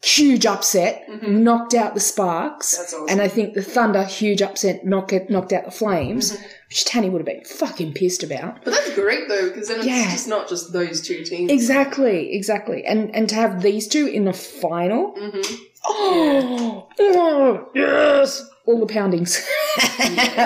huge 0.04 0.46
upset, 0.46 1.04
knocked 1.28 1.74
out 1.74 1.94
the 1.96 2.00
Sparks. 2.00 2.74
Mm-hmm. 2.74 2.82
That's 2.82 2.94
awesome. 2.94 3.10
And 3.10 3.22
I 3.22 3.28
think 3.28 3.54
the 3.56 3.64
Thunder, 3.64 4.04
huge 4.04 4.42
upset, 4.42 4.86
knock 4.86 5.12
it, 5.12 5.30
knocked 5.30 5.52
out 5.54 5.66
the 5.66 5.72
Flames, 5.72 6.32
Mm-hmm. 6.34 6.44
which 6.70 6.86
Tanny 6.86 7.10
would 7.10 7.20
have 7.20 7.26
been 7.26 7.44
fucking 7.46 7.94
pissed 7.94 8.24
about. 8.24 8.64
But 8.64 8.72
that's 8.76 8.94
great 8.96 9.28
though, 9.28 9.50
because 9.50 9.68
then 9.70 9.78
it's 9.80 9.88
Yeah. 9.88 10.12
just 10.12 10.28
not 10.28 10.48
just 10.50 10.72
those 10.74 11.02
two 11.02 11.24
teams. 11.24 11.52
Exactly, 11.52 12.34
exactly. 12.34 12.86
And 12.86 13.14
and 13.16 13.28
to 13.30 13.36
have 13.36 13.62
these 13.64 13.88
two 13.88 14.06
in 14.08 14.26
the 14.26 14.34
final, 14.34 15.14
Mm-hmm. 15.14 15.56
oh, 15.88 16.88
oh, 17.00 17.70
yes, 17.74 18.48
all 18.66 18.80
the 18.80 18.94
poundings, 18.94 19.48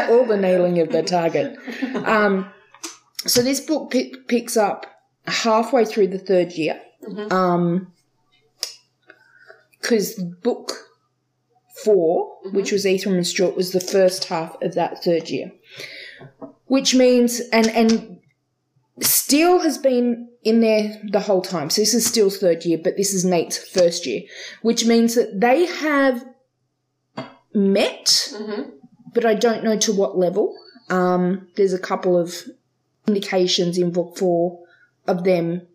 all 0.10 0.26
the 0.26 0.38
nailing 0.39 0.80
of 0.80 0.91
the 0.91 1.04
target. 1.04 1.58
Um, 2.06 2.49
so 3.26 3.41
this 3.41 3.60
book 3.60 3.91
pick, 3.91 4.28
picks 4.28 4.56
up 4.58 4.86
halfway 5.28 5.86
through 5.86 6.08
the 6.08 6.20
third 6.20 6.52
year, 6.54 6.80
um, 7.32 7.91
because 9.91 10.13
book 10.41 10.71
4 11.83 12.29
which 12.53 12.71
was 12.71 12.85
Ephraim 12.85 13.15
and 13.17 13.27
Stewart, 13.27 13.55
was 13.55 13.71
the 13.71 13.79
first 13.79 14.25
half 14.25 14.59
of 14.61 14.73
that 14.75 15.03
third 15.03 15.29
year, 15.29 15.51
which 16.65 16.95
means 16.95 17.39
and 17.51 17.67
and 17.67 18.19
Steele 19.01 19.59
has 19.59 19.77
been 19.77 20.29
in 20.43 20.59
there 20.59 20.99
the 21.11 21.19
whole 21.19 21.41
time. 21.41 21.69
So 21.69 21.81
this 21.81 21.93
is 21.93 22.05
Steele's 22.05 22.37
third 22.39 22.65
year, 22.65 22.79
but 22.83 22.97
this 22.97 23.13
is 23.13 23.23
Nate's 23.23 23.57
first 23.57 24.05
year, 24.05 24.21
which 24.63 24.85
means 24.85 25.15
that 25.15 25.39
they 25.39 25.65
have 25.65 26.25
met, 27.53 28.05
Mm-hmm. 28.33 28.61
but 29.13 29.25
I 29.25 29.33
don't 29.35 29.63
know 29.63 29.77
to 29.77 29.93
what 29.93 30.17
level. 30.17 30.55
Um, 30.89 31.47
there's 31.55 31.73
a 31.73 31.79
couple 31.79 32.17
of 32.17 32.35
indications 33.07 33.77
in 33.77 33.91
book 33.91 34.17
four 34.17 34.59
of 35.07 35.23
them 35.23 35.67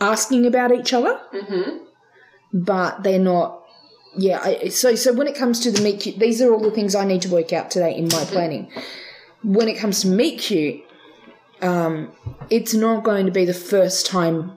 asking 0.00 0.46
about 0.46 0.72
each 0.72 0.92
other, 0.92 1.20
Mm-hmm. 1.32 1.83
But 2.54 3.02
they're 3.02 3.18
not. 3.18 3.60
Yeah, 4.16 4.38
I, 4.42 4.68
so 4.68 4.94
so 4.94 5.12
when 5.12 5.26
it 5.26 5.34
comes 5.34 5.58
to 5.60 5.70
the 5.72 5.82
meet 5.82 6.00
cute, 6.00 6.18
these 6.18 6.40
are 6.40 6.52
all 6.52 6.60
the 6.60 6.70
things 6.70 6.94
I 6.94 7.04
need 7.04 7.20
to 7.22 7.28
work 7.28 7.52
out 7.52 7.70
today 7.70 7.94
in 7.96 8.04
my 8.04 8.24
planning. 8.24 8.70
When 9.42 9.68
it 9.68 9.76
comes 9.76 10.00
to 10.02 10.06
meet 10.08 10.38
cute, 10.40 10.82
um, 11.60 12.12
it's 12.48 12.72
not 12.74 13.02
going 13.04 13.26
to 13.26 13.32
be 13.32 13.44
the 13.44 13.52
first 13.52 14.06
time, 14.06 14.52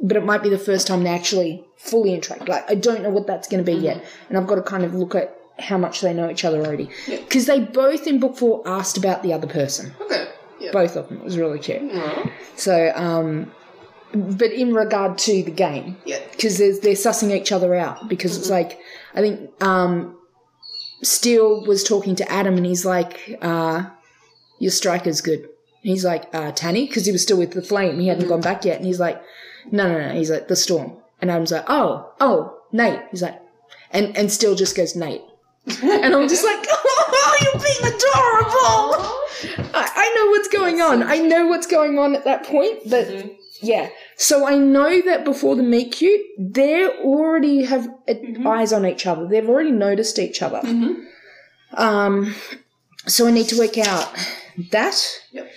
but 0.00 0.16
it 0.16 0.24
might 0.24 0.42
be 0.42 0.48
the 0.48 0.58
first 0.58 0.86
time 0.86 1.02
they 1.02 1.10
actually 1.10 1.64
fully 1.76 2.14
interact. 2.14 2.48
Like 2.48 2.70
I 2.70 2.76
don't 2.76 3.02
know 3.02 3.10
what 3.10 3.26
that's 3.26 3.48
going 3.48 3.62
to 3.64 3.70
be 3.70 3.76
yet, 3.76 4.04
and 4.28 4.38
I've 4.38 4.46
got 4.46 4.54
to 4.54 4.62
kind 4.62 4.84
of 4.84 4.94
look 4.94 5.16
at 5.16 5.36
how 5.58 5.78
much 5.78 6.02
they 6.02 6.14
know 6.14 6.30
each 6.30 6.44
other 6.44 6.60
already. 6.64 6.88
Because 7.08 7.46
they 7.46 7.58
both 7.60 8.06
in 8.06 8.20
book 8.20 8.36
four 8.36 8.62
asked 8.66 8.96
about 8.96 9.22
the 9.22 9.32
other 9.32 9.46
person, 9.48 9.92
Okay. 10.02 10.28
Yeah. 10.60 10.70
both 10.72 10.96
of 10.96 11.08
them. 11.08 11.18
It 11.18 11.24
was 11.24 11.38
really 11.38 11.58
cute. 11.58 11.82
Alright. 11.82 12.32
So, 12.56 12.92
um, 12.94 13.50
but 14.38 14.50
in 14.52 14.74
regard 14.74 15.18
to 15.18 15.42
the 15.42 15.50
game, 15.50 15.96
Yeah. 16.04 16.20
because 16.32 16.58
they're, 16.58 16.78
they're 16.78 16.94
sussing 16.94 17.30
each 17.34 17.52
other 17.52 17.74
out 17.74 18.08
because 18.08 18.36
it's 18.36 18.50
like 18.50 18.78
I 19.14 19.20
think 19.20 19.50
um, 19.62 20.16
Steele 21.02 21.64
was 21.66 21.84
talking 21.84 22.16
to 22.16 22.30
Adam 22.30 22.56
and 22.56 22.66
he's 22.66 22.84
like, 22.84 23.38
uh, 23.42 23.84
"Your 24.58 24.70
striker's 24.70 25.20
good." 25.20 25.40
And 25.40 25.48
he's 25.92 26.04
like, 26.04 26.24
uh, 26.34 26.52
"Tanny," 26.52 26.86
because 26.86 27.06
he 27.06 27.12
was 27.12 27.22
still 27.22 27.38
with 27.38 27.52
the 27.52 27.62
Flame. 27.62 27.98
He 28.00 28.08
hadn't 28.08 28.28
gone 28.28 28.40
back 28.40 28.64
yet, 28.64 28.76
and 28.78 28.86
he's 28.86 29.00
like, 29.00 29.20
"No, 29.70 29.88
no, 29.88 30.08
no." 30.08 30.14
He's 30.14 30.30
like, 30.30 30.48
"The 30.48 30.56
Storm," 30.56 30.96
and 31.20 31.30
Adam's 31.30 31.52
like, 31.52 31.64
"Oh, 31.68 32.12
oh, 32.20 32.58
Nate." 32.72 33.00
He's 33.10 33.22
like, 33.22 33.40
and 33.90 34.16
and 34.16 34.30
Steele 34.32 34.54
just 34.54 34.76
goes, 34.76 34.96
"Nate," 34.96 35.22
and 35.82 36.14
I'm 36.14 36.28
just 36.28 36.44
like, 36.44 36.66
"Oh, 36.70 37.36
you're 37.42 37.62
being 37.62 37.94
adorable." 37.94 39.72
I, 39.74 39.90
I 39.94 40.14
know 40.16 40.30
what's 40.30 40.48
going 40.48 40.80
on. 40.80 41.02
I 41.02 41.18
know 41.18 41.46
what's 41.46 41.66
going 41.66 41.98
on 41.98 42.14
at 42.14 42.24
that 42.24 42.44
point, 42.46 42.88
but 42.88 43.06
yeah. 43.60 43.90
So 44.16 44.46
I 44.46 44.56
know 44.56 45.02
that 45.02 45.24
before 45.24 45.56
the 45.56 45.62
meet 45.62 45.92
cute, 45.92 46.22
they 46.38 46.86
already 46.88 47.64
have 47.64 47.86
uh, 48.08 48.48
eyes 48.48 48.72
on 48.72 48.86
each 48.86 49.06
other. 49.06 49.26
They've 49.26 49.48
already 49.48 49.70
noticed 49.70 50.18
each 50.18 50.40
other. 50.42 50.60
Um, 51.74 52.34
so 53.06 53.26
I 53.26 53.30
need 53.30 53.48
to 53.48 53.58
work 53.58 53.76
out 53.76 54.08
that. 54.72 54.96
Yep. 55.32 55.50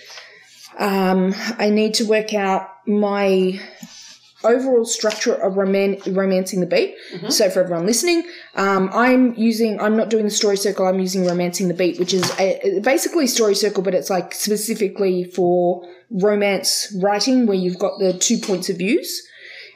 Um, 0.78 1.34
I 1.58 1.70
need 1.70 1.94
to 1.94 2.04
work 2.04 2.34
out 2.34 2.68
my 2.86 3.60
overall 4.44 4.84
structure 4.84 5.34
of 5.34 5.56
roman- 5.56 6.00
romancing 6.06 6.60
the 6.60 6.66
beat. 6.66 6.96
So 7.30 7.50
for 7.50 7.60
everyone 7.60 7.86
listening, 7.86 8.24
um, 8.54 8.90
I'm 8.92 9.34
using, 9.34 9.80
I'm 9.80 9.96
not 9.96 10.08
doing 10.10 10.24
the 10.24 10.30
story 10.30 10.56
circle, 10.56 10.86
I'm 10.86 11.00
using 11.00 11.26
romancing 11.26 11.68
the 11.68 11.74
beat, 11.74 11.98
which 11.98 12.14
is 12.14 12.30
a, 12.38 12.80
basically 12.80 13.26
story 13.26 13.54
circle, 13.54 13.82
but 13.82 13.94
it's 13.94 14.10
like 14.10 14.34
specifically 14.34 15.24
for 15.24 15.86
romance 16.10 16.94
writing 17.00 17.46
where 17.46 17.56
you've 17.56 17.78
got 17.78 17.98
the 17.98 18.12
two 18.12 18.38
points 18.38 18.68
of 18.68 18.78
views. 18.78 19.26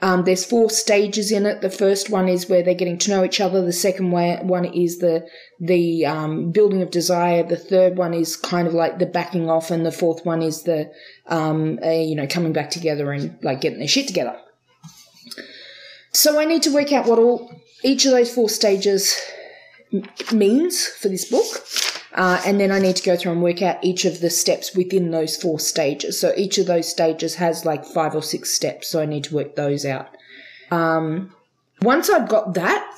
Um, 0.03 0.25
there's 0.25 0.45
four 0.45 0.69
stages 0.69 1.33
in 1.33 1.47
it. 1.47 1.63
The 1.63 1.71
first 1.71 2.11
one 2.11 2.29
is 2.29 2.49
where 2.49 2.63
they're 2.63 2.75
getting 2.75 2.99
to 2.99 3.11
know 3.11 3.25
each 3.25 3.41
other. 3.41 3.65
The 3.65 3.73
second 3.73 4.11
way, 4.11 4.39
one 4.43 4.67
is 4.67 4.99
the 4.99 5.27
the 5.61 6.05
um, 6.05 6.51
building 6.51 6.83
of 6.83 6.91
desire. 6.91 7.43
The 7.43 7.57
third 7.57 7.97
one 7.97 8.13
is 8.13 8.37
kind 8.37 8.69
of 8.69 8.75
like 8.75 8.99
the 8.99 9.07
backing 9.07 9.49
off, 9.49 9.71
and 9.71 9.87
the 9.87 9.93
fourth 9.93 10.27
one 10.27 10.43
is 10.43 10.65
the 10.65 10.93
um, 11.29 11.79
uh, 11.83 11.89
you 11.91 12.17
know 12.17 12.27
coming 12.27 12.53
back 12.53 12.71
together 12.71 13.13
and 13.13 13.39
like 13.43 13.63
getting 13.63 13.79
their 13.79 13.89
shit 13.89 14.07
together. 14.07 14.37
So 16.15 16.41
I 16.41 16.45
need 16.45 16.63
to 16.63 16.73
work 16.73 16.93
out 16.93 17.07
what 17.07 17.19
all 17.19 17.51
each 17.83 18.07
of 18.07 18.13
those 18.13 18.33
four 18.33 18.49
stages 18.49 19.21
means 20.33 20.87
for 20.87 21.09
this 21.09 21.25
book. 21.31 21.67
Uh, 22.15 22.41
and 22.47 22.61
then 22.61 22.71
I 22.71 22.79
need 22.79 22.95
to 22.97 23.03
go 23.03 23.17
through 23.17 23.33
and 23.33 23.43
work 23.43 23.61
out 23.61 23.85
each 23.85 24.05
of 24.05 24.21
the 24.21 24.31
steps 24.31 24.75
within 24.77 25.11
those 25.11 25.37
four 25.37 25.59
stages. 25.59 26.19
So 26.19 26.33
each 26.37 26.59
of 26.59 26.67
those 26.67 26.89
stages 26.89 27.35
has 27.35 27.65
like 27.65 27.85
five 27.85 28.15
or 28.15 28.23
six 28.23 28.55
steps. 28.55 28.89
So 28.89 29.03
I 29.03 29.07
need 29.07 29.25
to 29.25 29.35
work 29.35 29.57
those 29.57 29.85
out. 29.85 30.17
Um, 30.71 31.35
once 31.83 32.09
I've 32.09 32.29
got 32.29 32.55
that, 32.55 32.89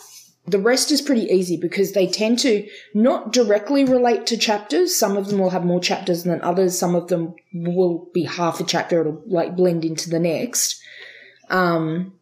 the 0.47 0.59
rest 0.61 0.93
is 0.93 1.01
pretty 1.01 1.23
easy 1.23 1.57
because 1.57 1.93
they 1.93 2.07
tend 2.07 2.39
to 2.41 2.69
not 2.95 3.33
directly 3.33 3.85
relate 3.85 4.27
to 4.27 4.37
chapters. 4.37 4.95
Some 4.95 5.17
of 5.17 5.29
them 5.29 5.39
will 5.39 5.51
have 5.51 5.65
more 5.65 5.81
chapters 5.81 6.25
than 6.25 6.43
others. 6.43 6.79
Some 6.79 6.95
of 6.95 7.09
them 7.09 7.35
will 7.55 8.09
be 8.13 8.25
half 8.25 8.61
a 8.61 8.65
chapter. 8.65 9.01
It'll 9.01 9.23
like 9.27 9.57
blend 9.57 9.87
into 9.87 10.11
the 10.11 10.21
next. 10.21 10.81
Um, 11.49 12.13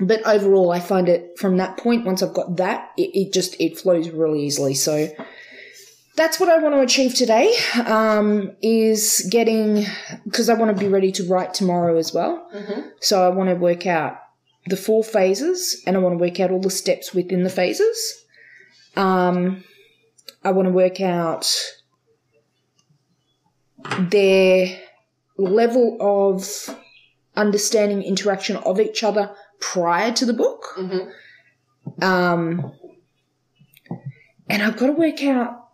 but 0.00 0.26
overall, 0.26 0.72
I 0.72 0.80
find 0.80 1.08
it 1.08 1.38
from 1.38 1.56
that 1.56 1.76
point, 1.78 2.04
once 2.04 2.22
I've 2.22 2.34
got 2.34 2.56
that, 2.56 2.90
it, 2.96 3.10
it 3.14 3.32
just, 3.32 3.58
it 3.60 3.78
flows 3.78 4.10
really 4.10 4.44
easily. 4.44 4.74
So 4.74 5.08
that's 6.16 6.40
what 6.40 6.48
I 6.48 6.58
want 6.58 6.74
to 6.74 6.80
achieve 6.80 7.14
today, 7.14 7.54
um, 7.86 8.52
is 8.62 9.26
getting, 9.30 9.84
because 10.24 10.48
I 10.48 10.54
want 10.54 10.76
to 10.76 10.82
be 10.82 10.88
ready 10.88 11.12
to 11.12 11.28
write 11.28 11.54
tomorrow 11.54 11.96
as 11.98 12.12
well. 12.12 12.48
So 13.00 13.22
I 13.22 13.28
want 13.28 13.50
to 13.50 13.54
work 13.54 13.86
out 13.86 14.18
the 14.66 14.76
four 14.76 15.04
phases 15.04 15.82
and 15.86 15.96
I 15.96 16.00
want 16.00 16.14
to 16.14 16.18
work 16.18 16.40
out 16.40 16.50
all 16.50 16.60
the 16.60 16.70
steps 16.70 17.14
within 17.14 17.42
the 17.42 17.50
phases. 17.50 18.24
Um, 18.96 19.64
I 20.42 20.52
want 20.52 20.66
to 20.66 20.72
work 20.72 21.00
out 21.00 21.54
their 23.98 24.80
level 25.36 25.96
of 26.00 26.74
understanding 27.36 28.02
interaction 28.02 28.56
of 28.56 28.80
each 28.80 29.04
other 29.04 29.34
prior 29.60 30.12
to 30.12 30.24
the 30.26 30.32
book. 30.32 30.64
Um, 32.02 32.72
and 34.48 34.62
I've 34.62 34.76
got 34.76 34.86
to 34.86 34.92
work 34.92 35.22
out. 35.24 35.68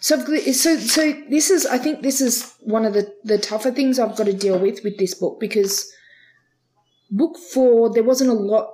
So, 0.00 0.24
so, 0.52 0.76
so 0.78 1.12
this 1.28 1.50
is. 1.50 1.66
I 1.66 1.78
think 1.78 2.02
this 2.02 2.20
is 2.20 2.54
one 2.60 2.84
of 2.84 2.94
the 2.94 3.12
the 3.24 3.38
tougher 3.38 3.72
things 3.72 3.98
I've 3.98 4.16
got 4.16 4.26
to 4.26 4.32
deal 4.32 4.58
with 4.58 4.84
with 4.84 4.98
this 4.98 5.14
book 5.14 5.40
because 5.40 5.90
book 7.10 7.36
four 7.52 7.92
there 7.92 8.04
wasn't 8.04 8.30
a 8.30 8.34
lot. 8.34 8.70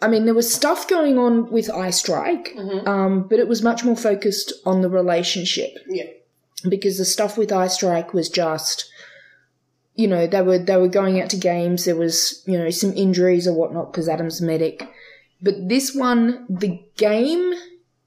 I 0.00 0.08
mean, 0.08 0.26
there 0.26 0.34
was 0.34 0.52
stuff 0.52 0.86
going 0.86 1.18
on 1.18 1.50
with 1.50 1.70
Eye 1.70 1.90
Strike, 1.90 2.54
um, 2.86 3.26
but 3.28 3.38
it 3.38 3.48
was 3.48 3.62
much 3.62 3.82
more 3.82 3.96
focused 3.96 4.52
on 4.66 4.82
the 4.82 4.90
relationship 4.90 5.70
Yeah. 5.88 6.04
because 6.68 6.98
the 6.98 7.06
stuff 7.06 7.38
with 7.38 7.50
Eye 7.50 7.68
Strike 7.68 8.12
was 8.12 8.28
just, 8.28 8.90
you 9.96 10.06
know, 10.06 10.26
they 10.26 10.42
were 10.42 10.58
they 10.58 10.76
were 10.76 10.88
going 10.88 11.20
out 11.20 11.30
to 11.30 11.36
games. 11.36 11.84
There 11.84 11.96
was 11.96 12.42
you 12.46 12.58
know 12.58 12.70
some 12.70 12.92
injuries 12.92 13.48
or 13.48 13.54
whatnot 13.54 13.92
because 13.92 14.08
Adam's 14.08 14.40
medic, 14.40 14.88
but 15.42 15.54
this 15.68 15.94
one, 15.94 16.46
the 16.48 16.82
game 16.96 17.54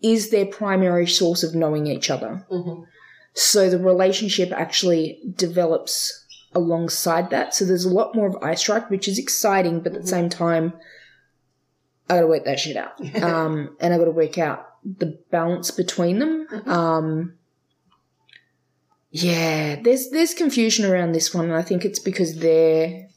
is 0.01 0.29
their 0.29 0.45
primary 0.45 1.07
source 1.07 1.43
of 1.43 1.55
knowing 1.55 1.87
each 1.87 2.09
other. 2.09 2.45
So 3.33 3.69
the 3.69 3.79
relationship 3.79 4.51
actually 4.51 5.19
develops 5.35 6.25
alongside 6.53 7.29
that. 7.29 7.53
So 7.53 7.65
there's 7.65 7.85
a 7.85 7.93
lot 7.93 8.15
more 8.15 8.27
of 8.27 8.43
Eye 8.43 8.55
Strike, 8.55 8.89
which 8.89 9.07
is 9.07 9.19
exciting, 9.19 9.81
but 9.81 9.93
at 9.93 10.01
the 10.01 10.07
same 10.07 10.29
time, 10.29 10.73
I 12.09 12.15
gotta 12.15 12.27
work 12.27 12.45
that 12.45 12.59
shit 12.59 12.77
out. 12.77 12.99
um, 13.23 13.75
and 13.79 13.93
I 13.93 13.97
gotta 13.97 14.11
work 14.11 14.37
out 14.37 14.67
the 14.83 15.17
balance 15.31 15.71
between 15.71 16.19
them. 16.19 16.47
Um, 16.65 17.33
yeah, 19.11 19.81
there's 19.81 20.09
there's 20.09 20.33
confusion 20.33 20.85
around 20.85 21.13
this 21.13 21.33
one, 21.33 21.45
and 21.45 21.55
I 21.55 21.61
think 21.61 21.85
it's 21.85 21.99
because 21.99 22.39
they're 22.39 23.07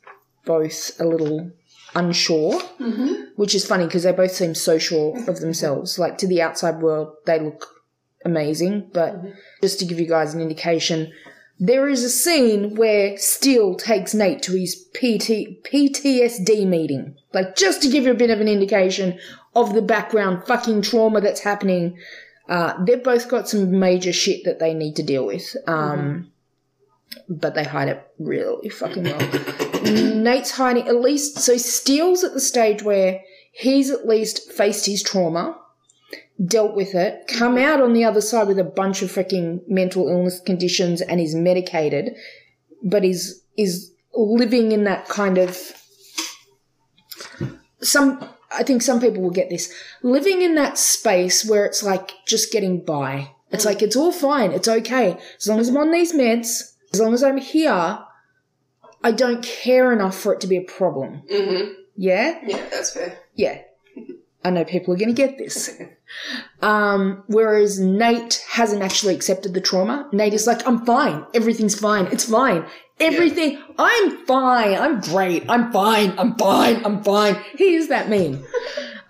both 0.45 0.99
a 1.01 1.05
little 1.05 1.51
unsure, 1.95 2.61
mm-hmm. 2.81 3.25
which 3.37 3.55
is 3.55 3.67
funny 3.67 3.85
because 3.87 4.05
they 4.05 4.13
both 4.13 4.33
seem 4.33 4.55
so 4.55 4.79
sure 4.79 5.17
of 5.29 5.41
themselves. 5.41 5.99
Like 5.99 6.19
to 6.19 6.27
the 6.27 6.43
outside 6.43 6.81
world, 6.81 7.15
they 7.27 7.39
look 7.39 7.67
amazing, 8.25 8.91
but 8.93 9.15
mm-hmm. 9.17 9.31
just 9.61 9.79
to 9.81 9.85
give 9.85 10.01
you 10.01 10.07
guys 10.07 10.35
an 10.35 10.41
indication, 10.41 11.13
there 11.59 11.89
is 11.89 12.03
a 12.03 12.11
scene 12.11 12.75
where 12.75 13.17
Steele 13.19 13.77
takes 13.77 14.15
Nate 14.15 14.43
to 14.43 14.53
his 14.53 14.75
PT, 14.95 15.63
PTSD 15.63 16.67
meeting. 16.67 17.17
Like, 17.33 17.57
just 17.57 17.83
to 17.83 17.89
give 17.89 18.05
you 18.05 18.11
a 18.11 18.15
bit 18.15 18.31
of 18.31 18.41
an 18.41 18.49
indication 18.49 19.19
of 19.55 19.75
the 19.75 19.83
background 19.83 20.45
fucking 20.47 20.83
trauma 20.83 21.21
that's 21.21 21.41
happening. 21.41 21.99
Uh, 22.53 22.85
they've 22.85 23.03
both 23.03 23.31
got 23.31 23.49
some 23.49 23.79
major 23.79 24.13
shit 24.13 24.45
that 24.45 24.59
they 24.59 24.75
need 24.75 24.95
to 24.97 25.03
deal 25.03 25.25
with. 25.25 25.57
Um, 25.67 26.31
But 27.29 27.55
they 27.55 27.65
hide 27.65 27.89
it 27.89 28.07
really 28.19 28.69
fucking 28.69 29.05
well. 29.05 29.83
Nate's 30.31 30.51
hiding, 30.51 30.87
at 30.87 30.97
least, 30.97 31.39
so 31.39 31.57
Steele's 31.57 32.23
at 32.25 32.35
the 32.35 32.41
stage 32.41 32.83
where 32.83 33.21
he's 33.53 33.91
at 33.91 34.07
least 34.07 34.53
faced 34.53 34.85
his 34.85 35.03
trauma 35.03 35.59
dealt 36.45 36.75
with 36.75 36.95
it, 36.95 37.27
come 37.27 37.57
out 37.57 37.81
on 37.81 37.93
the 37.95 38.05
other 38.05 38.21
side 38.21 38.49
with 38.49 38.59
a 38.59 38.65
bunch 38.65 39.01
of 39.03 39.11
freaking 39.11 39.61
mental 39.69 40.09
illness 40.09 40.41
conditions 40.41 41.01
and 41.01 41.21
is 41.21 41.35
medicated, 41.35 42.15
but 42.83 43.03
is 43.05 43.43
is 43.57 43.93
living 44.15 44.73
in 44.73 44.85
that 44.85 45.09
kind 45.09 45.39
of 45.39 45.73
some 47.81 48.29
I 48.55 48.63
think 48.63 48.83
some 48.83 49.01
people 49.01 49.23
will 49.23 49.31
get 49.31 49.51
this. 49.51 49.73
Living 50.03 50.43
in 50.43 50.55
that 50.57 50.79
space 50.79 51.45
where 51.45 51.65
it's 51.65 51.83
like 51.83 52.13
just 52.27 52.53
getting 52.53 52.85
by. 52.85 53.33
It's 53.51 53.65
like 53.65 53.83
it's 53.83 53.97
all 53.97 54.13
fine, 54.13 54.53
it's 54.53 54.69
okay. 54.69 55.19
As 55.37 55.47
long 55.47 55.61
as 55.61 55.69
I'm 55.69 55.77
on 55.77 55.93
these 55.93 56.13
meds, 56.15 56.75
as 56.93 57.01
long 57.01 57.13
as 57.13 57.23
I'm 57.23 57.37
here, 57.37 57.99
I 59.05 59.13
don't 59.13 59.43
care 59.43 59.93
enough 59.93 60.17
for 60.17 60.33
it 60.33 60.41
to 60.41 60.47
be 60.47 60.57
a 60.57 60.63
problem. 60.63 61.23
Mm-hmm. 61.31 61.73
Yeah? 61.97 62.41
Yeah, 62.47 62.69
that's 62.71 62.95
fair. 62.95 63.19
Yeah. 63.35 63.61
I 64.45 64.51
know 64.51 64.65
people 64.65 64.93
are 64.95 64.97
going 64.97 65.15
to 65.15 65.15
get 65.15 65.39
this. 65.39 65.71
Um, 66.61 67.25
whereas 67.27 67.81
Nate 67.81 68.45
hasn't 68.51 68.83
actually 68.83 69.15
accepted 69.15 69.55
the 69.55 69.63
trauma. 69.63 70.11
Nate 70.13 70.35
is 70.35 70.47
like, 70.47 70.67
I'm 70.69 70.85
fine. 70.85 71.25
Everything's 71.33 71.75
fine. 71.75 72.07
It's 72.09 72.27
fine. 72.29 72.67
Everything. 73.03 73.59
I'm 73.79 74.25
fine. 74.27 74.75
I'm 74.75 75.01
great. 75.01 75.45
I'm 75.49 75.73
fine. 75.73 76.15
I'm 76.19 76.37
fine. 76.37 76.85
I'm 76.85 77.03
fine. 77.03 77.37
He 77.57 77.75
is 77.75 77.89
that 77.89 78.09
mean. 78.09 78.45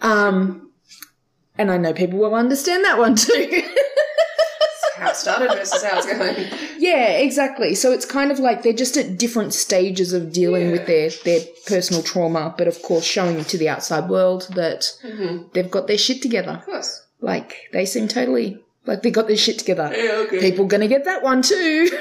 Um, 0.03 0.73
and 1.57 1.71
I 1.71 1.77
know 1.77 1.93
people 1.93 2.19
will 2.19 2.35
understand 2.35 2.85
that 2.85 2.99
one 2.99 3.15
too. 3.15 3.63
How 4.97 5.11
it 5.11 5.17
started 5.17 5.49
versus 5.51 5.83
how 5.83 5.99
it's 5.99 6.07
going. 6.07 6.49
yeah, 6.79 7.19
exactly. 7.19 7.77
So 7.77 7.93
it's 7.93 8.05
kind 8.05 8.33
of 8.33 8.41
like 8.41 8.63
they're 8.63 8.73
just 8.73 8.97
at 8.97 9.17
different 9.17 9.55
stages 9.55 10.13
of 10.13 10.33
dealing 10.33 10.73
with 10.73 10.87
their, 10.87 11.11
their 11.25 11.41
personal 11.67 12.03
trauma, 12.03 12.53
but 12.59 12.67
of 12.67 12.83
course 12.83 13.05
showing 13.05 13.45
to 13.45 13.57
the 13.57 13.69
outside 13.69 14.11
world 14.11 14.49
that 14.57 14.91
they've 15.53 15.71
got 15.71 15.87
their 15.87 15.99
shit 15.99 16.21
together. 16.21 16.53
Of 16.53 16.65
course. 16.65 17.07
Like 17.21 17.57
they 17.73 17.87
seem 17.87 18.09
totally 18.09 18.59
like 18.87 19.03
they 19.03 19.11
got 19.13 19.29
their 19.29 19.37
shit 19.37 19.59
together. 19.59 19.93
Yeah, 19.95 20.25
okay. 20.27 20.41
People 20.41 20.67
gonna 20.67 20.89
get 20.89 21.05
that 21.05 21.23
one 21.23 21.43
too. 21.43 21.89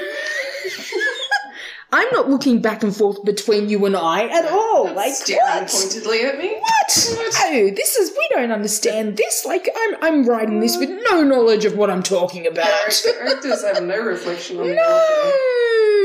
I'm 1.94 2.08
not 2.12 2.30
looking 2.30 2.62
back 2.62 2.82
and 2.82 2.94
forth 2.94 3.22
between 3.22 3.68
you 3.68 3.84
and 3.84 3.94
I 3.94 4.24
at 4.28 4.50
all. 4.50 4.92
Like 4.94 5.12
Staring 5.12 5.42
what? 5.42 5.68
pointedly 5.68 6.22
at 6.22 6.38
me. 6.38 6.54
What? 6.58 7.16
No, 7.16 7.70
this 7.70 7.96
is 7.96 8.10
we 8.16 8.28
don't 8.34 8.50
understand 8.50 9.18
this. 9.18 9.44
Like 9.44 9.68
I'm 9.76 9.96
I'm 10.02 10.24
writing 10.24 10.60
this 10.60 10.78
with 10.78 10.90
no 11.10 11.22
knowledge 11.22 11.66
of 11.66 11.76
what 11.76 11.90
I'm 11.90 12.02
talking 12.02 12.46
about. 12.46 12.64
Characters 12.64 13.62
have 13.62 13.82
no 13.82 14.00
reflection 14.00 14.58
on 14.58 14.68
No, 14.68 14.72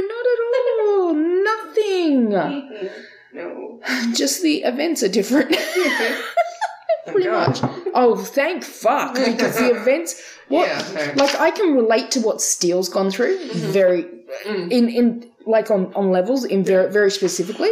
not 0.10 0.26
at 0.26 0.88
all. 0.88 1.14
Nothing. 1.14 2.90
No. 3.34 3.80
Just 4.16 4.42
the 4.42 4.64
events 4.64 5.04
are 5.04 5.10
different. 5.10 5.52
Pretty 7.08 7.28
oh, 7.28 7.32
much. 7.34 7.60
Oh, 7.94 8.16
thank 8.16 8.64
fuck. 8.64 9.14
Because 9.14 9.58
the 9.58 9.76
events 9.76 10.22
what 10.50 10.68
Yeah, 10.68 11.14
like 11.16 11.36
I 11.40 11.52
can 11.52 11.76
relate 11.76 12.12
to 12.12 12.22
what 12.22 12.42
Steele's 12.42 12.90
gone 12.90 13.12
through 13.12 13.38
mm-hmm. 13.38 13.72
very 13.72 14.04
mm. 14.46 14.72
in 14.72 14.90
in 14.90 15.32
like 15.46 15.72
on 15.72 15.94
on 15.94 16.12
levels 16.12 16.46
in 16.46 16.64
very 16.64 16.92
very 16.92 17.12
specifically. 17.12 17.72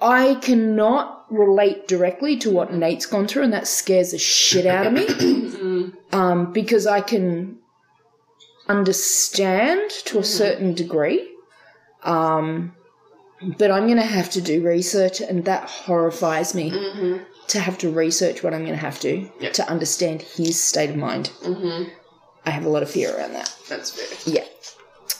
I 0.00 0.36
cannot 0.36 1.26
relate 1.28 1.88
directly 1.88 2.36
to 2.38 2.50
what 2.50 2.72
Nate's 2.72 3.06
gone 3.06 3.26
through, 3.26 3.42
and 3.42 3.52
that 3.52 3.66
scares 3.66 4.12
the 4.12 4.18
shit 4.18 4.66
out 4.66 4.86
of 4.86 4.92
me. 4.92 5.06
Mm. 5.58 5.92
um, 6.12 6.52
because 6.52 6.86
I 6.86 7.00
can 7.00 7.58
understand 8.68 9.90
to 9.90 10.18
a 10.18 10.20
mm-hmm. 10.20 10.24
certain 10.24 10.74
degree. 10.74 11.28
Um, 12.04 12.76
but 13.40 13.70
I'm 13.70 13.86
going 13.86 13.98
to 13.98 14.02
have 14.02 14.30
to 14.30 14.40
do 14.40 14.64
research, 14.64 15.20
and 15.20 15.44
that 15.44 15.68
horrifies 15.68 16.54
me 16.54 16.70
mm-hmm. 16.70 17.22
To 17.48 17.60
have 17.60 17.78
to 17.78 17.90
research 17.90 18.42
what 18.42 18.52
I'm 18.54 18.60
going 18.60 18.74
to 18.74 18.80
have 18.80 19.00
to 19.00 19.28
Yep. 19.40 19.52
to 19.54 19.68
understand 19.70 20.22
his 20.22 20.62
state 20.62 20.90
of 20.90 20.96
mind. 20.96 21.30
Mm-hmm. 21.42 21.90
I 22.46 22.50
have 22.50 22.64
a 22.64 22.68
lot 22.68 22.82
of 22.82 22.90
fear 22.90 23.14
around 23.16 23.32
that. 23.34 23.54
That's 23.68 23.90
fair. 23.90 24.34
Yeah. 24.34 24.44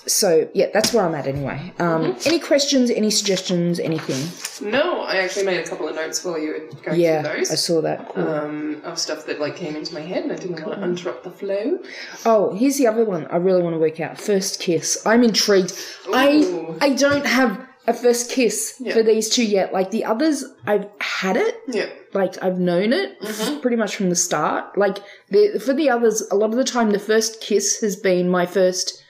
So 0.07 0.49
yeah, 0.55 0.69
that's 0.73 0.95
where 0.95 1.05
I'm 1.05 1.15
at 1.15 1.27
anyway. 1.27 1.71
Um, 1.79 2.17
Any 2.25 2.39
questions? 2.39 2.91
Any 2.91 3.11
suggestions? 3.11 3.79
Anything? 3.79 4.71
No, 4.71 5.03
I 5.03 5.17
actually 5.17 5.45
made 5.45 5.59
a 5.59 5.69
couple 5.69 5.87
of 5.87 5.95
notes 5.97 6.25
while 6.25 6.39
you 6.39 6.49
were 6.49 6.83
going 6.83 6.99
Yeah, 6.99 7.23
through 7.23 7.39
those. 7.41 7.51
I 7.51 7.55
saw 7.57 7.83
that. 7.83 8.09
Cool. 8.15 8.27
Um, 8.29 8.81
of 8.85 8.99
stuff 8.99 9.27
that 9.27 9.39
like 9.39 9.57
came 9.57 9.77
into 9.77 9.93
my 9.93 10.01
head 10.01 10.23
and 10.23 10.33
I 10.33 10.37
didn't 10.37 10.65
want 10.65 10.79
to 10.81 10.85
interrupt 10.85 11.25
the 11.25 11.31
flow. 11.31 11.79
Oh, 12.25 12.55
here's 12.55 12.79
the 12.79 12.87
other 12.87 13.05
one 13.05 13.27
I 13.27 13.37
really 13.37 13.63
want 13.63 13.75
to 13.75 13.79
work 13.79 14.01
out. 14.01 14.19
First 14.19 14.61
kiss. 14.61 15.03
I'm 15.05 15.23
intrigued. 15.23 15.75
I 16.15 16.77
I 16.81 16.95
don't 16.95 17.27
have 17.27 17.68
a 17.89 17.93
first 17.95 18.31
kiss 18.31 18.75
Yeah. 18.81 18.93
for 18.95 19.03
these 19.03 19.29
two 19.29 19.45
yet. 19.45 19.73
Like 19.73 19.91
the 19.91 20.05
others, 20.05 20.45
I've 20.67 20.87
had 21.01 21.37
it. 21.37 21.55
Yeah. 21.69 21.87
Like 22.15 22.43
I've 22.43 22.59
known 22.59 22.93
it 22.93 23.17
f- 23.23 23.61
pretty 23.63 23.77
much 23.77 23.97
from 23.97 24.09
the 24.11 24.17
start. 24.17 24.77
Like 24.79 24.99
the, 25.31 25.59
for 25.65 25.73
the 25.75 25.91
others, 25.91 26.23
a 26.31 26.37
lot 26.37 26.51
of 26.51 26.57
the 26.57 26.65
time, 26.65 26.91
the 26.91 26.99
first 26.99 27.41
kiss 27.41 27.81
has 27.81 27.97
been 27.97 28.29
my 28.29 28.47
first 28.47 29.03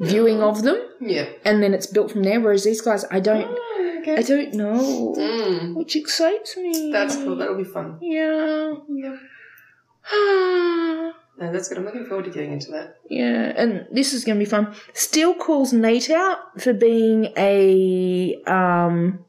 viewing 0.00 0.42
of 0.42 0.62
them, 0.62 0.78
Yeah. 1.00 1.26
and 1.44 1.62
then 1.62 1.72
it's 1.74 1.86
built 1.86 2.10
from 2.12 2.22
there. 2.24 2.40
Whereas 2.40 2.64
these 2.64 2.80
guys, 2.80 3.04
I 3.10 3.20
don't, 3.20 3.46
Oh, 3.48 4.02
I 4.06 4.22
don't 4.22 4.52
know, 4.54 5.14
Mm, 5.16 5.74
which 5.76 5.94
excites 5.96 6.56
me. 6.56 6.90
that's 6.92 7.16
cool. 7.16 7.36
That'll 7.36 7.56
be 7.56 7.64
fun. 7.64 7.98
Yeah. 8.02 8.74
Yeah. 8.88 9.16
No, 11.38 11.52
that's 11.52 11.68
good. 11.68 11.78
I'm 11.78 11.84
looking 11.84 12.06
forward 12.06 12.26
to 12.26 12.30
getting 12.30 12.52
into 12.52 12.70
that. 12.72 12.98
Yeah, 13.10 13.52
and 13.56 13.86
this 13.90 14.12
is 14.12 14.24
going 14.24 14.38
to 14.38 14.44
be 14.44 14.48
fun. 14.48 14.72
Steele 14.92 15.34
calls 15.34 15.72
Nate 15.72 16.10
out 16.10 16.60
for 16.60 16.72
being 16.72 17.32
a 17.36 18.40
um. 18.46 19.24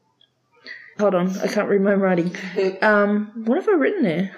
Hold 0.98 1.14
on, 1.14 1.36
I 1.40 1.48
can't 1.48 1.68
read 1.68 1.82
my 1.82 1.92
writing. 1.94 2.34
Um, 2.82 3.32
what 3.44 3.56
have 3.58 3.68
I 3.68 3.72
written 3.72 4.02
there? 4.02 4.30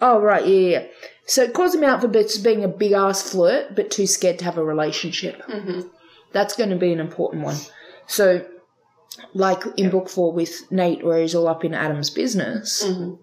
Oh 0.00 0.20
right, 0.20 0.46
yeah, 0.46 0.68
yeah. 0.78 0.86
So 1.26 1.42
it 1.42 1.54
calls 1.54 1.74
him 1.74 1.82
out 1.84 2.00
for 2.00 2.08
being 2.08 2.64
a 2.64 2.68
big 2.68 2.92
ass 2.92 3.30
flirt, 3.30 3.74
but 3.74 3.90
too 3.90 4.06
scared 4.06 4.38
to 4.38 4.44
have 4.44 4.58
a 4.58 4.64
relationship. 4.64 5.42
Mhm. 5.48 5.90
That's 6.32 6.54
going 6.56 6.70
to 6.70 6.76
be 6.76 6.92
an 6.92 7.00
important 7.00 7.42
one. 7.44 7.56
So, 8.06 8.46
like 9.34 9.62
in 9.76 9.90
book 9.90 10.08
four 10.08 10.32
with 10.32 10.70
Nate, 10.70 11.04
where 11.04 11.20
he's 11.20 11.34
all 11.34 11.48
up 11.48 11.64
in 11.64 11.74
Adam's 11.74 12.10
business, 12.10 12.84
Mhm. 12.84 13.18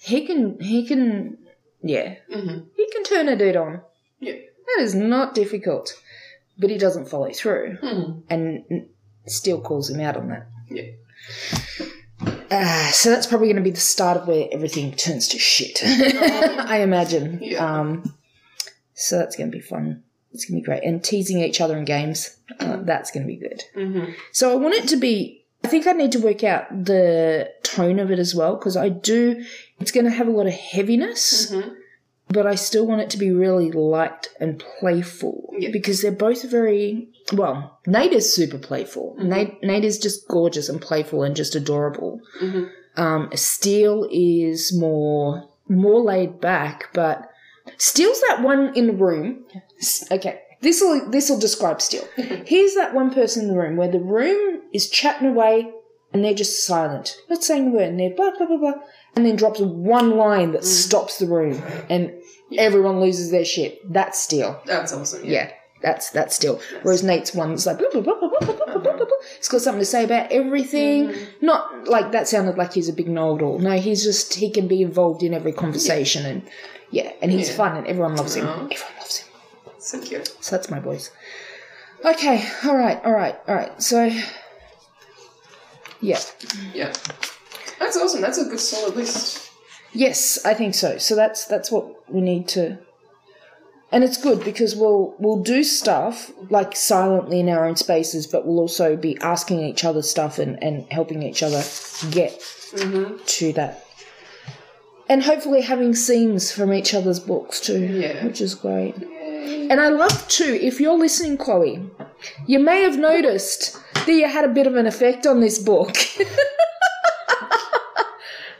he 0.00 0.26
can 0.26 0.60
he 0.60 0.86
can 0.86 1.38
yeah 1.82 2.14
Mhm. 2.32 2.66
he 2.76 2.90
can 2.92 3.04
turn 3.04 3.28
a 3.28 3.36
dude 3.36 3.56
on. 3.56 3.80
Yeah. 4.20 4.34
That 4.76 4.82
is 4.82 4.94
not 4.94 5.34
difficult. 5.34 5.94
But 6.58 6.70
he 6.70 6.78
doesn't 6.78 7.08
follow 7.08 7.30
through 7.32 7.78
Mhm. 7.82 8.22
and 8.30 8.86
still 9.26 9.60
calls 9.60 9.90
him 9.90 10.00
out 10.00 10.16
on 10.16 10.28
that. 10.28 10.46
Yeah. 10.70 10.90
Uh, 12.50 12.90
so 12.90 13.10
that's 13.10 13.26
probably 13.26 13.46
going 13.48 13.56
to 13.56 13.62
be 13.62 13.70
the 13.70 13.80
start 13.80 14.18
of 14.18 14.28
where 14.28 14.46
everything 14.52 14.92
turns 14.92 15.28
to 15.28 15.38
shit. 15.38 15.80
I 15.84 16.80
imagine. 16.82 17.38
Yeah. 17.42 17.64
Um, 17.80 18.14
so 18.94 19.18
that's 19.18 19.36
going 19.36 19.50
to 19.50 19.56
be 19.56 19.62
fun. 19.62 20.02
It's 20.32 20.44
going 20.44 20.60
to 20.60 20.62
be 20.62 20.66
great. 20.66 20.84
And 20.84 21.02
teasing 21.02 21.38
each 21.40 21.60
other 21.60 21.76
in 21.76 21.84
games, 21.86 22.36
uh, 22.60 22.76
that's 22.82 23.10
going 23.10 23.22
to 23.22 23.26
be 23.26 23.36
good. 23.36 23.62
Mhm. 23.74 24.14
So 24.32 24.52
I 24.52 24.54
want 24.56 24.74
it 24.74 24.88
to 24.88 24.96
be. 24.96 25.38
I 25.64 25.68
think 25.68 25.86
I 25.86 25.92
need 25.92 26.12
to 26.12 26.18
work 26.18 26.42
out 26.44 26.66
the 26.84 27.48
tone 27.62 27.98
of 28.00 28.10
it 28.10 28.18
as 28.18 28.34
well 28.34 28.56
because 28.56 28.76
I 28.76 28.88
do. 28.88 29.44
It's 29.82 29.90
going 29.90 30.04
to 30.04 30.12
have 30.12 30.28
a 30.28 30.30
lot 30.30 30.46
of 30.46 30.52
heaviness, 30.52 31.50
Mhm. 31.50 31.74
but 32.28 32.46
I 32.46 32.54
still 32.54 32.86
want 32.86 33.00
it 33.00 33.10
to 33.10 33.18
be 33.18 33.32
really 33.32 33.72
light 33.72 34.28
and 34.38 34.62
playful 34.78 35.52
Yeah. 35.58 35.70
because 35.72 36.02
they're 36.02 36.12
both 36.12 36.44
very. 36.44 37.08
Well, 37.32 37.78
Nate 37.84 38.12
is 38.12 38.32
super 38.32 38.58
playful. 38.58 39.16
Nate, 39.18 39.60
Nate 39.64 39.84
is 39.84 39.98
just 39.98 40.28
gorgeous 40.28 40.68
and 40.68 40.80
playful 40.80 41.24
and 41.24 41.34
just 41.34 41.56
adorable. 41.56 42.20
Mhm. 42.40 42.68
Um, 42.96 43.30
Steele 43.34 44.06
is 44.12 44.72
more 44.72 45.48
more 45.68 46.00
laid 46.00 46.40
back, 46.40 46.88
but 46.92 47.28
Steele's 47.76 48.20
that 48.28 48.40
one 48.42 48.72
in 48.76 48.86
the 48.86 48.92
room. 48.92 49.44
Okay, 50.12 50.38
this 50.60 50.80
will 50.80 51.10
this 51.10 51.28
will 51.28 51.38
describe 51.40 51.82
Steele. 51.82 52.06
He's 52.46 52.76
that 52.76 52.94
one 52.94 53.10
person 53.12 53.42
in 53.42 53.48
the 53.48 53.58
room 53.58 53.76
where 53.76 53.90
the 53.90 53.98
room 54.18 54.60
is 54.72 54.88
chatting 54.88 55.26
away 55.28 55.72
and 56.12 56.22
they're 56.22 56.34
just 56.44 56.66
silent, 56.66 57.16
not 57.30 57.42
saying 57.42 57.68
a 57.68 57.70
word, 57.70 57.88
and 57.88 57.98
they're 57.98 58.10
blah 58.14 58.32
blah 58.36 58.46
blah 58.46 58.58
blah, 58.58 58.74
and 59.16 59.26
then 59.26 59.36
drops 59.36 59.60
one 59.60 60.16
line 60.16 60.52
that 60.52 60.62
mm. 60.62 60.66
stops 60.66 61.18
the 61.18 61.26
room 61.26 61.62
and 61.90 62.12
everyone 62.56 63.00
loses 63.00 63.30
their 63.30 63.44
shit. 63.44 63.80
That's 63.92 64.18
Steele. 64.18 64.60
That's 64.66 64.92
awesome. 64.92 65.24
Yeah. 65.24 65.30
yeah 65.30 65.52
that's 65.82 66.10
that's 66.10 66.36
Steele. 66.36 66.60
Yes. 66.72 66.84
Whereas 66.84 67.02
Nate's 67.02 67.34
one's 67.34 67.66
like 67.66 67.78
blah, 67.78 68.00
blah, 68.00 68.00
blah, 68.00 68.30
it's 69.36 69.48
got 69.48 69.60
something 69.60 69.80
to 69.80 69.86
say 69.86 70.04
about 70.04 70.32
everything. 70.32 71.08
Mm-hmm. 71.08 71.46
Not 71.46 71.88
like 71.88 72.12
that 72.12 72.28
sounded 72.28 72.56
like 72.56 72.72
he's 72.72 72.88
a 72.88 72.92
big 72.92 73.08
know-it-all. 73.08 73.58
No, 73.58 73.72
he's 73.72 74.02
just 74.02 74.34
he 74.34 74.50
can 74.50 74.68
be 74.68 74.82
involved 74.82 75.22
in 75.22 75.34
every 75.34 75.52
conversation 75.52 76.22
yeah. 76.22 76.28
and 76.28 76.42
yeah, 76.90 77.12
and 77.20 77.32
he's 77.32 77.50
yeah. 77.50 77.56
fun 77.56 77.76
and 77.76 77.86
everyone 77.86 78.16
loves 78.16 78.36
Aww. 78.36 78.40
him. 78.40 78.48
Everyone 78.70 78.98
loves 78.98 79.18
him. 79.18 79.28
So 79.78 80.00
cute. 80.00 80.28
So 80.40 80.56
that's 80.56 80.70
my 80.70 80.80
boys. 80.80 81.10
Okay, 82.04 82.48
all 82.64 82.76
right, 82.76 83.00
all 83.04 83.12
right, 83.12 83.36
all 83.46 83.54
right. 83.54 83.82
So 83.82 84.10
yeah, 86.00 86.20
yeah. 86.72 86.92
That's 87.92 88.04
awesome. 88.04 88.22
That's 88.22 88.38
a 88.38 88.46
good 88.46 88.58
solid 88.58 88.96
list. 88.96 89.50
yes, 89.92 90.42
I 90.46 90.54
think 90.54 90.74
so. 90.74 90.96
So 90.96 91.14
that's 91.14 91.44
that's 91.44 91.70
what 91.70 92.10
we 92.10 92.22
need 92.22 92.48
to. 92.48 92.78
And 93.90 94.02
it's 94.02 94.16
good 94.16 94.42
because 94.42 94.74
we'll 94.74 95.14
we'll 95.18 95.42
do 95.42 95.62
stuff 95.62 96.32
like 96.48 96.74
silently 96.74 97.40
in 97.40 97.50
our 97.50 97.66
own 97.66 97.76
spaces, 97.76 98.26
but 98.26 98.46
we'll 98.46 98.60
also 98.60 98.96
be 98.96 99.18
asking 99.20 99.60
each 99.60 99.84
other 99.84 100.00
stuff 100.00 100.38
and, 100.38 100.62
and 100.62 100.90
helping 100.90 101.22
each 101.22 101.42
other 101.42 101.62
get 102.10 102.40
mm-hmm. 102.72 103.22
to 103.22 103.52
that. 103.52 103.84
And 105.10 105.22
hopefully 105.22 105.60
having 105.60 105.94
scenes 105.94 106.50
from 106.50 106.72
each 106.72 106.94
other's 106.94 107.20
books 107.20 107.60
too, 107.60 107.84
Yeah. 107.84 108.24
which 108.24 108.40
is 108.40 108.54
great. 108.54 108.94
And 108.96 109.78
I 109.78 109.88
love 109.88 110.26
too, 110.28 110.58
if 110.62 110.80
you're 110.80 110.96
listening, 110.96 111.36
Chloe, 111.36 111.90
you 112.46 112.58
may 112.58 112.80
have 112.80 112.98
noticed 112.98 113.78
that 113.92 114.12
you 114.12 114.26
had 114.26 114.46
a 114.46 114.54
bit 114.54 114.66
of 114.66 114.76
an 114.76 114.86
effect 114.86 115.26
on 115.26 115.40
this 115.40 115.58
book. 115.58 115.94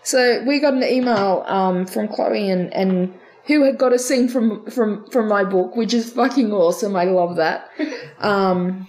so 0.02 0.42
we 0.46 0.60
got 0.60 0.74
an 0.74 0.82
email 0.82 1.44
um, 1.46 1.86
from 1.86 2.08
Chloe 2.08 2.50
and, 2.50 2.72
and 2.74 3.14
who 3.46 3.64
had 3.64 3.78
got 3.78 3.92
a 3.92 3.98
scene 3.98 4.28
from, 4.28 4.68
from, 4.70 5.08
from 5.10 5.28
my 5.28 5.44
book, 5.44 5.76
which 5.76 5.94
is 5.94 6.12
fucking 6.12 6.52
awesome. 6.52 6.96
I 6.96 7.04
love 7.04 7.36
that. 7.36 7.68
Um, 8.18 8.88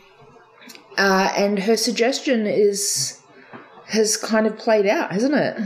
uh, 0.95 1.33
and 1.35 1.57
her 1.57 1.75
suggestion 1.75 2.45
is 2.45 3.19
has 3.87 4.17
kind 4.17 4.45
of 4.47 4.57
played 4.57 4.85
out, 4.85 5.11
hasn't 5.11 5.33
it? 5.33 5.57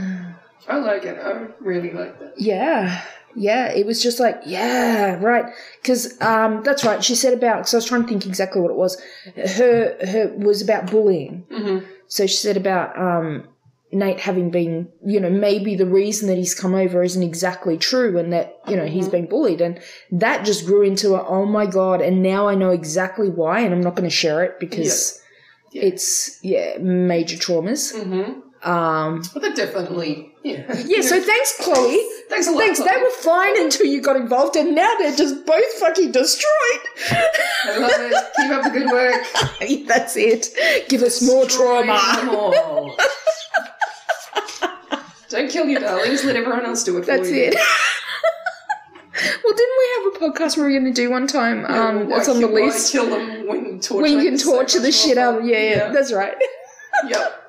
I 0.68 0.76
like 0.76 1.04
it. 1.04 1.18
I 1.18 1.48
really 1.60 1.92
like 1.92 2.18
that. 2.20 2.34
Yeah, 2.38 3.02
yeah. 3.34 3.68
It 3.68 3.86
was 3.86 4.02
just 4.02 4.20
like, 4.20 4.40
yeah, 4.44 5.18
right. 5.22 5.52
Because 5.80 6.20
um, 6.20 6.62
that's 6.62 6.84
right. 6.84 7.02
She 7.02 7.14
said 7.14 7.32
about. 7.32 7.58
Because 7.58 7.74
I 7.74 7.76
was 7.78 7.86
trying 7.86 8.02
to 8.02 8.08
think 8.08 8.26
exactly 8.26 8.60
what 8.60 8.70
it 8.70 8.76
was. 8.76 9.00
Her 9.36 9.96
her 10.06 10.32
was 10.36 10.62
about 10.62 10.90
bullying. 10.90 11.44
Mm-hmm. 11.50 11.86
So 12.08 12.26
she 12.26 12.36
said 12.36 12.56
about 12.56 12.98
um, 12.98 13.44
Nate 13.90 14.20
having 14.20 14.50
been, 14.50 14.88
you 15.04 15.18
know, 15.18 15.30
maybe 15.30 15.74
the 15.74 15.86
reason 15.86 16.28
that 16.28 16.36
he's 16.36 16.54
come 16.54 16.74
over 16.74 17.02
isn't 17.02 17.22
exactly 17.22 17.78
true, 17.78 18.18
and 18.18 18.32
that 18.32 18.58
you 18.68 18.76
know 18.76 18.86
he's 18.86 19.08
been 19.08 19.26
bullied, 19.26 19.60
and 19.60 19.80
that 20.12 20.44
just 20.44 20.66
grew 20.66 20.82
into 20.82 21.14
a 21.14 21.26
oh 21.26 21.46
my 21.46 21.64
god, 21.66 22.00
and 22.02 22.22
now 22.22 22.48
I 22.48 22.54
know 22.54 22.70
exactly 22.70 23.28
why, 23.30 23.60
and 23.60 23.72
I'm 23.72 23.80
not 23.80 23.94
going 23.96 24.08
to 24.08 24.14
share 24.14 24.44
it 24.44 24.60
because 24.60 25.20
Yeah. 25.72 25.82
it's 25.84 26.38
yeah 26.42 26.78
major 26.78 27.36
traumas. 27.36 27.94
Mm-hmm. 27.94 28.40
Um, 28.68 29.22
But 29.32 29.42
that 29.42 29.54
definitely, 29.56 30.34
yeah. 30.42 30.64
yeah. 30.84 31.00
So 31.00 31.20
thanks, 31.32 31.56
Chloe. 31.62 31.96
Thanks 32.28 32.48
a 32.48 32.50
lot. 32.50 32.58
Thanks. 32.60 32.80
They 32.80 32.96
were 33.00 33.10
fine 33.22 33.58
until 33.60 33.86
you 33.86 34.02
got 34.02 34.16
involved, 34.16 34.56
and 34.56 34.74
now 34.74 34.94
they're 34.98 35.14
just 35.16 35.46
both 35.46 35.72
fucking 35.78 36.10
destroyed. 36.12 36.82
I 37.12 37.78
love 37.78 37.90
it. 37.94 38.14
Keep 38.36 38.50
up 38.50 38.64
the 38.64 38.70
good 38.70 38.90
work. 38.90 39.86
That's 39.86 40.16
it. 40.16 40.88
Give 40.88 41.02
us 41.02 41.22
more 41.22 41.46
trauma. 41.46 41.98
Don't 45.28 45.50
kill 45.50 45.66
your 45.66 45.80
darlings. 45.80 46.24
Let 46.24 46.36
everyone 46.36 46.64
else 46.64 46.84
do 46.84 46.96
it 46.96 47.00
for 47.02 47.06
That's 47.06 47.30
you. 47.30 47.36
it. 47.36 47.54
well, 49.44 49.54
didn't 49.54 49.76
we 49.78 49.88
have 49.94 50.06
a 50.14 50.18
podcast 50.32 50.56
we 50.56 50.62
were 50.62 50.70
going 50.70 50.84
to 50.86 50.92
do 50.92 51.10
one 51.10 51.26
time? 51.26 51.64
Um, 51.66 52.08
Why 52.08 52.18
it's 52.18 52.28
on 52.28 52.40
the 52.40 52.46
list. 52.46 52.92
Kill 52.92 53.10
them 53.10 53.46
when 53.46 53.80
torture. 53.80 54.02
When 54.02 54.12
you 54.12 54.24
can 54.24 54.34
is 54.34 54.44
so 54.44 54.52
torture 54.56 54.80
the 54.80 54.92
shit 54.92 55.18
out 55.18 55.34
of 55.34 55.40
fun. 55.40 55.48
yeah, 55.48 55.58
yeah, 55.60 55.92
that's 55.92 56.12
right. 56.12 56.34
Yep. 57.08 57.44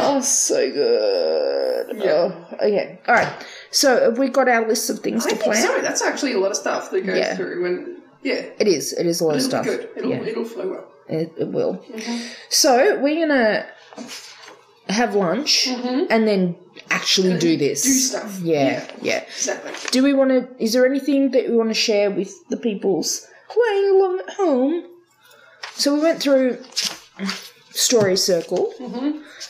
Oh, 0.00 0.20
so 0.22 0.70
good. 0.70 1.96
Yeah. 1.96 2.04
Oh, 2.12 2.46
okay. 2.54 3.00
All 3.08 3.14
right. 3.14 3.46
So 3.72 4.00
have 4.10 4.18
we 4.18 4.28
got 4.28 4.48
our 4.48 4.68
list 4.68 4.88
of 4.90 5.00
things 5.00 5.26
I 5.26 5.30
to 5.30 5.36
plan? 5.36 5.56
so. 5.62 5.80
That's 5.80 6.00
actually 6.02 6.34
a 6.34 6.38
lot 6.38 6.52
of 6.52 6.56
stuff 6.56 6.90
that 6.92 7.04
goes 7.04 7.16
Yeah. 7.18 7.34
through, 7.34 7.66
and 7.66 7.96
yeah, 8.22 8.46
It 8.60 8.68
is. 8.68 8.92
It 8.92 9.06
is 9.06 9.20
a 9.20 9.24
lot 9.24 9.32
of 9.32 9.38
it'll 9.38 9.48
stuff. 9.50 9.64
be 9.64 9.70
good. 9.70 9.88
It'll 9.96 10.10
yeah, 10.10 10.20
it'll 10.22 10.44
flow 10.44 10.68
well. 10.68 10.84
it, 11.08 11.32
it 11.38 11.48
will. 11.48 11.84
So 12.50 12.98
we're 13.00 13.26
gonna 13.26 13.66
have 14.88 15.14
lunch 15.14 15.66
and 15.66 16.26
then 16.26 16.56
actually 16.90 17.38
do 17.38 17.56
this. 17.56 17.82
Do 17.82 17.90
stuff. 17.90 18.40
Yeah, 18.40 18.88
yeah. 19.02 19.22
Exactly. 19.22 19.72
Do 19.90 20.02
we 20.02 20.14
want 20.14 20.30
to? 20.30 20.48
Is 20.62 20.72
there 20.72 20.86
anything 20.86 21.30
that 21.32 21.48
we 21.48 21.56
want 21.56 21.70
to 21.70 21.74
share 21.74 22.10
with 22.10 22.32
the 22.48 22.56
peoples 22.56 23.26
playing 23.48 23.90
along 23.90 24.20
at 24.26 24.34
home? 24.34 24.84
So 25.74 25.94
we 25.94 26.00
went 26.00 26.20
through 26.20 26.58
story 27.70 28.16
circle. 28.16 28.72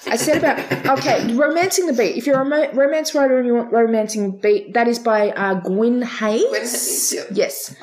I 0.07 0.16
said 0.16 0.39
about 0.39 0.99
okay, 0.99 1.34
romancing 1.34 1.86
the 1.86 1.93
beat. 1.93 2.16
If 2.16 2.26
you're 2.26 2.41
a 2.41 2.74
romance 2.74 3.14
writer 3.14 3.39
and 3.39 3.47
you 3.47 3.55
want 3.55 3.72
romancing 3.72 4.39
beat, 4.39 4.74
that 4.74 4.89
is 4.89 4.99
by 4.99 5.30
uh, 5.30 5.55
Gwen 5.55 6.03
Hayes. 6.03 6.45
Gwen 6.49 6.61
Hayes, 6.61 7.14
yeah. 7.14 7.22
Yes. 7.32 7.76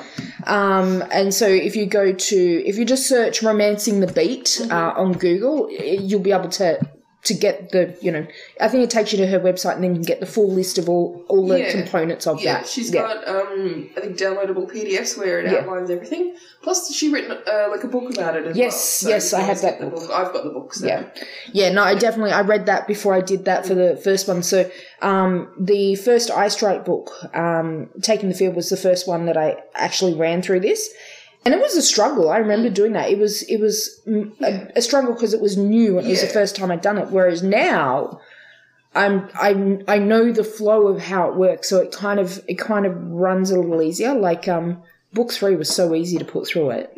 Um, 0.44 1.02
and 1.10 1.34
so 1.34 1.46
if 1.48 1.74
you 1.74 1.86
go 1.86 2.12
to 2.12 2.36
if 2.36 2.78
you 2.78 2.84
just 2.84 3.08
search 3.08 3.42
romancing 3.42 4.00
the 4.00 4.06
beat 4.06 4.60
uh, 4.70 4.92
on 4.96 5.12
Google, 5.12 5.70
you'll 5.70 6.20
be 6.20 6.32
able 6.32 6.50
to 6.50 6.80
to 7.26 7.34
get 7.34 7.70
the 7.70 7.94
you 8.00 8.10
know 8.10 8.26
I 8.60 8.68
think 8.68 8.82
it 8.84 8.90
takes 8.90 9.12
you 9.12 9.18
to 9.18 9.26
her 9.26 9.40
website 9.40 9.74
and 9.74 9.84
then 9.84 9.90
you 9.92 9.96
can 10.00 10.06
get 10.06 10.20
the 10.20 10.26
full 10.26 10.50
list 10.50 10.78
of 10.78 10.88
all 10.88 11.24
all 11.28 11.46
the 11.46 11.58
Yeah. 11.60 11.70
components 11.72 12.26
of 12.26 12.38
that. 12.38 12.44
Yeah, 12.44 12.52
that. 12.58 12.66
she's 12.68 12.92
Yeah. 12.92 13.02
got 13.02 13.28
um 13.28 13.90
I 13.96 14.00
think 14.00 14.16
downloadable 14.16 14.70
PDFs 14.70 15.16
where 15.18 15.40
it 15.40 15.50
Yeah. 15.50 15.58
outlines 15.58 15.90
everything. 15.90 16.36
Plus, 16.62 16.92
she 16.92 17.12
written 17.12 17.30
uh, 17.32 17.68
like 17.70 17.84
a 17.84 17.88
book 17.88 18.12
about 18.12 18.36
it 18.36 18.44
as 18.46 18.56
Yes, 18.56 19.02
well. 19.04 19.12
yes, 19.12 19.30
you 19.32 19.38
I 19.38 19.40
have 19.42 19.60
that 19.62 19.78
the 19.80 19.86
book. 19.86 20.10
I've 20.10 20.32
got 20.32 20.42
the 20.44 20.50
book. 20.50 20.74
So. 20.74 20.86
Yeah, 20.86 21.04
yeah. 21.52 21.70
No, 21.72 21.82
I 21.82 21.94
definitely 21.94 22.32
I 22.32 22.40
read 22.40 22.66
that 22.66 22.88
before 22.88 23.14
I 23.14 23.20
did 23.20 23.44
that 23.44 23.64
for 23.66 23.74
the 23.74 23.96
first 24.02 24.26
one. 24.26 24.42
So, 24.42 24.68
um, 25.00 25.48
the 25.60 25.94
first 25.94 26.30
Eye 26.30 26.48
Strike 26.48 26.84
book, 26.84 27.12
um, 27.34 27.88
Taking 28.02 28.28
the 28.30 28.34
Field, 28.34 28.56
was 28.56 28.68
the 28.68 28.76
first 28.76 29.06
one 29.06 29.26
that 29.26 29.36
I 29.36 29.56
actually 29.74 30.14
ran 30.14 30.42
through 30.42 30.60
this, 30.60 30.88
and 31.46 31.54
it 31.54 31.60
was 31.60 31.76
a 31.76 31.82
struggle. 31.82 32.28
I 32.28 32.38
remember 32.38 32.68
doing 32.68 32.92
that. 32.94 33.10
It 33.10 33.18
was 33.18 33.42
it 33.44 33.60
was 33.60 34.00
mm, 34.06 34.32
a, 34.42 34.72
a 34.76 34.82
struggle 34.82 35.14
because 35.14 35.32
it 35.32 35.40
was 35.40 35.56
new 35.56 35.96
and 35.96 36.06
it 36.06 36.10
was 36.10 36.20
the 36.20 36.26
first 36.26 36.56
time 36.56 36.70
I'd 36.70 36.82
done 36.82 36.98
it. 36.98 37.10
Whereas 37.10 37.42
now. 37.42 38.20
I'm 38.94 39.28
I 39.34 39.78
I 39.88 39.98
know 39.98 40.32
the 40.32 40.42
flow 40.42 40.86
of 40.86 41.02
how 41.02 41.28
it 41.28 41.36
works, 41.36 41.68
so 41.68 41.80
it 41.80 41.92
kind 41.92 42.18
of 42.18 42.42
it 42.48 42.58
kind 42.58 42.86
of 42.86 42.96
runs 42.96 43.50
a 43.50 43.60
little 43.60 43.82
easier. 43.82 44.14
Like 44.14 44.48
um, 44.48 44.82
book 45.12 45.32
three 45.32 45.54
was 45.54 45.68
so 45.68 45.94
easy 45.94 46.16
to 46.16 46.24
put 46.24 46.46
through 46.48 46.70
it, 46.70 46.96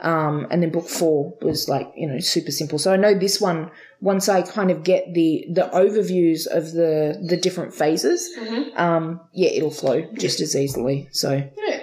um, 0.00 0.48
and 0.50 0.60
then 0.60 0.70
book 0.70 0.88
four 0.88 1.34
was 1.40 1.68
like 1.68 1.92
you 1.96 2.08
know 2.08 2.18
super 2.18 2.50
simple. 2.50 2.80
So 2.80 2.92
I 2.92 2.96
know 2.96 3.14
this 3.16 3.40
one 3.40 3.70
once 4.00 4.28
I 4.28 4.42
kind 4.42 4.72
of 4.72 4.82
get 4.82 5.14
the 5.14 5.46
the 5.48 5.70
overviews 5.72 6.48
of 6.48 6.72
the 6.72 7.24
the 7.24 7.36
different 7.36 7.72
phases, 7.72 8.28
um, 8.74 9.20
yeah, 9.32 9.50
it'll 9.50 9.70
flow 9.70 10.02
just 10.14 10.40
as 10.40 10.56
easily. 10.56 11.08
So 11.12 11.48
Yeah. 11.56 11.80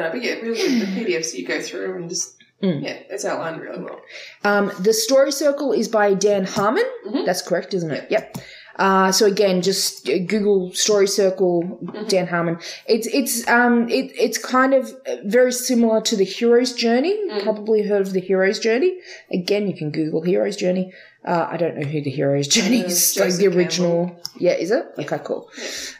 No, 0.00 0.10
but 0.12 0.22
yeah, 0.22 0.34
really 0.34 0.56
good. 0.56 0.80
The 0.82 0.86
PDFs 1.06 1.32
that 1.32 1.38
you 1.40 1.46
go 1.46 1.60
through 1.60 1.96
and 1.96 2.08
just 2.08 2.32
Mm. 2.62 2.82
yeah, 2.82 2.96
it's 3.10 3.26
outlined 3.26 3.60
really 3.60 3.84
well. 3.84 4.00
Um, 4.42 4.72
the 4.80 4.94
story 4.94 5.30
circle 5.30 5.72
is 5.72 5.88
by 5.88 6.14
Dan 6.14 6.44
Harmon. 6.46 6.86
That's 7.26 7.42
correct, 7.42 7.74
isn't 7.74 7.90
it? 7.90 8.10
Yep. 8.10 8.38
Uh, 8.78 9.12
so 9.12 9.26
again, 9.26 9.60
just 9.60 10.08
uh, 10.08 10.18
Google 10.20 10.72
Story 10.72 11.06
Circle, 11.06 11.78
Dan 12.08 12.26
Harmon. 12.26 12.58
It's 12.86 13.06
it's 13.08 13.46
um 13.48 13.90
it 13.90 14.10
it's 14.26 14.38
kind 14.38 14.72
of 14.72 14.90
uh, 15.06 15.16
very 15.24 15.52
similar 15.52 16.00
to 16.08 16.16
the 16.16 16.24
hero's 16.24 16.72
journey. 16.72 17.14
Probably 17.42 17.86
heard 17.86 18.02
of 18.02 18.12
the 18.14 18.20
hero's 18.20 18.58
journey. 18.58 19.00
Again, 19.30 19.66
you 19.66 19.76
can 19.76 19.90
Google 19.90 20.22
hero's 20.22 20.56
journey. 20.56 20.94
Uh, 21.26 21.48
I 21.50 21.56
don't 21.56 21.76
know 21.76 21.86
who 21.86 22.00
the 22.02 22.10
hero's 22.10 22.46
journey 22.46 22.82
Uh, 22.82 22.86
is. 22.86 23.16
Like 23.18 23.34
the 23.34 23.48
original. 23.48 24.16
Yeah, 24.38 24.52
is 24.52 24.70
it? 24.70 24.86
Okay, 24.98 25.18
cool. 25.24 25.50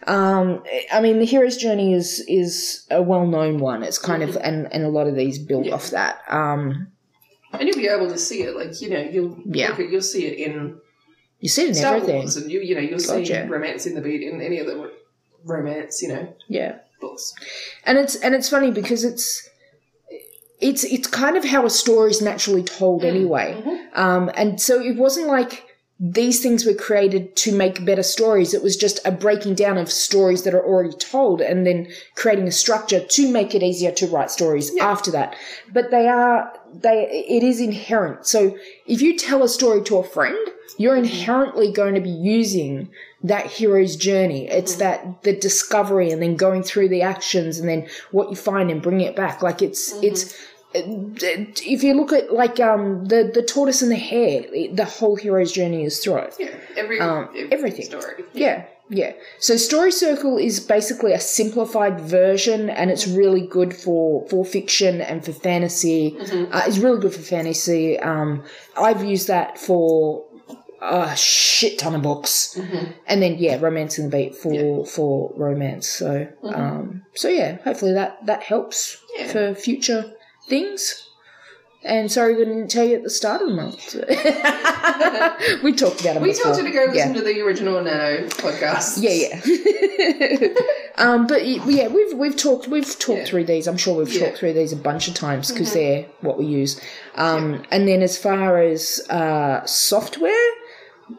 Um, 0.07 0.62
I 0.93 1.01
mean, 1.01 1.18
the 1.18 1.24
hero's 1.24 1.57
journey 1.57 1.93
is 1.95 2.24
is 2.29 2.87
a 2.91 3.03
well 3.03 3.27
known 3.27 3.59
one. 3.59 3.83
It's 3.83 3.99
kind 3.99 4.22
of 4.22 4.37
and 4.37 4.72
and 4.72 4.85
a 4.85 4.89
lot 4.89 5.07
of 5.09 5.16
these 5.16 5.39
build 5.39 5.68
off 5.68 5.91
that. 5.91 6.20
Um, 6.29 6.89
And 7.53 7.66
you'll 7.68 7.77
be 7.77 7.89
able 7.89 8.09
to 8.09 8.18
see 8.18 8.43
it, 8.43 8.55
like 8.57 8.81
you 8.81 8.89
know, 8.91 9.01
you'll 9.01 9.37
Yeah. 9.47 9.70
look 9.70 9.81
at, 9.81 9.91
you'll 9.91 10.03
see 10.03 10.27
it 10.27 10.39
in 10.39 10.77
you 11.41 11.49
see 11.49 11.62
it 11.64 11.68
in 11.68 11.74
Star 11.74 11.97
everything. 11.97 12.16
Wars, 12.18 12.37
and 12.37 12.51
you 12.51 12.61
you 12.61 12.74
know 12.74 12.81
you'll 12.81 12.99
see 13.01 13.33
romancing 13.49 13.95
the 13.95 14.01
beat 14.01 14.22
in 14.22 14.41
any 14.41 14.59
of 14.61 14.66
the 14.66 14.91
romance 15.45 16.03
you 16.03 16.09
know 16.09 16.35
Yeah. 16.49 16.77
books. 17.01 17.35
and 17.85 17.99
it's 17.99 18.14
and 18.16 18.35
it's 18.35 18.49
funny 18.49 18.70
because 18.70 19.03
it's 19.05 19.45
it's 20.61 20.84
it's 20.84 21.07
kind 21.07 21.36
of 21.36 21.44
how 21.44 21.66
a 21.66 21.70
story 21.70 22.11
is 22.11 22.22
naturally 22.22 22.62
told 22.62 23.04
anyway. 23.04 23.62
Um, 23.94 24.30
and 24.34 24.61
so 24.61 24.80
it 24.80 24.96
wasn't 24.96 25.26
like 25.26 25.64
these 25.98 26.42
things 26.42 26.66
were 26.66 26.74
created 26.74 27.34
to 27.36 27.57
make 27.57 27.86
better 27.86 28.02
stories. 28.02 28.52
It 28.52 28.62
was 28.62 28.76
just 28.76 29.00
a 29.07 29.11
breaking 29.11 29.54
down 29.54 29.78
of 29.78 29.90
stories 29.90 30.42
that 30.42 30.54
are 30.54 30.64
already 30.64 30.94
told 30.94 31.40
and 31.40 31.66
then 31.66 31.88
creating 32.16 32.46
a 32.46 32.52
structure 32.52 33.00
to 33.00 33.32
make 33.32 33.54
it 33.54 33.62
easier 33.62 33.92
to 33.92 34.07
write 34.07 34.30
stories 34.30 34.76
after 34.76 35.11
that. 35.12 35.34
But 35.72 35.90
they 35.90 36.07
are 36.09 36.52
they 36.74 37.24
it 37.28 37.42
is 37.42 37.61
inherent. 37.61 38.26
So 38.26 38.57
if 38.86 39.00
you 39.00 39.16
tell 39.16 39.42
a 39.42 39.48
story 39.48 39.82
to 39.84 39.96
a 39.96 40.04
friend 40.04 40.36
you're 40.79 40.97
inherently 40.97 41.73
going 41.73 41.95
to 41.95 42.01
be 42.01 42.11
using 42.11 42.91
that 43.25 43.47
hero's 43.47 43.97
journey. 43.97 44.49
It's 44.49 44.77
that 44.77 45.23
the 45.23 45.35
discovery 45.35 46.11
and 46.11 46.21
then 46.23 46.37
going 46.37 46.62
through 46.62 46.89
the 46.89 47.03
actions 47.03 47.59
and 47.59 47.69
then 47.69 47.89
what 48.11 48.31
you 48.31 48.37
find 48.37 48.71
and 48.71 48.83
bringing 48.83 49.07
it 49.07 49.17
back. 49.17 49.43
Like 49.43 49.62
it's 49.62 49.93
it's 50.03 50.35
if 50.75 51.83
you 51.83 51.95
look 51.95 52.12
at 52.12 52.33
like 52.33 52.61
um 52.61 53.07
the 53.07 53.31
the 53.33 53.43
tortoise 53.43 53.83
and 53.83 53.91
the 53.91 53.97
hare, 53.97 54.43
the 54.73 54.85
whole 54.85 55.17
hero's 55.17 55.53
journey 55.53 55.85
is 55.85 55.99
through 56.01 56.19
it. 56.19 56.35
Yeah, 56.39 56.51
every, 56.77 57.01
Um, 57.01 57.29
every 57.31 57.53
everything. 57.53 57.87
story. 57.87 58.25
Yeah, 58.35 58.64
yeah. 58.91 59.12
So 59.39 59.57
Story 59.57 59.91
Circle 59.93 60.37
is 60.39 60.61
basically 60.61 61.12
a 61.12 61.21
simplified 61.21 62.01
version, 62.01 62.69
and 62.69 62.91
it's 62.91 63.07
really 63.07 63.47
good 63.47 63.75
for 63.75 64.27
for 64.29 64.45
fiction 64.45 65.01
and 65.01 65.25
for 65.25 65.33
fantasy. 65.33 66.17
Uh, 66.53 66.62
it's 66.67 66.79
really 66.79 67.01
good 67.01 67.14
for 67.14 67.23
fantasy. 67.23 67.99
Um, 67.99 68.45
I've 68.77 69.03
used 69.05 69.29
that 69.29 69.59
for 69.59 70.25
a 70.81 71.16
shit 71.16 71.79
ton 71.79 71.95
of 71.95 72.03
books, 72.03 72.59
and 73.07 73.22
then 73.22 73.37
yeah, 73.39 73.59
Romancing 73.61 74.11
the 74.11 74.16
Beat 74.16 74.35
for 74.35 74.85
for 74.87 75.33
romance. 75.37 75.89
So 75.89 76.29
um, 76.43 77.03
so 77.14 77.29
yeah, 77.29 77.57
hopefully 77.64 77.93
that 77.93 78.24
that 78.27 78.43
helps 78.43 79.03
Yeah. 79.16 79.27
for 79.29 79.55
future 79.55 80.12
things. 80.49 81.03
And 81.85 82.11
sorry, 82.11 82.35
we 82.35 82.45
didn't 82.45 82.68
tell 82.68 82.85
you 82.85 82.97
at 82.97 83.05
the 83.05 83.11
start 83.11 83.43
of 83.43 83.49
the 83.49 83.55
month. 83.55 83.95
we 85.62 85.72
talked 85.72 86.01
about 86.01 86.16
it. 86.16 86.22
We 86.22 86.31
before. 86.31 86.47
told 86.55 86.57
you 86.59 86.64
to 86.64 86.70
go 86.70 86.85
Yeah. 86.87 86.91
listen 86.91 87.14
to 87.14 87.20
the 87.22 87.41
original 87.43 87.81
Nano 87.83 88.27
podcast. 88.27 88.99
Yeah, 89.01 89.39
yeah. 89.39 90.49
um, 90.97 91.27
but 91.29 91.47
yeah, 91.47 91.87
we've 91.89 92.12
we've 92.18 92.37
talked 92.37 92.66
we've 92.68 92.99
talked 92.99 93.20
Yeah. 93.20 93.24
through 93.27 93.45
these. 93.45 93.68
I'm 93.68 93.77
sure 93.77 93.95
we've 93.97 94.09
Yeah. 94.09 94.14
Mm-hmm. 94.14 94.24
talked 94.27 94.39
through 94.39 94.53
these 94.55 94.72
a 94.72 94.77
bunch 94.77 95.07
of 95.07 95.14
times 95.14 95.53
because 95.53 95.72
they're 95.74 96.07
what 96.22 96.39
we 96.39 96.47
use. 96.47 96.81
Um, 97.14 97.62
And 97.70 97.87
then 97.87 98.03
as 98.03 98.18
far 98.18 98.59
as 98.61 99.01
uh, 99.09 99.64
software, 99.64 100.33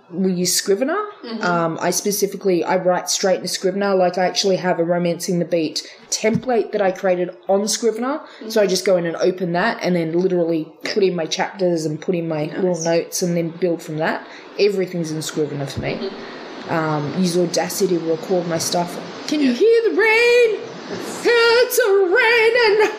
we 0.09 0.33
use 0.33 0.53
Scrivener. 0.53 0.97
Mm-hmm. 1.23 1.41
Um, 1.43 1.77
I 1.81 1.91
specifically 1.91 2.63
I 2.63 2.75
write 2.77 3.09
straight 3.09 3.37
into 3.37 3.47
Scrivener. 3.47 3.95
Like 3.95 4.17
I 4.17 4.25
actually 4.25 4.57
have 4.57 4.79
a 4.79 4.83
romancing 4.83 5.39
the 5.39 5.45
beat 5.45 5.89
template 6.09 6.71
that 6.73 6.81
I 6.81 6.91
created 6.91 7.35
on 7.47 7.67
Scrivener. 7.67 8.19
Mm-hmm. 8.19 8.49
So 8.49 8.61
I 8.61 8.67
just 8.67 8.85
go 8.85 8.97
in 8.97 9.05
and 9.05 9.15
open 9.17 9.53
that, 9.53 9.79
and 9.81 9.95
then 9.95 10.13
literally 10.13 10.65
put 10.83 11.03
in 11.03 11.15
my 11.15 11.25
chapters 11.25 11.85
and 11.85 12.01
put 12.01 12.15
in 12.15 12.27
my 12.27 12.45
little 12.55 12.81
notes, 12.83 13.21
and 13.21 13.37
then 13.37 13.49
build 13.49 13.81
from 13.81 13.97
that. 13.97 14.27
Everything's 14.59 15.11
in 15.11 15.21
Scrivener 15.21 15.65
for 15.67 15.81
me 15.81 15.93
Mm-hmm. 15.95 16.73
um, 16.73 17.13
use 17.21 17.37
Audacity 17.37 17.97
to 17.97 18.11
record 18.11 18.47
my 18.47 18.57
stuff. 18.57 18.91
Can 19.27 19.39
you 19.39 19.53
hear 19.53 19.81
the 19.89 19.95
rain? 19.95 20.59
It's 20.89 21.79
a 21.79 21.91
raining. 21.91 22.91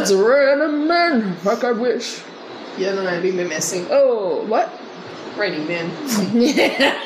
It's 0.00 0.10
a 0.10 0.16
raining 0.16 0.86
man. 0.88 1.34
Fuck, 1.36 1.64
I 1.64 1.72
wish. 1.72 2.22
Yeah, 2.76 2.94
no, 2.94 3.06
I'd 3.06 3.22
be 3.22 3.32
messing. 3.32 3.86
Oh, 3.90 4.44
what? 4.46 4.72
Raining 5.38 5.66
man. 5.68 5.86
yeah. 6.34 6.98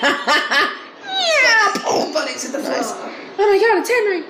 Oh, 1.84 2.10
buddies 2.14 2.44
at 2.46 2.52
the 2.52 2.58
face. 2.66 2.90
Oh 2.94 3.36
my 3.38 3.58
god, 3.58 3.78
it's 3.80 3.90
Henry. 3.90 4.22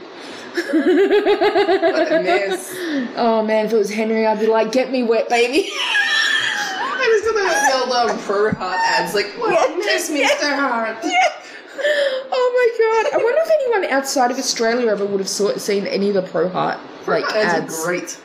What 1.92 2.12
a 2.12 2.22
mess. 2.22 2.74
Oh 3.16 3.42
man, 3.46 3.66
if 3.66 3.72
it 3.72 3.76
was 3.76 3.90
Henry, 3.92 4.26
I'd 4.26 4.40
be 4.40 4.46
like, 4.46 4.72
get 4.72 4.90
me 4.90 5.03
wet, 5.03 5.28
baby. 5.28 5.68
I 5.74 7.20
was 7.22 7.22
gonna 7.32 7.48
got 7.48 7.90
the 7.90 7.96
old 7.96 8.11
um, 8.11 8.18
Pro 8.24 8.50
Hart 8.53 8.78
ads, 8.80 9.14
like, 9.14 9.26
what 9.38 9.53
a 9.70 9.76
mess, 9.78 10.11
Mr. 10.11 10.55
Hart. 10.57 10.96
oh 11.05 12.50
my 12.55 13.11
god. 13.11 13.20
I 13.20 13.22
wonder 13.22 13.40
if 13.42 13.50
anyone 13.50 13.84
outside 13.92 14.30
of 14.30 14.38
Australia 14.38 14.88
ever 14.88 15.05
would 15.07 15.20
have 15.20 15.28
saw, 15.28 15.57
seen 15.57 15.86
any 15.86 16.09
of 16.09 16.14
the 16.14 16.22
Pro 16.22 16.48
Hart 16.48 16.78
like 17.07 17.24
ads, 17.34 17.62
ads. 17.74 17.80
are 17.80 17.86
great. 17.86 18.20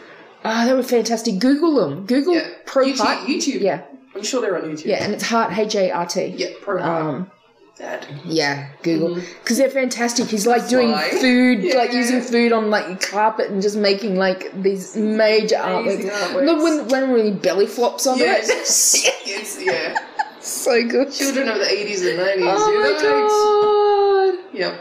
Oh, 0.45 0.65
they 0.65 0.73
were 0.73 0.83
fantastic. 0.83 1.39
Google 1.39 1.75
them. 1.75 2.05
Google 2.05 2.35
Yeah. 2.35 2.47
Pro 2.65 2.85
YouTube, 2.85 2.97
Hart. 2.97 3.27
YouTube. 3.27 3.61
Yeah, 3.61 3.83
I'm 4.17 4.23
sure 4.23 4.41
they're 4.41 4.57
on 4.57 4.63
YouTube. 4.69 4.85
yeah, 4.85 5.03
and 5.03 5.13
it's 5.13 5.23
Hart 5.23 5.57
H 5.57 5.75
A 5.75 5.91
R 5.91 6.05
T. 6.05 6.25
Yeah, 6.25 6.47
Pro 6.61 6.81
Hart 6.81 7.05
Um, 7.05 7.31
ad. 7.79 8.07
Yeah, 8.25 8.69
Google 8.83 9.15
because 9.15 9.57
they're 9.57 9.69
fantastic. 9.69 10.27
He's 10.27 10.47
like 10.47 10.67
doing 10.67 10.93
food, 11.21 11.59
Yeah. 11.63 11.75
like 11.77 11.93
using 11.93 12.21
food 12.21 12.51
on 12.51 12.69
like 12.71 12.99
carpet 13.01 13.51
and 13.51 13.61
just 13.61 13.77
making 13.77 14.15
like 14.17 14.51
these 14.61 14.95
major 14.97 15.55
artworks. 15.57 16.09
artworks. 16.09 16.45
Look 16.45 16.63
when 16.63 16.87
when 16.87 17.11
really 17.11 17.31
belly 17.31 17.67
flops 17.67 18.07
on 18.07 18.17
Yeah, 18.17 18.37
it. 18.37 18.45
it's, 18.49 19.61
yeah. 19.65 19.95
so 20.41 20.87
good. 20.87 21.11
Children 21.11 21.49
of 21.49 21.59
the 21.59 21.65
80s 21.65 22.09
and 22.09 22.19
90s. 22.19 22.55
Oh 22.57 24.33
my 24.33 24.39
god! 24.41 24.53
Yep. 24.59 24.79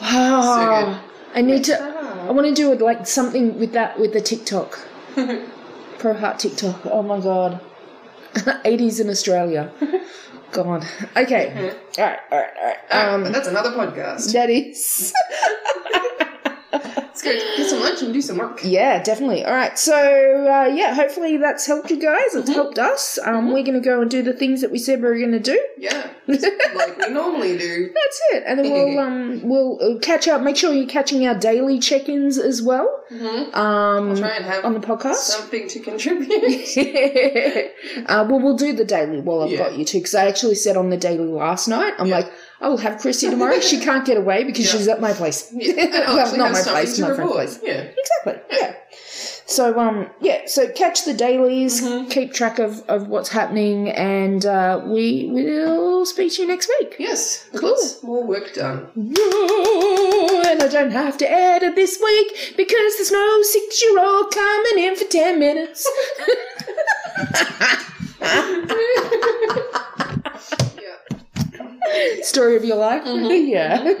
Wow. 0.00 1.00
I 1.34 1.42
need 1.42 1.64
to. 1.64 1.80
I 1.82 2.30
want 2.32 2.46
to 2.48 2.54
do 2.54 2.74
like 2.74 3.06
something 3.06 3.58
with 3.58 3.72
that 3.72 3.98
with 3.98 4.12
the 4.12 4.20
TikTok. 4.20 4.78
Pro 5.98 6.12
Hart 6.14 6.38
TikTok. 6.38 6.84
Oh 6.86 7.02
my 7.02 7.18
god. 7.20 7.60
80s 8.64 9.00
in 9.00 9.08
Australia. 9.10 9.70
God. 10.52 10.86
Okay. 11.16 11.72
All 11.98 12.04
right. 12.04 12.18
All 12.30 12.38
right. 12.38 12.50
All 12.60 12.66
right. 12.66 12.78
Um, 13.14 13.24
Um. 13.26 13.32
that's 13.32 13.48
another 13.48 13.70
podcast. 13.70 14.32
That 14.32 14.50
is. 14.50 15.12
Let's 16.72 17.22
go 17.22 17.32
get 17.32 17.70
some 17.70 17.80
lunch 17.80 18.02
and 18.02 18.12
do 18.12 18.20
some 18.20 18.38
work. 18.38 18.60
Yeah, 18.62 19.02
definitely. 19.02 19.44
All 19.44 19.54
right. 19.54 19.78
So, 19.78 19.94
uh, 19.94 20.66
yeah, 20.74 20.94
hopefully 20.94 21.36
that's 21.38 21.64
helped 21.66 21.90
you 21.90 21.98
guys. 21.98 22.34
It's 22.34 22.50
helped 22.50 22.78
us. 22.78 23.18
Um, 23.24 23.46
We're 23.52 23.62
going 23.62 23.80
to 23.80 23.80
go 23.80 24.02
and 24.02 24.10
do 24.10 24.22
the 24.22 24.32
things 24.34 24.60
that 24.60 24.70
we 24.70 24.78
said 24.78 25.00
we 25.00 25.08
were 25.08 25.18
going 25.18 25.32
to 25.32 25.38
do. 25.40 25.58
Yeah, 25.78 26.10
like 26.26 26.98
we 26.98 27.08
normally 27.10 27.56
do. 27.56 27.90
That's 27.94 28.20
it. 28.32 28.42
And 28.46 28.58
then 28.58 28.70
we'll 28.72 28.98
um, 28.98 29.40
we'll 29.44 29.78
uh, 29.96 29.98
catch 30.00 30.28
up. 30.28 30.42
Make 30.42 30.56
sure 30.56 30.72
you're 30.74 30.86
catching 30.88 31.26
our 31.26 31.38
daily 31.38 31.78
check-ins 31.78 32.36
as 32.38 32.60
well. 32.62 32.88
Um, 33.10 34.16
Try 34.16 34.30
and 34.36 34.44
have 34.44 34.64
on 34.64 34.74
the 34.74 34.80
podcast. 34.80 35.14
something 35.14 35.68
to 35.68 35.80
contribute. 35.80 36.30
uh, 38.06 38.26
well, 38.28 38.40
we'll 38.40 38.56
do 38.56 38.72
the 38.72 38.84
daily 38.84 39.20
while 39.20 39.42
I've 39.42 39.50
Yeah. 39.52 39.58
got 39.58 39.76
you 39.78 39.84
too, 39.84 39.98
because 39.98 40.14
I 40.14 40.26
actually 40.26 40.54
said 40.56 40.76
on 40.76 40.90
the 40.90 40.96
daily 40.96 41.26
last 41.28 41.68
night, 41.68 41.94
I'm 41.98 42.08
like, 42.10 42.30
I 42.60 42.68
will 42.68 42.78
have 42.78 43.00
Chrissy 43.00 43.28
tomorrow. 43.30 43.60
she 43.60 43.78
can't 43.80 44.04
get 44.06 44.16
away 44.16 44.44
because 44.44 44.66
Yeah. 44.66 44.72
she's 44.78 44.88
at 44.88 45.00
my 45.00 45.12
place. 45.12 45.50
Yeah, 45.52 45.74
well, 46.08 46.36
not 46.36 46.52
my 46.52 46.62
place, 46.62 46.98
my 46.98 47.14
friend's 47.14 47.32
place. 47.32 47.58
Yeah. 47.62 47.88
Exactly. 48.24 48.58
Yeah. 48.58 48.74
So 49.48 49.78
um 49.78 50.10
yeah, 50.20 50.42
so 50.46 50.68
catch 50.72 51.04
the 51.04 51.14
dailies, 51.14 51.80
Mm-hmm. 51.80 52.08
keep 52.08 52.32
track 52.32 52.58
of, 52.58 52.82
of 52.88 53.06
what's 53.08 53.28
happening, 53.28 53.88
and 53.90 54.44
uh, 54.44 54.80
we 54.84 55.28
will 55.30 56.04
speak 56.04 56.32
to 56.34 56.42
you 56.42 56.48
next 56.48 56.68
week. 56.80 56.96
Yes. 56.98 57.48
Cool. 57.54 57.76
More 58.02 58.24
work 58.24 58.54
done. 58.54 58.88
Ooh, 58.98 60.42
And 60.46 60.60
I 60.62 60.68
don't 60.68 60.90
have 60.90 61.16
to 61.18 61.30
edit 61.30 61.76
this 61.76 62.00
week 62.02 62.54
because 62.56 62.96
there's 62.96 63.12
no 63.12 63.42
six 63.42 63.82
year 63.84 63.98
old 64.00 64.32
coming 64.34 64.78
in 64.84 64.96
for 64.96 65.04
ten 65.04 65.38
minutes. 65.38 65.86
Yeah. 71.94 72.16
Story 72.22 72.56
of 72.56 72.64
your 72.64 72.76
life. 72.76 73.04
Mm-hmm. 73.04 73.46
yeah. 73.48 73.94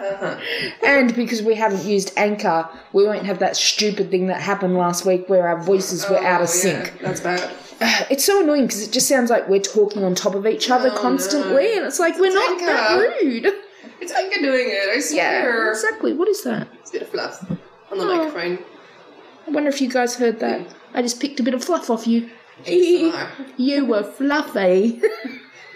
Uh-huh. 0.00 0.40
And 0.84 1.14
because 1.16 1.40
we 1.42 1.54
haven't 1.54 1.84
used 1.84 2.12
Anchor, 2.18 2.68
we 2.92 3.04
won't 3.06 3.24
have 3.24 3.38
that 3.38 3.56
stupid 3.56 4.10
thing 4.10 4.26
that 4.26 4.40
happened 4.42 4.76
last 4.76 5.06
week 5.06 5.28
where 5.28 5.48
our 5.48 5.58
voices 5.62 6.08
were 6.10 6.18
out 6.18 6.42
of 6.42 6.48
Oh, 6.48 6.52
sync. 6.52 6.92
Yeah, 6.96 7.02
that's 7.08 7.20
bad. 7.20 7.50
It's 8.10 8.24
so 8.24 8.42
annoying 8.42 8.66
because 8.66 8.82
it 8.86 8.92
just 8.92 9.08
sounds 9.08 9.30
like 9.30 9.48
we're 9.48 9.60
talking 9.60 10.04
on 10.04 10.14
top 10.14 10.34
of 10.34 10.46
each 10.46 10.70
other 10.70 10.90
Oh, 10.92 10.98
constantly, 10.98 11.64
no. 11.72 11.76
and 11.78 11.86
it's 11.86 11.98
like 11.98 12.18
we're 12.18 12.32
not 12.34 12.58
that 12.60 12.98
rude. 13.22 13.46
It's 14.00 14.12
Anchor 14.12 14.40
doing 14.40 14.66
it, 14.68 14.88
I 14.90 14.94
Yeah, 15.14 15.42
swear. 15.42 15.70
exactly. 15.70 16.12
What 16.12 16.28
is 16.28 16.42
that? 16.44 16.68
It's 16.80 16.90
a 16.90 16.92
bit 16.94 17.02
of 17.02 17.08
fluff 17.08 17.50
on 17.90 17.98
the 17.98 18.04
Oh. 18.04 18.16
microphone. 18.16 18.58
I 19.46 19.50
wonder 19.50 19.68
if 19.70 19.80
you 19.80 19.88
guys 19.88 20.16
heard 20.16 20.40
that. 20.40 20.60
I 20.94 21.00
just 21.02 21.20
picked 21.20 21.40
a 21.40 21.42
bit 21.42 21.54
of 21.54 21.64
fluff 21.64 21.88
off 21.88 22.06
you. 22.06 22.28
You 22.66 23.84
were 23.86 24.02
fluffy. 24.02 25.00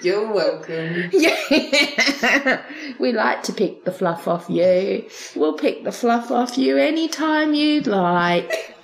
You're 0.03 0.33
welcome. 0.33 1.11
yeah. 1.13 2.63
we 2.99 3.13
like 3.13 3.43
to 3.45 3.53
pick 3.53 3.85
the 3.85 3.93
fluff 3.93 4.27
off 4.27 4.49
you. 4.49 5.07
We'll 5.37 5.55
pick 5.59 5.85
the 5.85 5.93
fluff 5.93 6.31
off 6.31 6.57
you 6.57 6.77
anytime 6.77 7.55
you'd 7.55 7.87
like. 7.87 8.75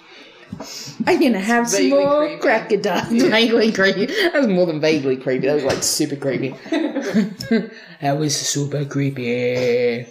I'm 1.06 1.20
gonna 1.20 1.40
have 1.40 1.68
some 1.68 1.90
more 1.90 2.26
creepy. 2.26 2.40
cracker 2.40 2.76
dust. 2.76 3.10
Vaguely 3.10 3.72
creepy. 3.72 4.06
That 4.06 4.34
was 4.34 4.46
more 4.46 4.66
than 4.66 4.80
vaguely 4.80 5.16
creepy. 5.16 5.46
That 5.46 5.54
was 5.54 5.64
like 5.64 5.82
super 5.82 6.16
creepy. 6.16 6.50
that 6.70 8.18
was 8.18 8.36
super 8.36 8.84
creepy. 8.84 10.06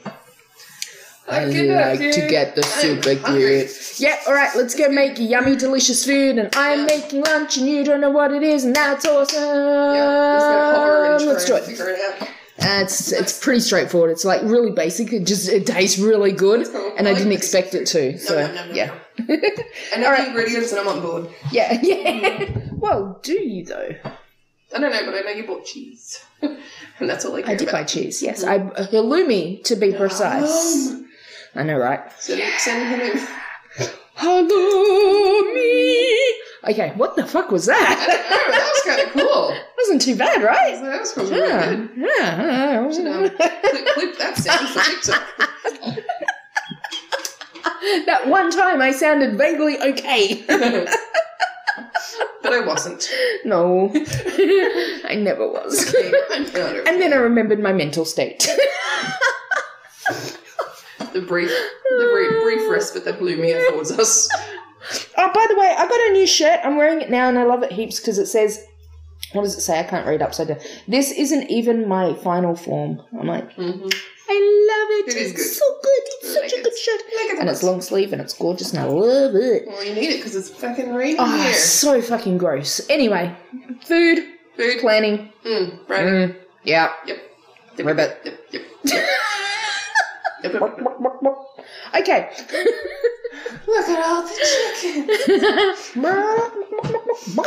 I 1.28 1.46
like 1.46 2.00
to 2.00 2.28
get 2.30 2.56
the 2.56 2.62
super 2.64 3.16
good. 3.16 3.70
Yeah, 3.98 4.16
alright, 4.28 4.56
let's 4.56 4.76
go 4.76 4.90
make 4.90 5.18
yummy, 5.20 5.56
delicious 5.56 6.06
food. 6.06 6.38
And 6.38 6.50
I'm 6.56 6.80
Yeah. 6.82 6.86
making 6.86 7.22
lunch 7.24 7.58
and 7.58 7.68
you 7.68 7.84
don't 7.84 8.00
know 8.02 8.12
what 8.12 8.32
it 8.32 8.44
is, 8.44 8.64
and 8.64 8.76
that's 8.76 9.06
awesome. 9.08 9.42
Yeah, 9.42 10.36
just 10.36 10.46
gonna 10.48 10.76
hover 10.76 11.06
and 11.06 11.24
try 11.24 11.32
let's 11.34 11.46
do 11.46 11.56
it. 11.56 12.00
it. 12.22 12.22
Uh, 12.58 12.80
it's 12.84 13.12
it's 13.12 13.38
pretty 13.40 13.60
straightforward. 13.60 14.12
It's 14.12 14.24
like 14.24 14.42
really 14.44 14.72
basic. 14.72 15.12
It 15.12 15.26
just 15.26 15.50
it 15.50 15.66
tastes 15.68 15.98
really 16.00 16.32
good, 16.32 16.68
cool. 16.72 16.94
and 16.98 17.08
I 17.08 17.12
like 17.12 17.18
didn't 17.18 17.34
expect 17.34 17.74
it 17.74 17.86
to. 17.88 18.18
So 18.18 18.36
no, 18.48 18.54
no, 18.54 18.66
no, 18.68 18.74
yeah, 18.74 18.94
I 19.20 19.98
know 19.98 20.16
the 20.16 20.28
ingredients 20.28 20.72
and 20.72 20.80
I'm 20.82 20.88
on 20.88 21.02
board. 21.02 21.28
yeah, 21.52 21.78
yeah. 21.84 22.50
well, 22.74 23.20
do 23.24 23.34
you 23.34 23.66
though? 23.66 23.96
I 24.74 24.80
don't 24.80 24.92
know, 24.92 25.06
but 25.06 25.16
I 25.16 25.22
know 25.22 25.32
you 25.32 25.46
bought 25.46 25.66
cheese. 25.66 26.24
and 26.42 27.10
that's 27.10 27.26
all 27.26 27.36
I 27.36 27.44
I 27.46 27.56
did 27.56 27.72
buy 27.72 27.84
cheese. 27.84 28.22
Yes, 28.24 28.44
I 28.44 28.60
halloumi 28.60 29.64
to 29.66 29.76
be 29.76 29.94
precise. 29.94 30.92
Um, 30.92 31.05
I 31.56 31.64
know, 31.64 31.78
right? 31.78 32.02
send, 32.20 32.42
send 32.60 32.88
him 32.88 33.02
in. 33.02 33.28
Halloumi. 34.18 36.16
Okay, 36.70 36.92
what 36.96 37.16
the 37.16 37.26
fuck 37.28 37.52
was 37.52 37.70
I 37.70 37.74
that? 37.74 38.08
don't 38.08 38.30
know, 38.30 38.52
that 38.52 38.72
was 38.74 38.82
kind 38.96 39.08
of 39.08 39.14
cool. 39.14 39.56
Wasn't 39.78 40.02
too 40.02 40.16
bad, 40.16 40.42
right? 40.42 40.82
That 40.82 41.00
was 41.00 41.16
really 41.18 41.38
Yeah, 41.40 41.76
good. 41.76 41.90
yeah. 41.96 42.92
Should, 42.92 43.08
um, 43.08 43.30
clip, 43.30 43.88
clip 43.94 44.18
that 44.18 44.38
sound 44.38 44.70
for 44.70 44.82
TikTok. 44.84 45.24
That 48.08 48.28
one 48.28 48.50
time 48.52 48.82
I 48.82 48.92
sounded 48.92 49.38
vaguely 49.38 49.78
okay. 49.80 50.44
But 52.42 52.54
I 52.54 52.60
wasn't. 52.66 53.10
No, 53.44 53.92
I 53.94 55.16
never 55.16 55.48
was. 55.48 55.94
I'm 56.32 56.46
of 56.46 56.88
And 56.88 57.02
then 57.02 57.12
I 57.14 57.18
remembered 57.18 57.60
my 57.60 57.74
mental 57.74 58.06
state. 58.06 58.48
The 61.16 61.22
brief, 61.22 61.50
the 61.50 62.10
brief, 62.12 62.44
brief 62.44 62.70
respite 62.70 63.06
that 63.06 63.20
halloumi 63.20 63.56
affords 63.70 63.90
us. 63.92 64.28
oh, 65.18 65.32
by 65.34 65.46
the 65.48 65.56
way, 65.58 65.74
I 65.78 65.88
got 65.88 66.10
a 66.10 66.12
new 66.12 66.28
shirt. 66.28 66.60
I'm 66.62 66.76
wearing 66.76 67.00
it 67.00 67.10
now, 67.10 67.30
and 67.30 67.40
I 67.40 67.44
love 67.44 67.64
it 67.64 67.72
heaps 67.72 68.02
because 68.02 68.18
it 68.20 68.26
says, 68.26 68.62
"What 69.32 69.44
does 69.44 69.56
it 69.58 69.62
say?" 69.62 69.80
I 69.80 69.84
can't 69.84 70.06
read 70.06 70.22
upside 70.22 70.50
down. 70.50 70.60
This 70.90 71.12
isn't 71.12 71.50
even 71.50 71.88
my 71.88 72.16
final 72.16 72.54
form. 72.54 73.02
I'm 73.18 73.28
like, 73.28 73.50
Mhm. 73.56 73.94
I 74.28 74.36
love 74.72 75.08
it. 75.08 75.16
It 75.16 75.22
is 75.22 75.32
it's 75.32 75.40
good. 75.42 75.54
so 75.54 75.66
good. 75.84 76.02
It's 76.06 76.34
such 76.34 76.44
like 76.44 76.52
a 76.52 76.58
it. 76.58 76.64
good 76.66 76.78
shirt, 76.78 77.02
Like 77.30 77.40
and 77.40 77.50
it's 77.50 77.64
long 77.64 77.80
sleeve 77.80 78.12
and 78.12 78.22
it's 78.22 78.34
gorgeous, 78.34 78.72
and 78.74 78.80
I 78.82 78.86
love 78.88 79.36
it. 79.36 79.68
Well, 79.68 79.86
you 79.86 79.94
need 79.96 80.10
it 80.10 80.18
because 80.18 80.36
it's 80.36 80.50
fucking 80.50 80.94
raining 80.94 81.16
Oh, 81.20 81.44
here. 81.44 81.54
so 81.54 82.02
fucking 82.02 82.38
gross. 82.40 82.82
Anyway, 82.90 83.34
food 83.86 84.20
Food. 84.58 84.80
planning. 84.82 85.32
Mm, 85.46 85.80
right. 85.88 86.06
Mm, 86.06 86.36
yeah. 86.64 86.92
Yep. 87.08 87.18
Yep. 87.78 87.86
Ribbit. 87.88 88.18
Yep. 88.26 88.40
Yep. 88.52 88.62
Yep. 88.84 89.10
Okay. 92.00 92.30
Look 93.68 93.90
at 93.90 94.06
all 94.06 94.24
the 94.24 94.34
chickens. 94.82 95.96